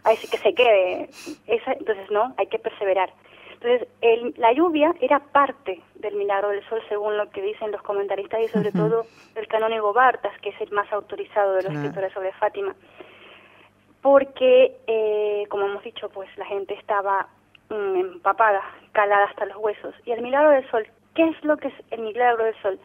ahí 0.05 0.16
sí 0.16 0.28
que 0.28 0.38
se 0.38 0.55
quede. 0.55 1.11
Esa, 1.46 1.72
entonces, 1.72 2.11
no, 2.11 2.34
hay 2.36 2.46
que 2.46 2.59
perseverar. 2.59 3.11
Entonces, 3.61 3.88
el, 4.01 4.34
la 4.38 4.53
lluvia 4.53 4.94
era 5.01 5.18
parte 5.18 5.82
del 5.96 6.14
milagro 6.14 6.48
del 6.48 6.66
sol, 6.68 6.80
según 6.88 7.18
lo 7.18 7.28
que 7.30 7.42
dicen 7.42 7.70
los 7.70 7.82
comentaristas 7.82 8.40
y 8.40 8.48
sobre 8.48 8.72
todo 8.72 9.05
el 9.34 9.46
canónigo 9.48 9.92
Bartas, 9.92 10.32
que 10.40 10.48
es 10.48 10.61
el 10.62 10.70
más 10.70 10.90
autorizado 10.92 11.55
de 11.55 11.64
los 11.64 11.74
escritores 11.74 12.12
sobre 12.14 12.32
Fátima, 12.32 12.74
porque, 14.01 14.78
eh, 14.86 15.44
como 15.51 15.66
hemos 15.66 15.84
dicho, 15.84 16.09
pues 16.09 16.28
la 16.38 16.46
gente 16.46 16.72
estaba 16.72 17.28
mm, 17.68 17.96
empapada, 17.96 18.62
calada 18.92 19.26
hasta 19.26 19.44
los 19.44 19.59
huesos. 19.59 19.94
Y 20.07 20.12
el 20.12 20.22
milagro 20.22 20.51
del 20.51 20.68
sol, 20.70 20.86
¿qué 21.14 21.28
es 21.28 21.44
lo 21.44 21.59
que 21.59 21.68
es 21.68 21.74
el 21.90 22.01
milagro 22.01 22.44
del 22.44 22.55
sol? 22.62 22.78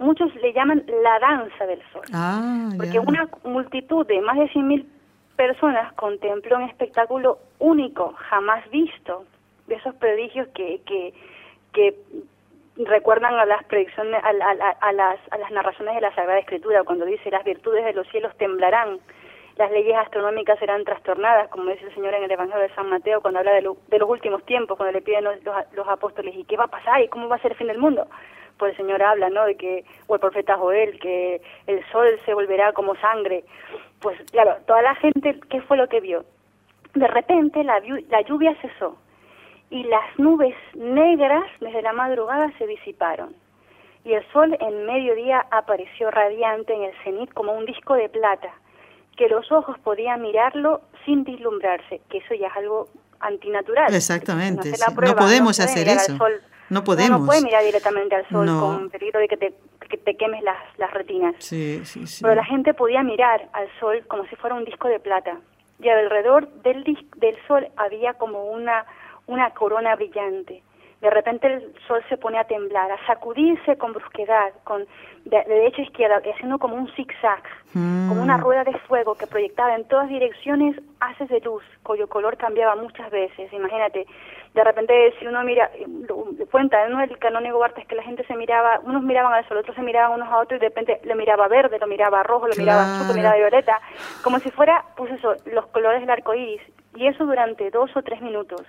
Muchos 0.00 0.34
le 0.34 0.52
llaman 0.52 0.84
la 1.04 1.20
danza 1.20 1.66
del 1.66 1.80
sol, 1.92 2.02
ah, 2.12 2.68
porque 2.76 2.98
una 2.98 3.28
multitud 3.44 4.04
de 4.04 4.20
más 4.22 4.36
de 4.36 4.50
100.000 4.50 4.84
personas 5.36 5.92
contempló 5.94 6.56
un 6.56 6.64
espectáculo 6.64 7.38
único, 7.58 8.14
jamás 8.16 8.68
visto, 8.70 9.24
de 9.66 9.76
esos 9.76 9.94
prodigios 9.96 10.48
que, 10.48 10.80
que, 10.86 11.12
que 11.72 11.94
recuerdan 12.76 13.34
a 13.34 13.44
las 13.44 13.64
predicciones, 13.64 14.22
a, 14.22 14.28
a, 14.28 14.92
las, 14.92 15.18
a 15.30 15.38
las 15.38 15.50
narraciones 15.50 15.94
de 15.94 16.00
la 16.00 16.14
Sagrada 16.14 16.40
Escritura, 16.40 16.84
cuando 16.84 17.04
dice 17.04 17.30
las 17.30 17.44
virtudes 17.44 17.84
de 17.84 17.92
los 17.92 18.08
cielos 18.08 18.36
temblarán, 18.36 18.98
las 19.56 19.70
leyes 19.70 19.96
astronómicas 19.96 20.58
serán 20.58 20.84
trastornadas, 20.84 21.48
como 21.48 21.70
dice 21.70 21.84
el 21.86 21.94
Señor 21.94 22.14
en 22.14 22.24
el 22.24 22.30
Evangelio 22.30 22.62
de 22.62 22.74
San 22.74 22.88
Mateo, 22.88 23.20
cuando 23.20 23.38
habla 23.38 23.52
de, 23.52 23.70
de 23.88 23.98
los 23.98 24.08
últimos 24.08 24.44
tiempos, 24.44 24.76
cuando 24.76 24.92
le 24.92 25.02
piden 25.02 25.24
los, 25.24 25.36
los, 25.44 25.88
apóstoles, 25.88 26.34
¿y 26.34 26.44
qué 26.44 26.56
va 26.56 26.64
a 26.64 26.68
pasar? 26.68 27.00
¿Y 27.02 27.08
cómo 27.08 27.28
va 27.28 27.36
a 27.36 27.40
ser 27.40 27.52
el 27.52 27.58
fin 27.58 27.68
del 27.68 27.78
mundo? 27.78 28.06
Pues 28.58 28.72
el 28.72 28.76
Señor 28.78 29.02
habla, 29.02 29.30
¿no? 29.30 29.44
De 29.44 29.56
que, 29.56 29.84
o 30.06 30.14
el 30.14 30.20
profeta 30.20 30.56
Joel, 30.56 30.98
que 31.00 31.40
el 31.66 31.84
sol 31.90 32.06
se 32.24 32.34
volverá 32.34 32.72
como 32.72 32.94
sangre. 32.96 33.44
Pues 34.00 34.18
claro, 34.30 34.56
toda 34.66 34.82
la 34.82 34.94
gente, 34.96 35.40
¿qué 35.50 35.60
fue 35.62 35.76
lo 35.76 35.88
que 35.88 36.00
vio? 36.00 36.24
De 36.94 37.08
repente 37.08 37.64
la, 37.64 37.80
la 38.08 38.20
lluvia 38.22 38.54
cesó 38.60 38.96
y 39.70 39.82
las 39.84 40.18
nubes 40.18 40.54
negras 40.74 41.44
desde 41.60 41.82
la 41.82 41.92
madrugada 41.92 42.52
se 42.58 42.66
disiparon 42.66 43.34
y 44.04 44.12
el 44.12 44.22
sol 44.32 44.56
en 44.60 44.86
mediodía 44.86 45.46
apareció 45.50 46.10
radiante 46.10 46.74
en 46.74 46.82
el 46.82 46.92
cenit 47.02 47.32
como 47.32 47.52
un 47.52 47.64
disco 47.64 47.94
de 47.94 48.08
plata, 48.08 48.52
que 49.16 49.28
los 49.28 49.50
ojos 49.50 49.78
podían 49.82 50.20
mirarlo 50.20 50.82
sin 51.04 51.24
deslumbrarse, 51.24 52.02
que 52.10 52.18
eso 52.18 52.34
ya 52.34 52.48
es 52.48 52.56
algo 52.56 52.88
antinatural. 53.20 53.94
Exactamente, 53.94 54.72
no, 54.72 55.16
podemos 55.16 55.58
hacer 55.58 55.88
eso. 55.88 56.18
No 56.70 56.84
podemos. 56.84 57.20
No 57.20 57.26
puede 57.26 57.42
mirar 57.42 57.64
directamente 57.64 58.14
al 58.14 58.28
sol 58.28 58.46
con 58.46 58.90
peligro 58.90 59.20
de 59.20 59.28
que 59.28 59.36
te, 59.36 59.54
que 59.88 59.96
te 59.98 60.16
quemes 60.16 60.42
las, 60.42 60.56
las 60.78 60.92
retinas. 60.92 61.34
Sí, 61.38 61.84
sí, 61.84 62.06
sí. 62.06 62.22
Pero 62.22 62.34
la 62.34 62.44
gente 62.44 62.74
podía 62.74 63.02
mirar 63.02 63.48
al 63.52 63.68
sol 63.80 64.04
como 64.08 64.24
si 64.26 64.36
fuera 64.36 64.56
un 64.56 64.64
disco 64.64 64.88
de 64.88 65.00
plata. 65.00 65.38
Y 65.80 65.88
alrededor 65.88 66.48
del, 66.62 66.84
del 67.16 67.36
sol 67.46 67.68
había 67.76 68.14
como 68.14 68.44
una, 68.44 68.86
una 69.26 69.50
corona 69.50 69.94
brillante. 69.96 70.62
De 71.00 71.10
repente 71.10 71.46
el 71.52 71.74
sol 71.86 72.02
se 72.08 72.16
pone 72.16 72.38
a 72.38 72.44
temblar, 72.44 72.90
a 72.90 73.06
sacudirse 73.06 73.76
con 73.76 73.92
brusquedad, 73.92 74.54
con 74.64 74.86
de, 75.26 75.44
derecha 75.46 75.82
a 75.82 75.84
izquierda, 75.84 76.22
haciendo 76.24 76.58
como 76.58 76.76
un 76.76 76.88
zigzag, 76.94 77.42
como 77.74 78.22
una 78.22 78.38
mm. 78.38 78.40
rueda 78.40 78.64
de 78.64 78.78
fuego 78.88 79.14
que 79.14 79.26
proyectaba 79.26 79.74
en 79.74 79.84
todas 79.86 80.08
direcciones 80.08 80.80
haces 81.00 81.28
de 81.28 81.40
luz, 81.40 81.62
cuyo 81.82 82.08
color 82.08 82.38
cambiaba 82.38 82.74
muchas 82.76 83.10
veces. 83.10 83.52
Imagínate, 83.52 84.06
de 84.54 84.62
repente 84.62 85.12
si 85.18 85.26
uno 85.26 85.42
mira, 85.42 85.68
cuenta, 86.50 86.88
¿no? 86.88 87.02
el 87.02 87.18
canónigo 87.18 87.58
Bartes 87.58 87.86
que 87.86 87.96
la 87.96 88.04
gente 88.04 88.24
se 88.24 88.36
miraba, 88.36 88.78
unos 88.84 89.02
miraban 89.02 89.32
al 89.32 89.46
sol, 89.48 89.58
otros 89.58 89.74
se 89.74 89.82
miraban 89.82 90.12
unos 90.12 90.28
a 90.28 90.38
otros 90.38 90.58
y 90.58 90.60
de 90.60 90.68
repente 90.68 91.00
lo 91.02 91.16
miraba 91.16 91.48
verde, 91.48 91.78
lo 91.80 91.88
miraba 91.88 92.22
rojo, 92.22 92.46
lo 92.46 92.54
miraba 92.56 92.82
azul, 92.82 93.08
lo 93.08 93.14
miraba 93.14 93.36
violeta, 93.36 93.80
como 94.22 94.38
si 94.38 94.50
fuera, 94.52 94.84
pues 94.96 95.12
eso, 95.12 95.34
los 95.46 95.66
colores 95.66 96.00
del 96.00 96.10
arco 96.10 96.34
iris. 96.34 96.62
Y 96.94 97.08
eso 97.08 97.26
durante 97.26 97.70
dos 97.70 97.90
o 97.96 98.02
tres 98.02 98.22
minutos. 98.22 98.62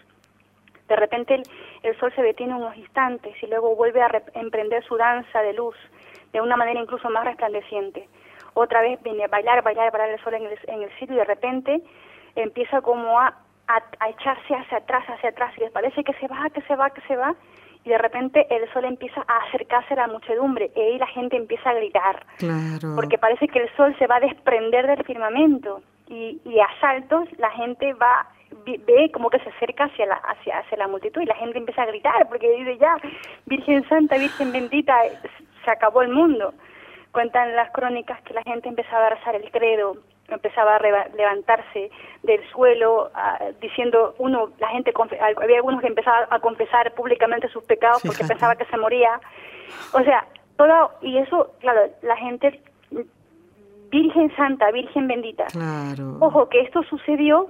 De 0.88 0.95
repente 0.95 1.36
el, 1.36 1.43
el 1.83 1.97
sol 1.99 2.11
se 2.15 2.23
detiene 2.23 2.55
unos 2.55 2.75
instantes 2.75 3.36
y 3.41 3.47
luego 3.47 3.75
vuelve 3.75 4.01
a 4.01 4.09
emprender 4.33 4.83
su 4.83 4.97
danza 4.97 5.41
de 5.41 5.53
luz 5.53 5.75
de 6.33 6.41
una 6.41 6.57
manera 6.57 6.79
incluso 6.79 7.09
más 7.11 7.25
resplandeciente. 7.25 8.09
Otra 8.55 8.81
vez 8.81 9.01
viene 9.03 9.25
a 9.25 9.27
bailar, 9.27 9.61
bailar, 9.61 9.91
bailar 9.91 10.09
el 10.09 10.23
sol 10.23 10.33
en 10.33 10.45
el, 10.45 10.57
en 10.67 10.81
el 10.81 10.89
sitio 10.97 11.13
y 11.15 11.19
de 11.19 11.25
repente 11.25 11.81
empieza 12.36 12.81
como 12.81 13.19
a, 13.19 13.44
a, 13.68 14.09
echarse 14.09 14.55
hacia 14.55 14.78
atrás, 14.78 15.03
hacia 15.07 15.30
atrás 15.30 15.53
y 15.57 15.61
les 15.61 15.72
parece 15.72 16.03
que 16.03 16.13
se 16.13 16.28
va, 16.28 16.49
que 16.49 16.61
se 16.61 16.76
va, 16.76 16.89
que 16.89 17.01
se 17.01 17.16
va 17.16 17.36
y 17.84 17.89
de 17.89 17.97
repente 17.97 18.47
el 18.49 18.72
sol 18.74 18.86
empieza 18.86 19.24
a 19.28 19.38
acercarse 19.47 19.93
a 19.93 19.97
la 19.97 20.07
muchedumbre 20.07 20.72
y 20.76 20.80
ahí 20.80 20.97
la 20.97 21.07
gente 21.07 21.38
empieza 21.38 21.70
a 21.70 21.74
gritar. 21.76 22.26
Porque 22.95 23.18
parece 23.18 23.47
que 23.47 23.59
el 23.59 23.76
sol 23.76 23.95
se 23.99 24.07
va 24.07 24.18
a 24.18 24.20
desprender 24.22 24.88
del 24.88 25.03
firmamento 25.03 25.82
y, 26.07 26.41
y 26.45 26.59
a 26.59 26.68
saltos 26.80 27.28
la 27.38 27.51
gente 27.51 27.93
va 27.93 28.28
ve 28.66 29.11
como 29.11 29.30
que 29.30 29.39
se 29.39 29.49
acerca 29.49 29.86
hacia 29.86 30.05
la, 30.05 30.16
hacia, 30.16 30.59
hacia 30.59 30.78
la 30.78 30.88
multitud 30.88 31.22
y 31.22 31.26
la 31.26 31.36
gente 31.36 31.57
empieza 31.57 31.84
a 31.84 31.88
gritar 31.88 32.28
porque 32.30 32.49
dice 32.51 32.78
ya, 32.78 32.97
Virgen 33.45 33.88
Santa, 33.88 34.18
Virgen 34.18 34.51
bendita, 34.51 34.95
se 35.63 35.72
acabó 35.72 36.01
el 36.01 36.09
mundo. 36.09 36.53
Cuentan 37.11 37.55
las 37.55 37.72
crónicas 37.72 38.22
que 38.24 38.34
la 38.34 38.43
gente 38.43 38.68
empezaba 38.68 39.07
a 39.07 39.09
rezar 39.11 39.36
el 39.36 39.49
credo, 39.51 39.97
empezaba 40.28 40.78
a 40.78 40.80
levantarse 41.15 41.91
del 42.23 42.41
suelo 42.49 43.11
diciendo 43.61 44.15
uno 44.17 44.49
la 44.59 44.69
gente 44.69 44.91
había 45.41 45.57
algunos 45.57 45.82
que 45.82 45.88
empezaban 45.88 46.28
a 46.30 46.39
confesar 46.39 46.93
públicamente 46.93 47.47
sus 47.49 47.63
pecados 47.63 48.01
porque 48.03 48.23
pensaba 48.23 48.55
que 48.55 48.65
se 48.65 48.78
moría. 48.78 49.19
O 49.93 50.01
sea 50.01 50.26
todo 50.57 50.91
y 51.01 51.17
eso 51.17 51.51
claro 51.59 51.82
la 52.01 52.17
gente 52.17 52.59
Virgen 53.91 54.36
Santa 54.36 54.71
Virgen 54.71 55.07
bendita. 55.07 55.45
Ojo 56.19 56.49
que 56.49 56.61
esto 56.61 56.84
sucedió 56.84 57.49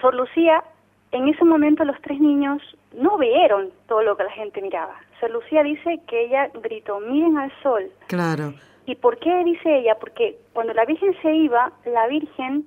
Sor 0.00 0.14
Lucía 0.14 0.64
en 1.12 1.28
ese 1.28 1.44
momento 1.44 1.84
los 1.84 2.00
tres 2.00 2.20
niños 2.20 2.60
no 2.92 3.18
vieron 3.18 3.70
todo 3.86 4.02
lo 4.02 4.16
que 4.16 4.24
la 4.24 4.30
gente 4.30 4.62
miraba. 4.62 4.94
Sor 5.20 5.30
Lucía 5.30 5.62
dice 5.62 6.00
que 6.08 6.24
ella 6.24 6.50
gritó 6.54 7.00
miren 7.00 7.36
al 7.36 7.52
sol 7.62 7.90
claro 8.06 8.54
¿Y 8.86 8.96
por 8.96 9.18
qué 9.18 9.44
dice 9.44 9.78
ella? 9.78 9.96
Porque 9.98 10.38
cuando 10.52 10.74
la 10.74 10.84
Virgen 10.84 11.16
se 11.22 11.32
iba, 11.34 11.72
la 11.84 12.06
Virgen 12.06 12.66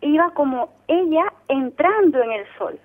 iba 0.00 0.30
como 0.30 0.70
ella 0.88 1.32
entrando 1.48 2.22
en 2.22 2.32
el 2.32 2.46
sol. 2.56 2.78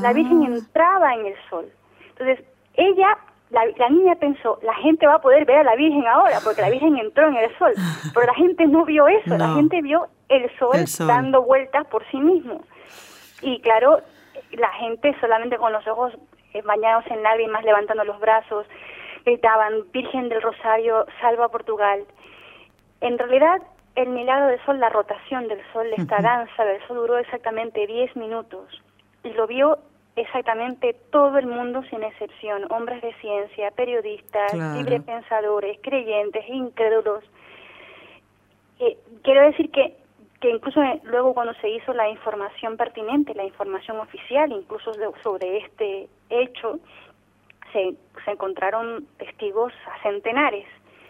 La 0.00 0.12
Virgen 0.12 0.42
ah. 0.42 0.46
entraba 0.46 1.14
en 1.14 1.26
el 1.26 1.34
sol. 1.50 1.70
Entonces, 2.10 2.44
ella, 2.74 3.18
la, 3.50 3.88
niña 3.90 4.14
pensó, 4.16 4.58
la 4.62 4.74
gente 4.76 5.06
va 5.06 5.14
a 5.14 5.20
poder 5.20 5.44
ver 5.44 5.58
a 5.58 5.64
la 5.64 5.76
Virgen 5.76 6.06
ahora, 6.06 6.38
porque 6.42 6.62
la 6.62 6.70
Virgen 6.70 6.96
entró 6.96 7.28
en 7.28 7.36
el 7.36 7.58
sol. 7.58 7.72
Pero 8.14 8.26
la 8.26 8.34
gente 8.34 8.66
no 8.66 8.84
vio 8.84 9.08
eso, 9.08 9.36
la 9.36 9.54
gente 9.54 9.82
vio 9.82 10.08
el 10.28 10.50
sol, 10.58 10.84
dando 11.06 11.42
vueltas 11.42 11.86
por 11.88 12.04
sí 12.10 12.18
mismo. 12.18 12.62
Y 13.42 13.60
claro, 13.60 14.00
la 14.52 14.70
gente 14.74 15.14
solamente 15.20 15.58
con 15.58 15.72
los 15.72 15.86
ojos 15.86 16.12
eh, 16.54 16.62
bañados 16.62 17.04
en 17.08 17.22
lágrimas, 17.22 17.64
levantando 17.64 18.04
los 18.04 18.18
brazos, 18.20 18.66
gritaban, 19.24 19.90
Virgen 19.92 20.28
del 20.28 20.42
Rosario, 20.42 21.06
salva 21.20 21.48
Portugal. 21.48 22.04
En 23.00 23.18
realidad, 23.18 23.62
el 23.94 24.08
milagro 24.08 24.46
del 24.46 24.64
sol, 24.64 24.80
la 24.80 24.88
rotación 24.88 25.48
del 25.48 25.60
sol, 25.72 25.86
esta 25.96 26.20
danza 26.20 26.64
del 26.64 26.80
sol 26.86 26.96
duró 26.98 27.18
exactamente 27.18 27.86
10 27.86 28.16
minutos 28.16 28.82
y 29.22 29.30
lo 29.30 29.46
vio 29.46 29.78
exactamente 30.16 30.94
todo 31.10 31.38
el 31.38 31.46
mundo 31.46 31.82
sin 31.90 32.02
excepción, 32.02 32.70
hombres 32.70 33.02
de 33.02 33.14
ciencia, 33.14 33.70
periodistas, 33.70 34.52
librepensadores, 34.54 35.78
creyentes, 35.82 36.44
incrédulos. 36.48 37.24
Eh, 38.78 38.98
quiero 39.22 39.42
decir 39.42 39.70
que, 39.70 39.96
que 40.40 40.50
incluso 40.50 40.80
luego 41.04 41.34
cuando 41.34 41.54
se 41.54 41.68
hizo 41.70 41.94
la 41.94 42.08
información 42.08 42.76
pertinente, 42.76 43.34
la 43.34 43.44
información 43.44 44.00
oficial, 44.00 44.52
incluso 44.52 44.92
sobre 45.22 45.58
este 45.58 46.08
hecho, 46.28 46.78
se, 47.72 47.94
se 48.24 48.30
encontraron 48.30 49.06
testigos 49.18 49.72
a 49.86 50.02
centenares. 50.02 50.66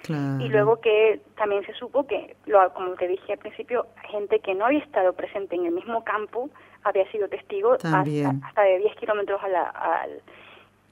Y 0.08 0.48
luego 0.48 0.80
que 0.80 1.20
también 1.36 1.64
se 1.64 1.72
supo 1.74 2.08
que, 2.08 2.34
lo, 2.46 2.74
como 2.74 2.94
te 2.94 3.06
dije 3.06 3.34
al 3.34 3.38
principio, 3.38 3.86
gente 4.10 4.40
que 4.40 4.52
no 4.52 4.66
había 4.66 4.80
estado 4.80 5.12
presente 5.12 5.54
en 5.54 5.66
el 5.66 5.72
mismo 5.72 6.02
campo 6.02 6.50
había 6.82 7.08
sido 7.12 7.28
testigo 7.28 7.74
hasta, 7.74 8.00
hasta, 8.00 8.62
de 8.62 8.78
10 8.78 8.96
kilómetros 8.96 9.40
a 9.40 9.48
la, 9.48 9.62
al, 9.62 10.20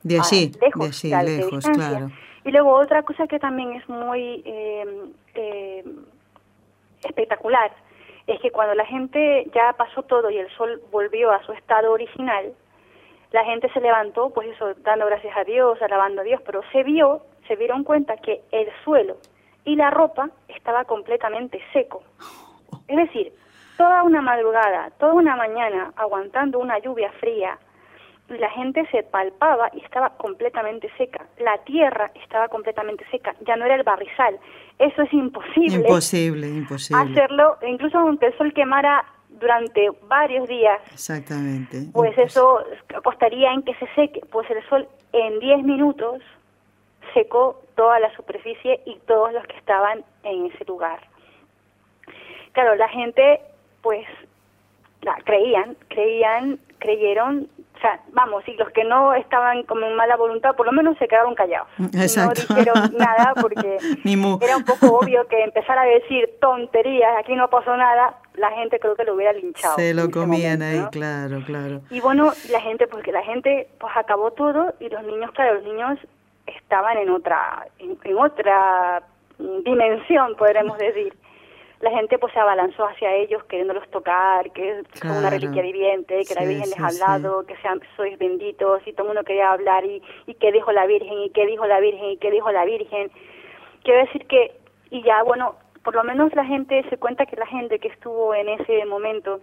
de 0.04 0.20
allí, 0.20 0.52
lejos, 0.60 1.02
de, 1.02 1.22
lejos 1.24 1.66
claro. 1.66 2.10
Y 2.44 2.52
luego 2.52 2.72
otra 2.72 3.02
cosa 3.02 3.26
que 3.26 3.38
también 3.38 3.72
es 3.72 3.88
muy 3.88 4.42
eh, 4.44 5.12
eh, 5.34 5.84
espectacular 7.02 7.72
es 8.26 8.40
que 8.40 8.50
cuando 8.50 8.74
la 8.74 8.86
gente 8.86 9.50
ya 9.54 9.74
pasó 9.76 10.02
todo 10.04 10.30
y 10.30 10.38
el 10.38 10.48
sol 10.56 10.80
volvió 10.90 11.32
a 11.32 11.44
su 11.44 11.52
estado 11.52 11.92
original, 11.92 12.52
la 13.32 13.44
gente 13.44 13.70
se 13.72 13.80
levantó, 13.80 14.30
pues 14.30 14.48
eso, 14.48 14.74
dando 14.82 15.06
gracias 15.06 15.36
a 15.36 15.44
Dios, 15.44 15.80
alabando 15.82 16.22
a 16.22 16.24
Dios, 16.24 16.40
pero 16.44 16.62
se 16.72 16.82
vio, 16.82 17.22
se 17.46 17.56
dieron 17.56 17.84
cuenta 17.84 18.16
que 18.16 18.42
el 18.50 18.68
suelo 18.84 19.18
y 19.64 19.76
la 19.76 19.90
ropa 19.90 20.30
estaba 20.48 20.84
completamente 20.84 21.60
seco. 21.72 22.02
Es 22.88 22.96
decir, 22.96 23.32
toda 23.76 24.02
una 24.02 24.20
madrugada, 24.20 24.90
toda 24.98 25.14
una 25.14 25.36
mañana, 25.36 25.92
aguantando 25.96 26.58
una 26.58 26.78
lluvia 26.78 27.12
fría, 27.20 27.58
la 28.28 28.50
gente 28.50 28.86
se 28.90 29.02
palpaba 29.02 29.70
y 29.72 29.80
estaba 29.80 30.10
completamente 30.10 30.88
seca. 30.96 31.26
La 31.38 31.58
tierra 31.64 32.10
estaba 32.22 32.48
completamente 32.48 33.04
seca, 33.10 33.34
ya 33.46 33.56
no 33.56 33.64
era 33.64 33.74
el 33.74 33.82
barrizal. 33.82 34.38
Eso 34.78 35.02
es 35.02 35.12
imposible. 35.12 35.76
Imposible, 35.76 36.48
imposible. 36.48 37.02
Hacerlo, 37.02 37.56
incluso 37.66 37.98
aunque 37.98 38.26
el 38.26 38.38
sol 38.38 38.52
quemara 38.52 39.04
durante 39.40 39.88
varios 40.06 40.48
días. 40.48 40.80
Exactamente. 40.92 41.86
Pues 41.92 42.16
eso 42.18 42.60
costaría 43.02 43.52
en 43.52 43.62
que 43.62 43.74
se 43.74 43.86
seque, 43.94 44.20
pues 44.30 44.48
el 44.50 44.62
sol 44.68 44.86
en 45.12 45.40
10 45.40 45.64
minutos 45.64 46.22
secó 47.14 47.60
toda 47.74 47.98
la 47.98 48.14
superficie 48.14 48.80
y 48.86 48.96
todos 49.06 49.32
los 49.32 49.44
que 49.46 49.56
estaban 49.56 50.04
en 50.22 50.46
ese 50.46 50.64
lugar. 50.66 51.00
Claro, 52.52 52.74
la 52.76 52.88
gente 52.88 53.40
pues 53.82 54.06
la 55.02 55.16
creían, 55.24 55.76
creían, 55.88 56.60
creyeron 56.78 57.48
o 57.80 57.82
sea, 57.82 57.98
vamos, 58.12 58.46
y 58.46 58.52
los 58.56 58.70
que 58.72 58.84
no 58.84 59.14
estaban 59.14 59.62
como 59.62 59.86
en 59.86 59.96
mala 59.96 60.14
voluntad, 60.16 60.54
por 60.54 60.66
lo 60.66 60.72
menos 60.72 60.98
se 60.98 61.08
quedaron 61.08 61.34
callados. 61.34 61.66
Exacto. 61.94 62.42
No 62.50 62.56
dijeron 62.56 62.92
nada 62.98 63.32
porque 63.40 63.78
era 64.44 64.56
un 64.58 64.64
poco 64.64 64.98
obvio 64.98 65.26
que 65.28 65.42
empezar 65.42 65.78
a 65.78 65.84
decir 65.84 66.28
tonterías, 66.42 67.10
aquí 67.18 67.34
no 67.34 67.48
pasó 67.48 67.74
nada, 67.74 68.18
la 68.34 68.50
gente 68.50 68.78
creo 68.78 68.94
que 68.96 69.04
lo 69.04 69.14
hubiera 69.14 69.32
linchado. 69.32 69.76
Se 69.76 69.94
lo 69.94 70.10
comían 70.10 70.60
ahí, 70.60 70.84
claro, 70.92 71.42
claro. 71.46 71.80
Y 71.88 72.00
bueno, 72.00 72.32
la 72.50 72.60
gente, 72.60 72.86
porque 72.86 73.12
la 73.12 73.22
gente 73.22 73.68
pues 73.78 73.96
acabó 73.96 74.32
todo 74.32 74.74
y 74.78 74.90
los 74.90 75.02
niños, 75.04 75.30
claro, 75.32 75.54
los 75.54 75.64
niños 75.64 75.98
estaban 76.46 76.98
en 76.98 77.08
otra, 77.08 77.66
en 77.78 78.18
otra 78.18 79.02
dimensión, 79.64 80.34
podremos 80.36 80.76
decir 80.76 81.14
la 81.80 81.90
gente 81.90 82.18
pues 82.18 82.32
se 82.32 82.38
abalanzó 82.38 82.84
hacia 82.86 83.14
ellos 83.14 83.42
queriéndolos 83.44 83.88
tocar, 83.90 84.50
que 84.52 84.80
es 84.80 85.02
una 85.02 85.30
reliquia 85.30 85.62
viviente, 85.62 86.24
que 86.26 86.34
la 86.34 86.44
Virgen 86.44 86.68
les 86.68 86.78
ha 86.78 86.88
hablado, 86.88 87.46
que 87.46 87.56
sean, 87.56 87.80
sois 87.96 88.18
benditos, 88.18 88.82
y 88.86 88.92
todo 88.92 89.04
el 89.04 89.14
mundo 89.14 89.24
quería 89.24 89.50
hablar, 89.50 89.84
y, 89.86 90.02
y 90.26 90.34
qué 90.34 90.52
dijo 90.52 90.72
la 90.72 90.86
Virgen, 90.86 91.18
y 91.20 91.30
qué 91.30 91.46
dijo 91.46 91.66
la 91.66 91.80
Virgen, 91.80 92.10
y 92.10 92.16
qué 92.18 92.30
dijo 92.30 92.52
la 92.52 92.66
Virgen. 92.66 93.10
Quiero 93.82 94.00
decir 94.00 94.26
que, 94.26 94.52
y 94.90 95.02
ya, 95.02 95.22
bueno, 95.22 95.54
por 95.82 95.94
lo 95.94 96.04
menos 96.04 96.34
la 96.34 96.44
gente 96.44 96.84
se 96.90 96.98
cuenta 96.98 97.24
que 97.24 97.36
la 97.36 97.46
gente 97.46 97.78
que 97.78 97.88
estuvo 97.88 98.34
en 98.34 98.50
ese 98.50 98.84
momento 98.84 99.40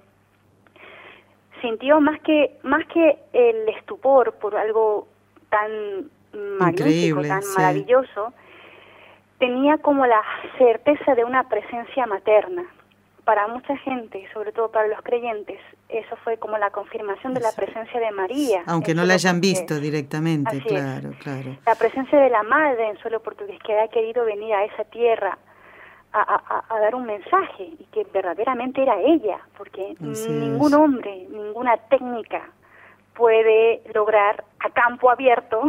sintió 1.61 1.99
más 1.99 2.19
que, 2.21 2.55
más 2.61 2.85
que 2.87 3.17
el 3.33 3.67
estupor 3.69 4.33
por 4.33 4.55
algo 4.55 5.07
tan 5.49 6.11
magnífico, 6.59 7.23
tan 7.23 7.41
maravilloso, 7.55 8.33
tenía 9.39 9.77
como 9.77 10.05
la 10.05 10.21
certeza 10.57 11.15
de 11.15 11.23
una 11.23 11.47
presencia 11.47 12.05
materna. 12.05 12.65
Para 13.23 13.47
mucha 13.47 13.75
gente, 13.79 14.25
sobre 14.33 14.53
todo 14.53 14.71
para 14.71 14.87
los 14.87 15.01
creyentes, 15.01 15.59
eso 15.89 16.15
fue 16.23 16.37
como 16.37 16.57
la 16.57 16.69
confirmación 16.69 17.33
de 17.33 17.41
la 17.41 17.51
presencia 17.51 17.99
de 17.99 18.11
María. 18.11 18.63
Aunque 18.67 18.95
no 18.95 19.03
la 19.03 19.15
hayan 19.15 19.41
visto 19.41 19.79
directamente, 19.81 20.61
claro, 20.61 21.09
claro. 21.19 21.57
La 21.65 21.75
presencia 21.75 22.17
de 22.19 22.29
la 22.29 22.43
madre 22.43 22.87
en 22.87 22.97
suelo 22.99 23.21
portugués 23.21 23.59
que 23.65 23.77
ha 23.77 23.87
querido 23.89 24.23
venir 24.23 24.53
a 24.53 24.63
esa 24.63 24.85
tierra 24.85 25.37
a, 26.13 26.63
a, 26.69 26.79
dar 26.79 26.95
un 26.95 27.05
mensaje 27.05 27.63
y 27.63 27.85
que 27.91 28.05
verdaderamente 28.13 28.81
era 28.81 28.97
ella, 29.01 29.39
porque 29.57 29.95
ningún 29.99 30.73
hombre, 30.73 31.27
ninguna 31.29 31.75
técnica 31.89 32.49
puede 33.13 33.83
lograr 33.93 34.43
a 34.59 34.69
campo 34.69 35.11
abierto 35.11 35.61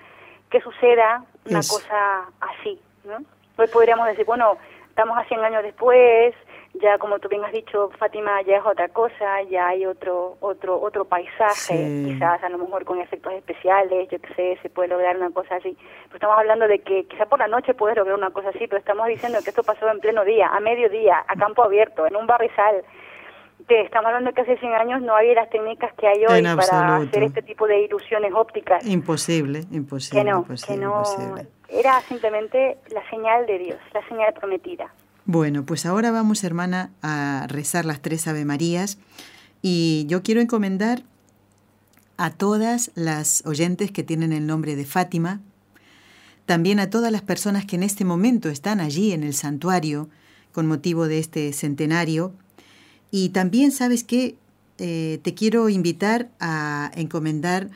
que 0.50 0.60
suceda 0.60 1.24
una 1.46 1.60
cosa 1.60 2.26
así. 2.40 2.78
¿No? 3.06 3.18
Hoy 3.56 3.66
podríamos 3.68 4.06
decir, 4.08 4.26
bueno, 4.26 4.58
estamos 4.88 5.16
a 5.16 5.24
100 5.24 5.44
años 5.44 5.62
después, 5.62 6.34
ya 6.74 6.98
como 6.98 7.18
tú 7.18 7.28
bien 7.28 7.44
has 7.44 7.52
dicho, 7.52 7.90
Fátima 7.98 8.42
ya 8.42 8.58
es 8.58 8.66
otra 8.66 8.88
cosa, 8.88 9.42
ya 9.48 9.68
hay 9.68 9.86
otro 9.86 10.36
otro 10.40 10.78
otro 10.80 11.04
paisaje, 11.06 12.02
quizás 12.04 12.42
a 12.42 12.48
lo 12.48 12.58
mejor 12.58 12.84
con 12.84 13.00
efectos 13.00 13.32
especiales, 13.32 14.08
yo 14.10 14.18
qué 14.20 14.34
sé, 14.34 14.58
se 14.60 14.68
puede 14.68 14.88
lograr 14.88 15.16
una 15.16 15.30
cosa 15.30 15.56
así. 15.56 15.76
Pero 16.04 16.16
estamos 16.16 16.38
hablando 16.38 16.68
de 16.68 16.80
que 16.80 17.04
quizás 17.06 17.28
por 17.28 17.38
la 17.38 17.48
noche 17.48 17.72
puedes 17.72 17.96
lograr 17.96 18.16
una 18.16 18.30
cosa 18.30 18.50
así, 18.50 18.66
pero 18.66 18.78
estamos 18.78 19.06
diciendo 19.06 19.38
que 19.42 19.50
esto 19.50 19.62
pasó 19.62 19.88
en 19.88 20.00
pleno 20.00 20.24
día, 20.24 20.48
a 20.48 20.60
mediodía, 20.60 21.24
a 21.26 21.36
campo 21.36 21.62
abierto, 21.62 22.06
en 22.06 22.16
un 22.16 22.26
barrizal. 22.26 22.84
Te 23.68 23.80
estamos 23.82 24.06
hablando 24.06 24.30
de 24.30 24.34
que 24.34 24.42
hace 24.42 24.58
100 24.58 24.72
años 24.74 25.02
no 25.02 25.16
había 25.16 25.34
las 25.34 25.50
técnicas 25.50 25.92
que 25.94 26.06
hay 26.06 26.24
hoy 26.24 26.42
para 26.42 26.98
hacer 26.98 27.22
este 27.24 27.42
tipo 27.42 27.66
de 27.66 27.82
ilusiones 27.82 28.32
ópticas. 28.32 28.86
Imposible, 28.86 29.64
imposible. 29.72 30.22
Que 30.22 30.30
no, 30.30 30.44
que 30.44 30.76
no, 30.76 31.02
era 31.68 32.00
simplemente 32.02 32.78
la 32.90 33.08
señal 33.10 33.46
de 33.46 33.58
Dios, 33.58 33.78
la 33.92 34.06
señal 34.08 34.32
prometida. 34.34 34.92
Bueno, 35.24 35.64
pues 35.64 35.84
ahora 35.84 36.12
vamos, 36.12 36.44
hermana, 36.44 36.90
a 37.02 37.46
rezar 37.48 37.84
las 37.84 38.00
tres 38.00 38.28
Ave 38.28 38.44
Marías 38.44 38.98
y 39.62 40.06
yo 40.06 40.22
quiero 40.22 40.40
encomendar 40.40 41.00
a 42.16 42.30
todas 42.30 42.92
las 42.94 43.44
oyentes 43.46 43.90
que 43.90 44.04
tienen 44.04 44.32
el 44.32 44.46
nombre 44.46 44.76
de 44.76 44.84
Fátima, 44.84 45.40
también 46.46 46.78
a 46.78 46.90
todas 46.90 47.10
las 47.10 47.22
personas 47.22 47.66
que 47.66 47.74
en 47.74 47.82
este 47.82 48.04
momento 48.04 48.48
están 48.48 48.80
allí 48.80 49.12
en 49.12 49.24
el 49.24 49.34
santuario 49.34 50.08
con 50.52 50.68
motivo 50.68 51.08
de 51.08 51.18
este 51.18 51.52
centenario, 51.52 52.32
y 53.16 53.30
también, 53.30 53.72
¿sabes 53.72 54.04
qué? 54.04 54.36
eh, 54.78 55.20
te 55.22 55.34
quiero 55.34 55.68
invitar 55.68 56.30
a 56.40 56.90
encomendar 56.94 57.70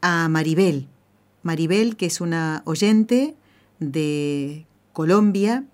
a 0.00 0.28
Maribel. 0.28 0.88
Maribel, 1.42 1.96
que 1.96 2.06
es 2.06 2.20
una 2.20 2.62
oyente 2.64 3.34
de 3.80 4.64
Colombia, 4.92 5.64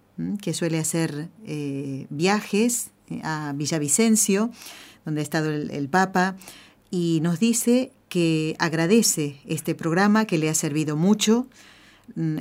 que 0.42 0.52
suele 0.52 0.78
hacer 0.78 1.28
eh, 1.46 2.06
viajes 2.10 2.90
eh, 3.08 3.20
a 3.22 3.52
Villavicencio, 3.54 4.50
donde 5.04 5.20
ha 5.20 5.22
estado 5.22 5.50
el, 5.50 5.88
Papa, 5.88 6.36
y 6.90 7.20
nos 7.22 7.38
dice 7.38 7.92
que 8.08 8.56
agradece 8.58 9.36
este 9.46 9.74
programa, 9.74 10.24
que 10.24 10.38
le 10.38 10.48
ha 10.48 10.54
servido 10.54 10.96
mucho, 10.96 11.46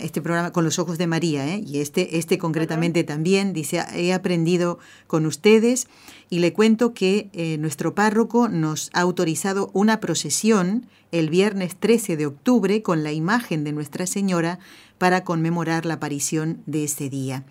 este 0.01 0.21
programa 0.21 0.51
con 0.51 0.63
los 0.63 0.79
ojos 0.79 0.97
de 0.97 1.07
María, 1.07 1.47
¿eh? 1.47 1.63
y 1.65 1.79
este, 1.79 2.17
este 2.17 2.37
concretamente 2.37 3.03
también, 3.03 3.53
dice, 3.53 3.83
he 3.93 4.13
aprendido 4.13 4.79
con 5.07 5.25
ustedes 5.25 5.87
y 6.29 6.39
le 6.39 6.53
cuento 6.53 6.93
que 6.93 7.57
nuestro 7.59 7.93
párroco 7.93 8.49
nos 8.49 8.89
ha 8.93 9.01
autorizado 9.01 9.69
una 9.73 9.99
procesión 9.99 10.87
el 11.11 11.29
viernes 11.29 11.75
13 11.75 12.17
de 12.17 12.25
octubre 12.25 12.81
con 12.81 13.03
la 13.03 13.11
imagen 13.11 13.63
de 13.63 13.71
Nuestra 13.71 14.07
Señora 14.07 14.59
para 14.97 15.23
conmemorar 15.23 15.85
la 15.85 15.95
aparición 15.95 16.61
de 16.65 16.83
ese 16.83 17.09
día. 17.09 17.43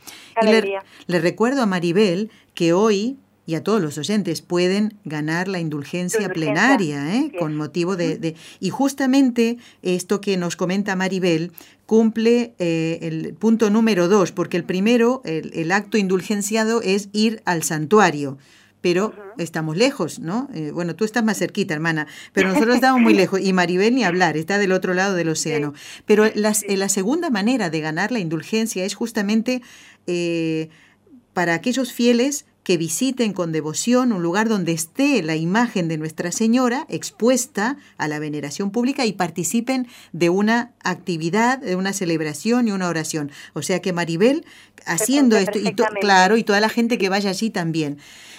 le, 0.42 1.20
recuerdo 1.20 1.62
a 1.62 1.66
Maribel 1.66 2.30
que 2.54 2.72
hoy 2.72 3.18
y 3.46 3.54
a 3.54 3.62
todos 3.62 3.80
los 3.80 3.96
oyentes 3.96 4.42
pueden 4.42 4.94
ganar 5.04 5.46
la 5.46 5.60
indulgencia, 5.60 6.28
plenaria, 6.28 7.14
¿eh? 7.14 7.32
con 7.38 7.56
motivo 7.56 7.96
de, 7.96 8.34
Y 8.58 8.70
justamente 8.70 9.56
esto 9.82 10.20
que 10.20 10.36
nos 10.36 10.56
comenta 10.56 10.96
Maribel 10.96 11.52
cumple 11.86 12.54
eh, 12.58 12.98
el 13.02 13.34
punto 13.34 13.70
número 13.70 14.08
dos, 14.08 14.32
porque 14.32 14.56
el 14.56 14.64
primero, 14.64 15.22
el 15.24 15.70
acto 15.70 15.96
indulgenciado 15.96 16.82
es 16.82 17.08
ir 17.12 17.40
al 17.44 17.62
santuario 17.62 18.36
pero 18.82 19.12
estamos 19.36 19.76
lejos, 19.76 20.20
¿no? 20.20 20.48
Eh, 20.54 20.70
bueno, 20.70 20.94
tú 20.94 21.04
estás 21.04 21.24
más 21.24 21.38
cerquita, 21.38 21.74
hermana, 21.74 22.06
pero 22.32 22.50
nosotros 22.50 22.76
estamos 22.76 23.00
muy 23.00 23.14
lejos. 23.24 23.40
Y 23.40 23.52
Maribel 23.52 23.92
ni 23.92 24.04
hablar, 24.04 24.36
está 24.36 24.58
del 24.58 24.70
otro 24.70 24.94
lado 24.94 25.16
del 25.16 25.28
océano. 25.28 25.74
Pero 26.04 26.24
eh, 26.24 26.34
la 26.36 26.88
segunda 26.88 27.28
manera 27.28 27.68
de 27.68 27.80
ganar 27.80 28.12
la 28.12 28.20
indulgencia 28.20 28.84
es 28.84 28.94
justamente 28.94 29.60
para 31.32 31.54
aquellos 31.54 31.92
fieles 31.92 32.46
que 32.66 32.76
visiten 32.76 33.32
con 33.32 33.52
devoción 33.52 34.12
un 34.12 34.24
lugar 34.24 34.48
donde 34.48 34.72
esté 34.72 35.22
la 35.22 35.36
imagen 35.36 35.86
de 35.86 35.98
Nuestra 35.98 36.32
Señora 36.32 36.84
expuesta 36.88 37.76
a 37.96 38.08
la 38.08 38.18
veneración 38.18 38.72
pública 38.72 39.06
y 39.06 39.12
participen 39.12 39.86
de 40.12 40.30
una 40.30 40.72
actividad, 40.82 41.58
de 41.58 41.76
una 41.76 41.92
celebración 41.92 42.66
y 42.66 42.72
una 42.72 42.88
oración. 42.88 43.30
O 43.52 43.62
sea 43.62 43.80
que 43.80 43.92
Maribel 43.92 44.44
haciendo 44.84 45.36
esto, 45.36 45.60
y 45.60 45.76
claro, 46.00 46.36
y 46.36 46.42
toda 46.42 46.58
la 46.58 46.68
gente 46.68 46.98
que 46.98 47.08
vaya 47.08 47.30
allí 47.30 47.50
también. 47.50 47.98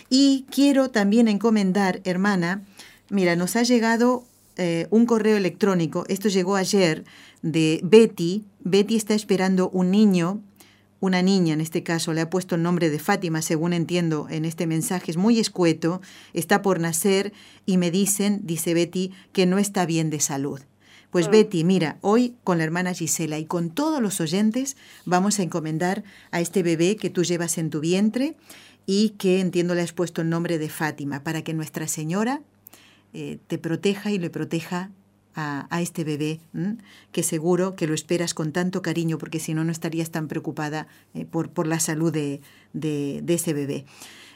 Y 0.09 0.45
quiero 0.51 0.89
también 0.89 1.29
encomendar, 1.29 2.01
hermana, 2.03 2.63
mira, 3.09 3.37
nos 3.37 3.55
ha 3.55 3.63
llegado 3.63 4.25
eh, 4.57 4.87
un 4.89 5.05
correo 5.05 5.37
electrónico, 5.37 6.03
esto 6.09 6.27
llegó 6.27 6.57
ayer, 6.57 7.05
de 7.43 7.79
Betty. 7.81 8.43
Betty 8.59 8.97
está 8.97 9.13
esperando 9.13 9.69
un 9.69 9.89
niño, 9.89 10.41
una 10.99 11.21
niña 11.21 11.53
en 11.53 11.61
este 11.61 11.83
caso, 11.83 12.13
le 12.13 12.21
ha 12.21 12.29
puesto 12.29 12.55
el 12.55 12.63
nombre 12.63 12.89
de 12.89 12.99
Fátima, 12.99 13.41
según 13.41 13.73
entiendo 13.73 14.27
en 14.29 14.45
este 14.45 14.67
mensaje, 14.67 15.11
es 15.11 15.17
muy 15.17 15.39
escueto, 15.39 16.01
está 16.33 16.61
por 16.61 16.79
nacer 16.79 17.33
y 17.65 17.77
me 17.77 17.91
dicen, 17.91 18.41
dice 18.43 18.73
Betty, 18.73 19.11
que 19.31 19.45
no 19.45 19.59
está 19.59 19.85
bien 19.85 20.09
de 20.09 20.19
salud. 20.19 20.61
Pues 21.11 21.27
mm. 21.27 21.31
Betty, 21.31 21.63
mira, 21.63 21.97
hoy 22.01 22.35
con 22.43 22.57
la 22.57 22.63
hermana 22.63 22.93
Gisela 22.93 23.37
y 23.37 23.45
con 23.45 23.69
todos 23.69 24.01
los 24.01 24.19
oyentes 24.19 24.75
vamos 25.05 25.39
a 25.39 25.43
encomendar 25.43 26.03
a 26.31 26.41
este 26.41 26.63
bebé 26.63 26.95
que 26.95 27.09
tú 27.09 27.23
llevas 27.23 27.57
en 27.57 27.69
tu 27.69 27.79
vientre 27.79 28.35
y 28.85 29.09
que 29.11 29.39
entiendo 29.39 29.75
le 29.75 29.81
has 29.81 29.93
puesto 29.93 30.21
el 30.21 30.29
nombre 30.29 30.57
de 30.57 30.69
Fátima, 30.69 31.23
para 31.23 31.43
que 31.43 31.53
Nuestra 31.53 31.87
Señora 31.87 32.41
eh, 33.13 33.37
te 33.47 33.57
proteja 33.57 34.11
y 34.11 34.17
le 34.17 34.29
proteja 34.29 34.91
a, 35.37 35.81
este 35.81 36.03
bebé, 36.03 36.41
que 37.11 37.23
seguro 37.23 37.75
que 37.75 37.87
lo 37.87 37.93
esperas 37.93 38.33
con 38.33 38.51
tanto 38.51 38.81
cariño, 38.81 39.17
porque 39.17 39.39
si 39.39 39.53
no, 39.53 39.63
no 39.63 39.71
estarías 39.71 40.09
tan 40.09 40.27
preocupada 40.27 40.87
eh, 41.13 41.25
por, 41.25 41.49
por, 41.49 41.67
la 41.67 41.79
salud 41.79 42.11
de, 42.11 42.41
de, 42.73 43.21
de 43.23 43.33
ese 43.33 43.53
bebé. 43.53 43.85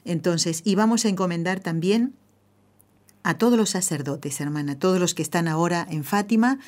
Entonces, 0.06 0.62
y 0.64 0.76
vamos 0.76 1.06
a 1.06 1.10
encomendar 1.10 1.60
también 1.60 2.14
a 3.24 3.38
todos 3.38 3.58
los 3.58 3.72
sacerdotes, 3.72 4.39
hermana, 4.41 4.78
todos 4.78 4.99
los 4.99 5.14
que 5.14 5.22
están 5.22 5.47
ahora 5.47 5.86
en 5.89 6.04
Fátima, 6.04 6.60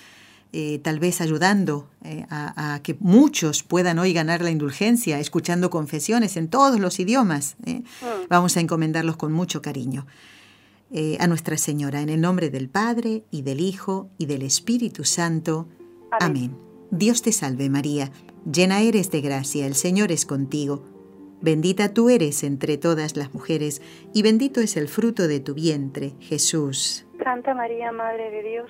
eh, 0.55 0.79
tal 0.84 0.99
vez 0.99 1.19
ayudando 1.19 1.89
eh, 2.03 2.27
a, 2.29 2.79
que 2.84 2.95
muchos 2.99 3.63
puedan 3.63 3.97
hoy 3.97 4.13
ganar 4.13 4.43
la 4.43 4.51
indulgencia, 4.51 5.19
escuchando 5.19 5.71
confesiones 5.71 6.38
en 6.38 6.47
todos 6.47 6.79
los 6.79 6.99
idiomas. 6.99 7.55
¿eh? 7.65 7.81
Mm. 8.01 8.27
Vamos 8.29 8.55
a 8.55 8.59
encomendarlos 8.59 9.17
con 9.17 9.34
mucho 9.34 9.63
cariño. 9.63 10.05
A 11.19 11.27
Nuestra 11.27 11.57
Señora, 11.57 12.01
en 12.01 12.09
el 12.09 12.21
nombre 12.21 12.49
del 12.49 12.69
Padre 12.69 13.23
y 13.31 13.41
del 13.41 13.59
Hijo 13.61 14.11
y 14.17 14.27
del 14.27 14.43
Espíritu 14.43 15.03
Santo. 15.03 15.67
Amén. 16.11 16.55
Dios 16.91 17.23
te 17.23 17.31
salve 17.31 17.69
María, 17.69 18.11
llena 18.45 18.81
eres 18.81 19.09
de 19.09 19.21
gracia, 19.21 19.65
el 19.65 19.73
Señor 19.73 20.11
es 20.11 20.27
contigo. 20.27 20.83
Bendita 21.41 21.93
tú 21.93 22.09
eres 22.09 22.43
entre 22.43 22.77
todas 22.77 23.17
las 23.17 23.33
mujeres, 23.33 23.81
y 24.13 24.21
bendito 24.21 24.61
es 24.61 24.77
el 24.77 24.87
fruto 24.87 25.27
de 25.27 25.39
tu 25.39 25.55
vientre, 25.55 26.13
Jesús. 26.19 27.07
Santa 27.23 27.55
María, 27.55 27.91
Madre 27.91 28.29
de 28.29 28.43
Dios, 28.43 28.69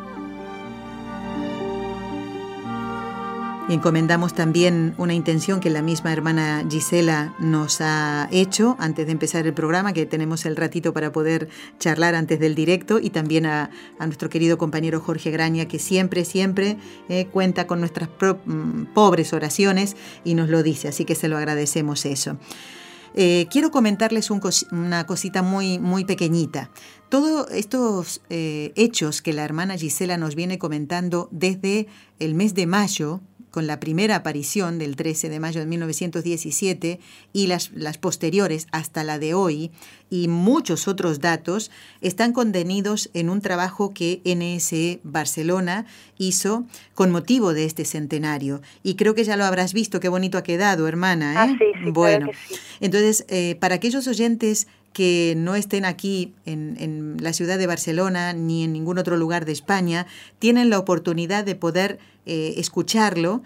Encomendamos 3.69 4.33
también 4.33 4.95
una 4.97 5.13
intención 5.13 5.59
que 5.59 5.69
la 5.69 5.81
misma 5.81 6.11
hermana 6.11 6.65
Gisela 6.69 7.35
nos 7.39 7.79
ha 7.79 8.27
hecho 8.31 8.75
antes 8.79 9.05
de 9.05 9.11
empezar 9.11 9.45
el 9.45 9.53
programa, 9.53 9.93
que 9.93 10.05
tenemos 10.05 10.45
el 10.45 10.55
ratito 10.55 10.93
para 10.93 11.11
poder 11.11 11.47
charlar 11.79 12.15
antes 12.15 12.39
del 12.39 12.55
directo, 12.55 12.99
y 12.99 13.11
también 13.11 13.45
a, 13.45 13.69
nuestro 13.99 14.29
querido 14.29 14.57
compañero 14.57 14.99
Jorge 14.99 15.29
Graña, 15.29 15.67
que 15.67 15.79
siempre, 15.79 16.25
siempre 16.25 16.77
eh, 17.07 17.27
cuenta 17.27 17.67
con 17.67 17.79
nuestras 17.79 18.09
mm, 18.09 18.85
pobres 18.93 19.31
oraciones 19.31 19.95
y 20.23 20.33
nos 20.33 20.49
lo 20.49 20.63
dice, 20.63 20.87
así 20.87 21.05
que 21.05 21.15
se 21.15 21.27
lo 21.27 21.37
agradecemos 21.37 22.05
eso. 22.05 22.37
Eh, 23.13 23.47
quiero 23.51 23.71
comentarles 23.71 24.29
una 24.31 25.05
cosita 25.05 25.41
muy, 25.41 25.79
muy 25.79 26.05
pequeñita. 26.05 26.71
Todos 27.09 27.51
estos 27.51 28.21
eh, 28.29 28.71
hechos 28.75 29.21
que 29.21 29.33
la 29.33 29.43
hermana 29.43 29.77
Gisela 29.77 30.15
nos 30.15 30.35
viene 30.35 30.57
comentando 30.57 31.27
desde 31.31 31.87
el 32.19 32.35
mes 32.35 32.55
de 32.55 32.67
mayo, 32.67 33.19
con 33.51 33.67
la 33.67 33.79
primera 33.79 34.15
aparición 34.15 34.79
del 34.79 34.95
13 34.95 35.29
de 35.29 35.39
mayo 35.39 35.59
de 35.59 35.67
1917 35.67 36.99
y 37.33 37.47
las, 37.47 37.71
las 37.73 37.97
posteriores 37.97 38.67
hasta 38.71 39.03
la 39.03 39.19
de 39.19 39.33
hoy 39.33 39.71
y 40.09 40.27
muchos 40.27 40.87
otros 40.87 41.19
datos 41.19 41.71
están 42.01 42.33
contenidos 42.33 43.09
en 43.13 43.29
un 43.29 43.41
trabajo 43.41 43.93
que 43.93 44.21
NSE 44.25 44.99
Barcelona 45.03 45.85
hizo 46.17 46.65
con 46.93 47.11
motivo 47.11 47.53
de 47.53 47.65
este 47.65 47.85
centenario. 47.85 48.61
Y 48.83 48.95
creo 48.95 49.15
que 49.15 49.23
ya 49.23 49.37
lo 49.37 49.45
habrás 49.45 49.73
visto, 49.73 49.99
qué 49.99 50.09
bonito 50.09 50.37
ha 50.37 50.43
quedado, 50.43 50.87
hermana. 50.87 51.33
¿eh? 51.33 51.37
Ah, 51.37 51.91
bueno, 51.91 52.29
entonces, 52.79 53.25
eh, 53.29 53.55
para 53.59 53.75
aquellos 53.75 54.07
oyentes 54.07 54.67
que 54.93 55.33
no 55.37 55.55
estén 55.55 55.85
aquí 55.85 56.33
en, 56.45 56.75
en, 56.79 57.17
la 57.19 57.33
ciudad 57.33 57.57
de 57.57 57.67
Barcelona 57.67 58.33
ni 58.33 58.63
en 58.63 58.73
ningún 58.73 58.97
otro 58.97 59.17
lugar 59.17 59.45
de 59.45 59.51
España, 59.51 60.07
tienen 60.39 60.69
la 60.69 60.79
oportunidad 60.79 61.45
de 61.45 61.55
poder 61.55 61.99
eh, 62.25 62.55
escucharlo, 62.57 63.43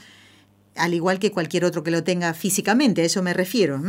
al 0.75 0.93
igual 0.93 1.19
que 1.19 1.31
cualquier 1.31 1.65
otro 1.65 1.83
que 1.83 1.91
lo 1.91 2.03
tenga 2.03 2.33
físicamente, 2.33 3.01
a 3.01 3.05
eso 3.05 3.21
me 3.21 3.33
refiero. 3.33 3.81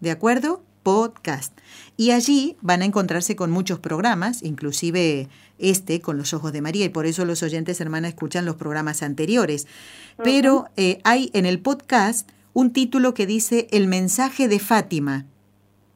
¿De 0.00 0.10
acuerdo? 0.10 0.62
Podcast. 0.82 1.52
Y 1.96 2.12
allí 2.12 2.56
van 2.62 2.82
a 2.82 2.86
encontrarse 2.86 3.36
con 3.36 3.50
muchos 3.50 3.80
programas, 3.80 4.42
inclusive 4.42 5.28
este 5.58 6.00
con 6.00 6.16
los 6.16 6.32
ojos 6.32 6.52
de 6.52 6.62
María, 6.62 6.86
y 6.86 6.88
por 6.88 7.04
eso 7.04 7.24
los 7.24 7.42
oyentes 7.42 7.80
hermanas 7.80 8.10
escuchan 8.10 8.46
los 8.46 8.56
programas 8.56 9.02
anteriores. 9.02 9.66
Pero 10.22 10.68
eh, 10.76 11.00
hay 11.04 11.30
en 11.34 11.44
el 11.44 11.60
podcast 11.60 12.30
un 12.54 12.72
título 12.72 13.12
que 13.12 13.26
dice 13.26 13.68
El 13.70 13.88
mensaje 13.88 14.48
de 14.48 14.58
Fátima. 14.58 15.26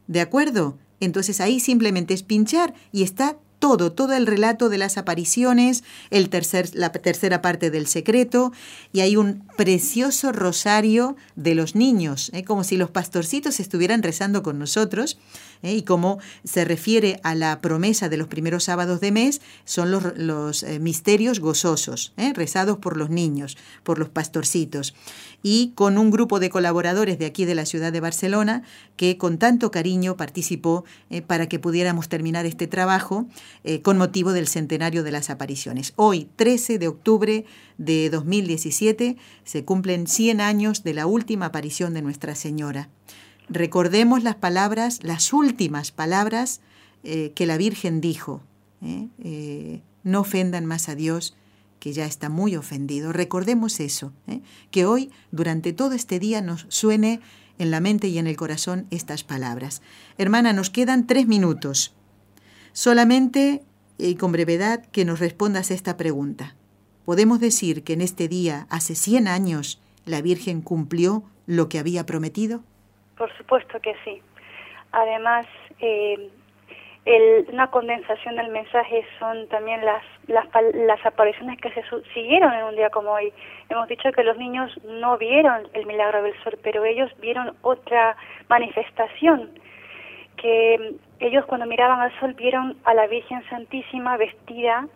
¿De 0.06 0.20
acuerdo? 0.20 0.76
Entonces 1.04 1.40
ahí 1.40 1.60
simplemente 1.60 2.14
es 2.14 2.22
pinchar 2.22 2.74
y 2.92 3.02
está 3.02 3.36
todo, 3.58 3.92
todo 3.92 4.14
el 4.14 4.26
relato 4.26 4.68
de 4.68 4.76
las 4.76 4.98
apariciones, 4.98 5.84
el 6.10 6.30
tercer, 6.30 6.70
la 6.74 6.90
tercera 6.90 7.40
parte 7.42 7.70
del 7.70 7.86
secreto, 7.86 8.52
y 8.92 9.00
hay 9.00 9.14
un 9.14 9.44
precioso 9.56 10.32
rosario 10.32 11.16
de 11.36 11.54
los 11.54 11.76
niños, 11.76 12.30
¿eh? 12.34 12.42
como 12.42 12.64
si 12.64 12.76
los 12.76 12.90
pastorcitos 12.90 13.60
estuvieran 13.60 14.02
rezando 14.02 14.42
con 14.42 14.58
nosotros, 14.58 15.16
¿eh? 15.62 15.74
y 15.74 15.82
como 15.82 16.18
se 16.44 16.64
refiere 16.64 17.20
a 17.22 17.34
la 17.34 17.60
promesa 17.60 18.08
de 18.08 18.16
los 18.16 18.28
primeros 18.28 18.64
sábados 18.64 19.00
de 19.00 19.12
mes, 19.12 19.40
son 19.64 19.90
los, 19.90 20.62
eh, 20.62 20.78
misterios 20.78 21.40
gozosos, 21.40 22.12
rezados 22.34 22.78
por 22.78 22.96
los 22.96 23.10
niños, 23.10 23.56
por 23.82 23.98
los 23.98 24.08
pastorcitos 24.08 24.94
y 25.42 25.72
con 25.74 25.98
un 25.98 26.10
grupo 26.10 26.40
de 26.40 26.50
colaboradores 26.50 27.18
de 27.18 27.26
aquí 27.26 27.44
de 27.44 27.54
la 27.54 27.66
ciudad 27.66 27.92
de 27.92 28.00
Barcelona 28.00 28.62
que 28.96 29.18
con 29.18 29.38
tanto 29.38 29.70
cariño 29.70 30.16
participó 30.16 30.84
eh, 31.10 31.22
para 31.22 31.48
que 31.48 31.58
pudiéramos 31.58 32.08
terminar 32.08 32.46
este 32.46 32.66
trabajo 32.66 33.26
eh, 33.64 33.82
con 33.82 33.98
motivo 33.98 34.32
del 34.32 34.48
centenario 34.48 35.02
de 35.02 35.12
las 35.12 35.30
apariciones. 35.30 35.92
Hoy, 35.96 36.28
13 36.36 36.78
de 36.78 36.88
octubre 36.88 37.44
de 37.78 38.10
2017, 38.10 39.16
se 39.44 39.64
cumplen 39.64 40.06
100 40.06 40.40
años 40.40 40.84
de 40.84 40.94
la 40.94 41.06
última 41.06 41.46
aparición 41.46 41.94
de 41.94 42.02
Nuestra 42.02 42.34
Señora. 42.34 42.88
Recordemos 43.48 44.22
las 44.22 44.36
palabras, 44.36 45.00
las 45.02 45.32
últimas 45.32 45.92
palabras 45.92 46.60
eh, 47.04 47.32
que 47.34 47.46
la 47.46 47.56
Virgen 47.56 48.00
dijo. 48.00 48.42
no 50.02 50.20
ofendan 50.20 50.66
más 50.66 50.88
a 50.88 50.96
Dios 50.96 51.36
que 51.82 51.92
ya 51.92 52.06
está 52.06 52.28
muy 52.28 52.54
ofendido. 52.54 53.12
Recordemos 53.12 53.80
eso, 53.80 54.12
¿eh? 54.28 54.40
que 54.70 54.86
hoy, 54.86 55.10
durante 55.32 55.72
todo 55.72 55.94
este 55.94 56.20
día, 56.20 56.40
nos 56.40 56.66
suene 56.68 57.20
en 57.58 57.72
la 57.72 57.80
mente 57.80 58.06
y 58.06 58.18
en 58.18 58.28
el 58.28 58.36
corazón 58.36 58.86
estas 58.90 59.24
palabras. 59.24 59.82
Hermana, 60.16 60.52
nos 60.52 60.70
quedan 60.70 61.08
tres 61.08 61.26
minutos. 61.26 61.92
Solamente 62.72 63.64
y 63.98 64.14
con 64.14 64.30
brevedad 64.30 64.86
que 64.92 65.04
nos 65.04 65.18
respondas 65.18 65.72
esta 65.72 65.96
pregunta. 65.96 66.54
¿Podemos 67.04 67.40
decir 67.40 67.82
que 67.82 67.94
en 67.94 68.00
este 68.00 68.28
día, 68.28 68.68
hace 68.70 68.94
100 68.94 69.26
años, 69.26 69.80
la 70.06 70.22
Virgen 70.22 70.62
cumplió 70.62 71.24
lo 71.46 71.68
que 71.68 71.80
había 71.80 72.06
prometido? 72.06 72.62
Por 73.16 73.32
supuesto 73.36 73.80
que 73.80 73.94
sí. 74.04 74.22
Además, 74.92 75.46
eh, 75.80 76.30
una 77.52 77.68
condensación 77.68 78.36
del 78.36 78.48
mensaje 78.50 79.04
son 79.18 79.48
también 79.48 79.84
las, 79.84 80.02
las, 80.28 80.46
las 80.74 81.04
apariciones 81.04 81.60
que 81.60 81.70
se 81.72 81.82
siguieron 82.14 82.52
en 82.52 82.64
un 82.64 82.76
día 82.76 82.90
como 82.90 83.10
hoy. 83.10 83.32
Hemos 83.68 83.88
dicho 83.88 84.12
que 84.12 84.22
los 84.22 84.36
niños 84.36 84.72
no 84.84 85.18
vieron 85.18 85.68
el 85.72 85.86
milagro 85.86 86.22
del 86.22 86.34
sol, 86.44 86.58
pero 86.62 86.84
ellos 86.84 87.10
vieron 87.20 87.56
otra 87.62 88.16
manifestación, 88.48 89.50
que 90.36 90.94
ellos 91.18 91.44
cuando 91.46 91.66
miraban 91.66 92.00
al 92.00 92.18
sol 92.20 92.34
vieron 92.34 92.76
a 92.84 92.94
la 92.94 93.06
Virgen 93.08 93.42
Santísima 93.48 94.16
vestida 94.16 94.86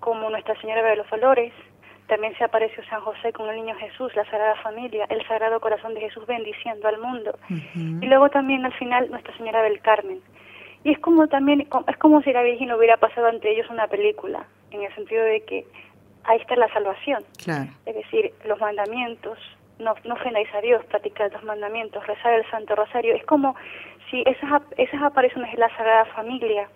como 0.00 0.30
Nuestra 0.30 0.60
Señora 0.60 0.82
de 0.82 0.96
los 0.96 1.08
Dolores, 1.10 1.52
también 2.12 2.36
se 2.36 2.44
apareció 2.44 2.84
San 2.90 3.00
José 3.00 3.32
con 3.32 3.48
el 3.48 3.56
niño 3.56 3.74
Jesús, 3.76 4.14
la 4.14 4.26
Sagrada 4.26 4.54
Familia, 4.56 5.06
el 5.08 5.26
Sagrado 5.26 5.58
Corazón 5.60 5.94
de 5.94 6.00
Jesús 6.00 6.26
bendiciendo 6.26 6.86
al 6.86 6.98
mundo. 6.98 7.38
Y 7.74 8.04
luego 8.04 8.28
también 8.28 8.66
al 8.66 8.72
final 8.74 9.10
Nuestra 9.10 9.34
Señora 9.38 9.62
del 9.62 9.80
Carmen. 9.80 10.20
Y 10.84 10.92
es 10.92 10.98
como 10.98 11.26
también, 11.28 11.62
es 11.62 11.96
como 11.96 12.20
si 12.20 12.30
la 12.34 12.42
Virgen 12.42 12.70
hubiera 12.70 12.98
pasado 12.98 13.28
ante 13.28 13.50
ellos 13.50 13.66
una 13.70 13.86
película, 13.86 14.44
en 14.72 14.82
el 14.82 14.94
sentido 14.94 15.24
de 15.24 15.40
que 15.40 15.64
ahí 16.24 16.38
está 16.38 16.54
la 16.56 16.70
salvación. 16.74 17.24
Es 17.86 17.94
decir, 17.94 18.34
los 18.44 18.60
mandamientos, 18.60 19.38
no, 19.78 19.94
no 20.04 20.12
ofendáis 20.12 20.54
a 20.54 20.60
Dios, 20.60 20.84
practicar 20.84 21.32
los 21.32 21.42
mandamientos, 21.44 22.06
rezar 22.06 22.34
el 22.34 22.44
Santo 22.50 22.74
Rosario. 22.74 23.14
Es 23.14 23.24
como 23.24 23.56
si 24.10 24.22
esas, 24.26 24.60
esas 24.76 25.02
apariciones 25.02 25.50
de 25.50 25.56
la 25.56 25.70
Sagrada 25.70 26.04
Familia, 26.14 26.68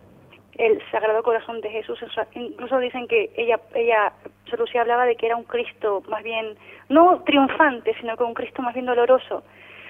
el 0.59 0.82
Sagrado 0.90 1.22
Corazón 1.22 1.61
de 1.61 1.70
Jesús, 1.70 1.98
incluso 2.34 2.78
dicen 2.78 3.07
que 3.09 3.30
ella, 3.36 3.61
ella, 3.74 4.12
Lucía 4.59 4.80
hablaba 4.80 5.04
de 5.04 5.16
que 5.16 5.26
era 5.26 5.36
un 5.36 5.44
Cristo 5.44 6.02
más 6.09 6.22
bien, 6.22 6.57
no 6.88 7.22
triunfante, 7.24 7.94
sino 8.00 8.16
que 8.16 8.24
un 8.24 8.34
Cristo 8.34 8.62
más 8.62 8.74
bien 8.74 8.86
doloroso. 8.86 9.42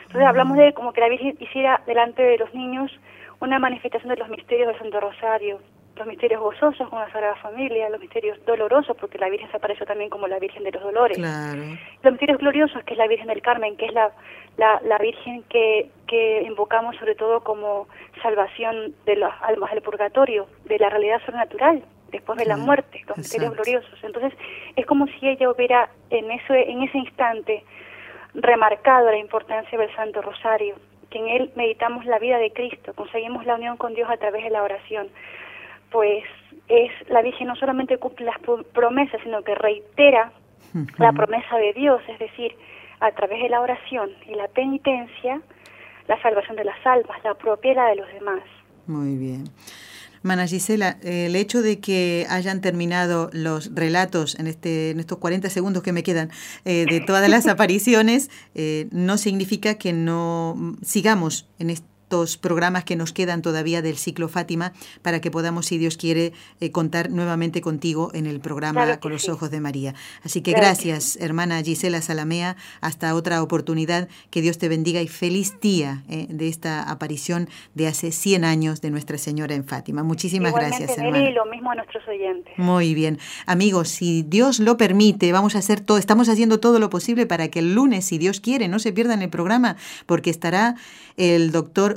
Entonces 0.03 0.27
hablamos 0.27 0.57
de 0.57 0.73
como 0.73 0.93
que 0.93 1.01
la 1.01 1.09
Virgen 1.09 1.37
hiciera 1.41 1.81
delante 1.87 2.23
de 2.23 2.39
los 2.39 2.53
niños 2.55 2.93
una 3.41 3.59
manifestación 3.59 4.11
de 4.11 4.17
los 4.17 4.29
misterios 4.29 4.69
del 4.69 4.79
Santo 4.79 5.01
Rosario, 5.01 5.61
los 5.97 6.07
misterios 6.07 6.41
gozosos 6.41 6.89
con 6.89 7.01
la 7.01 7.11
Sagrada 7.11 7.37
Familia, 7.37 7.89
los 7.89 8.01
misterios 8.01 8.39
dolorosos, 8.45 8.97
porque 8.99 9.19
la 9.19 9.29
Virgen 9.29 9.51
se 9.51 9.57
apareció 9.57 9.87
también 9.87 10.11
como 10.11 10.29
la 10.29 10.39
Virgen 10.39 10.63
de 10.63 10.73
los 10.73 10.83
Dolores, 10.83 11.19
los 11.19 12.13
misterios 12.13 12.39
gloriosos, 12.39 12.85
que 12.85 12.95
es 12.95 12.99
la 12.99 13.07
Virgen 13.07 13.29
del 13.29 13.41
Carmen, 13.41 13.77
que 13.77 13.87
es 13.87 13.93
la, 13.93 14.13
la, 14.59 14.81
la 14.85 14.99
Virgen 14.99 15.43
que, 15.45 15.91
que 16.07 16.43
invocamos 16.43 16.97
sobre 16.97 17.15
todo 17.15 17.41
como 17.41 17.89
salvación 18.23 18.95
de 19.07 19.17
las 19.17 19.33
almas 19.43 19.71
del 19.73 19.83
purgatorio, 19.83 20.47
de 20.65 20.79
la 20.79 20.91
realidad 20.91 21.21
sobrenatural, 21.25 21.83
después 22.11 22.39
de 22.39 22.45
la 22.45 22.57
muerte, 22.57 23.03
los 23.09 23.17
misterios 23.17 23.55
gloriosos. 23.55 23.99
Entonces, 24.03 24.33
es 24.77 24.87
como 24.87 25.07
si 25.07 25.29
ella 25.29 25.51
hubiera 25.51 25.89
en, 26.11 26.31
eso, 26.31 26.55
en 26.55 26.83
ese 26.83 26.99
instante 26.99 27.65
remarcado 28.35 29.11
la 29.11 29.19
importancia 29.19 29.79
del 29.79 29.95
Santo 29.97 30.21
Rosario, 30.21 30.77
que 31.11 31.19
en 31.19 31.29
él 31.29 31.51
meditamos 31.57 32.05
la 32.05 32.19
vida 32.19 32.39
de 32.39 32.53
Cristo, 32.53 32.93
conseguimos 32.95 33.47
la 33.47 33.55
unión 33.55 33.77
con 33.77 33.95
Dios 33.95 34.11
a 34.11 34.17
través 34.17 34.45
de 34.45 34.51
la 34.51 34.63
oración, 34.63 35.09
pues 35.91 36.25
es 36.69 36.91
la 37.09 37.23
Virgen 37.23 37.49
no 37.49 37.57
solamente 37.57 37.99
cumple 37.99 38.27
las 38.27 38.39
promesas, 38.73 39.21
sino 39.23 39.43
que 39.43 39.55
reitera 39.55 40.33
la 40.99 41.13
promesa 41.13 41.57
de 41.57 41.73
Dios, 41.73 42.03
es 42.09 42.19
decir, 42.19 42.53
a 43.01 43.11
través 43.13 43.41
de 43.43 43.49
la 43.49 43.61
oración 43.61 44.11
y 44.29 44.35
la 44.35 44.49
penitencia, 44.49 45.41
la 46.09 46.21
salvación 46.21 46.57
de 46.57 46.65
las 46.65 46.87
almas, 46.87 47.19
la 47.25 47.35
propia 47.35 47.85
de 47.85 47.97
los 47.97 48.13
demás. 48.13 48.43
Muy 48.87 49.17
bien. 49.17 49.45
Mana 50.23 50.47
Gisela, 50.47 50.99
el 51.03 51.37
hecho 51.37 51.63
de 51.63 51.79
que 51.79 52.27
hayan 52.29 52.61
terminado 52.61 53.31
los 53.33 53.75
relatos 53.75 54.39
en, 54.39 54.49
este, 54.49 54.91
en 54.91 54.99
estos 54.99 55.19
40 55.19 55.49
segundos 55.51 55.83
que 55.83 55.93
me 55.93 56.03
quedan 56.03 56.31
eh, 56.65 56.85
de 56.89 57.01
todas 57.07 57.29
las 57.29 57.47
apariciones 57.47 58.31
eh, 58.55 58.89
no 58.91 59.19
significa 59.19 59.77
que 59.77 59.93
no 59.93 60.77
sigamos 60.83 61.49
en 61.59 61.71
este 61.71 61.96
programas 62.41 62.85
que 62.85 62.97
nos 62.97 63.13
quedan 63.13 63.43
todavía 63.43 63.83
del 63.83 63.97
ciclo 63.97 64.29
Fátima 64.29 64.73
para 65.03 65.21
que 65.21 65.31
podamos, 65.31 65.67
si 65.67 65.79
Dios 65.79 65.97
quiere, 65.97 66.33
eh, 66.61 66.71
contar 66.71 67.11
nuevamente 67.11 67.61
contigo 67.61 68.11
en 68.15 68.27
el 68.27 68.41
programa 68.41 68.99
Con 68.99 69.13
los 69.13 69.29
Ojos 69.29 69.51
de 69.51 69.61
María. 69.61 69.95
Así 70.25 70.41
que 70.41 70.53
gracias, 70.53 71.17
hermana 71.21 71.63
Gisela 71.63 72.01
Salamea. 72.01 72.57
Hasta 72.81 73.15
otra 73.15 73.43
oportunidad. 73.43 74.09
Que 74.31 74.41
Dios 74.41 74.59
te 74.59 74.69
bendiga 74.69 75.03
y 75.03 75.09
feliz 75.09 75.61
día 75.61 76.03
eh, 76.09 76.27
de 76.29 76.49
esta 76.49 76.91
aparición 76.91 77.49
de 77.75 77.89
hace 77.89 78.13
100 78.13 78.45
años 78.45 78.81
de 78.81 78.91
Nuestra 78.91 79.19
Señora 79.19 79.55
en 79.55 79.65
Fátima. 79.65 80.03
Muchísimas 80.03 80.53
gracias, 80.53 80.97
hermana. 80.97 81.29
Y 81.29 81.33
lo 81.33 81.47
mismo 81.47 81.71
a 81.71 81.75
nuestros 81.75 82.07
oyentes. 82.09 82.53
Muy 82.57 82.95
bien. 82.95 83.19
Amigos, 83.47 83.89
si 83.89 84.23
Dios 84.23 84.61
lo 84.61 84.77
permite, 84.77 85.33
vamos 85.33 85.57
a 85.57 85.59
hacer 85.59 85.81
todo, 85.81 85.99
estamos 85.99 86.29
haciendo 86.29 86.61
todo 86.61 86.79
lo 86.79 86.91
posible 86.91 87.27
para 87.27 87.49
que 87.49 87.59
el 87.59 87.75
lunes, 87.75 88.05
si 88.05 88.19
Dios 88.19 88.41
quiere, 88.41 88.69
no 88.69 88.79
se 88.79 88.93
pierdan 88.93 89.23
el 89.23 89.31
programa, 89.31 89.77
porque 90.07 90.31
estará 90.31 90.77
el 91.17 91.51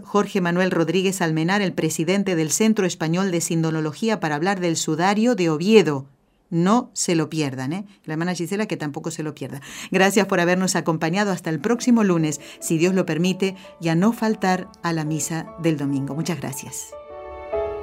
Jorge 0.04 0.42
Manuel 0.42 0.72
Rodríguez 0.72 1.22
Almenar, 1.22 1.62
el 1.62 1.74
presidente 1.74 2.36
del 2.36 2.52
Centro 2.52 2.86
Español 2.86 3.32
de 3.32 3.42
Sindonología, 3.42 4.20
para 4.20 4.36
hablar 4.36 4.60
del 4.60 4.76
sudario 4.76 5.36
de 5.36 5.50
Oviedo. 5.50 6.06
No 6.50 6.90
se 6.94 7.16
lo 7.16 7.30
pierdan, 7.30 7.74
¿eh? 7.74 7.86
La 8.06 8.14
hermana 8.14 8.34
Gisela 8.34 8.66
que 8.66 8.78
tampoco 8.78 9.12
se 9.12 9.22
lo 9.24 9.36
pierda. 9.36 9.62
Gracias 9.92 10.26
por 10.26 10.40
habernos 10.40 10.76
acompañado 10.76 11.32
hasta 11.32 11.50
el 11.50 11.60
próximo 11.60 12.04
lunes, 12.04 12.42
si 12.60 12.78
Dios 12.78 12.94
lo 12.96 13.06
permite, 13.06 13.56
y 13.80 13.90
a 13.90 13.96
no 13.96 14.14
faltar 14.14 14.68
a 14.82 14.92
la 14.94 15.06
misa 15.06 15.48
del 15.60 15.78
domingo. 15.78 16.16
Muchas 16.16 16.40
gracias. 16.40 16.92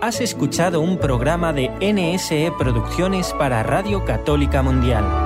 Has 0.01 0.21
escuchado 0.21 0.81
un 0.81 0.99
programa 0.99 1.53
de 1.53 1.71
NSE 1.81 2.53
Producciones 2.59 3.33
para 3.39 3.63
Radio 3.63 4.05
Católica 4.05 4.63
Mundial. 4.63 5.26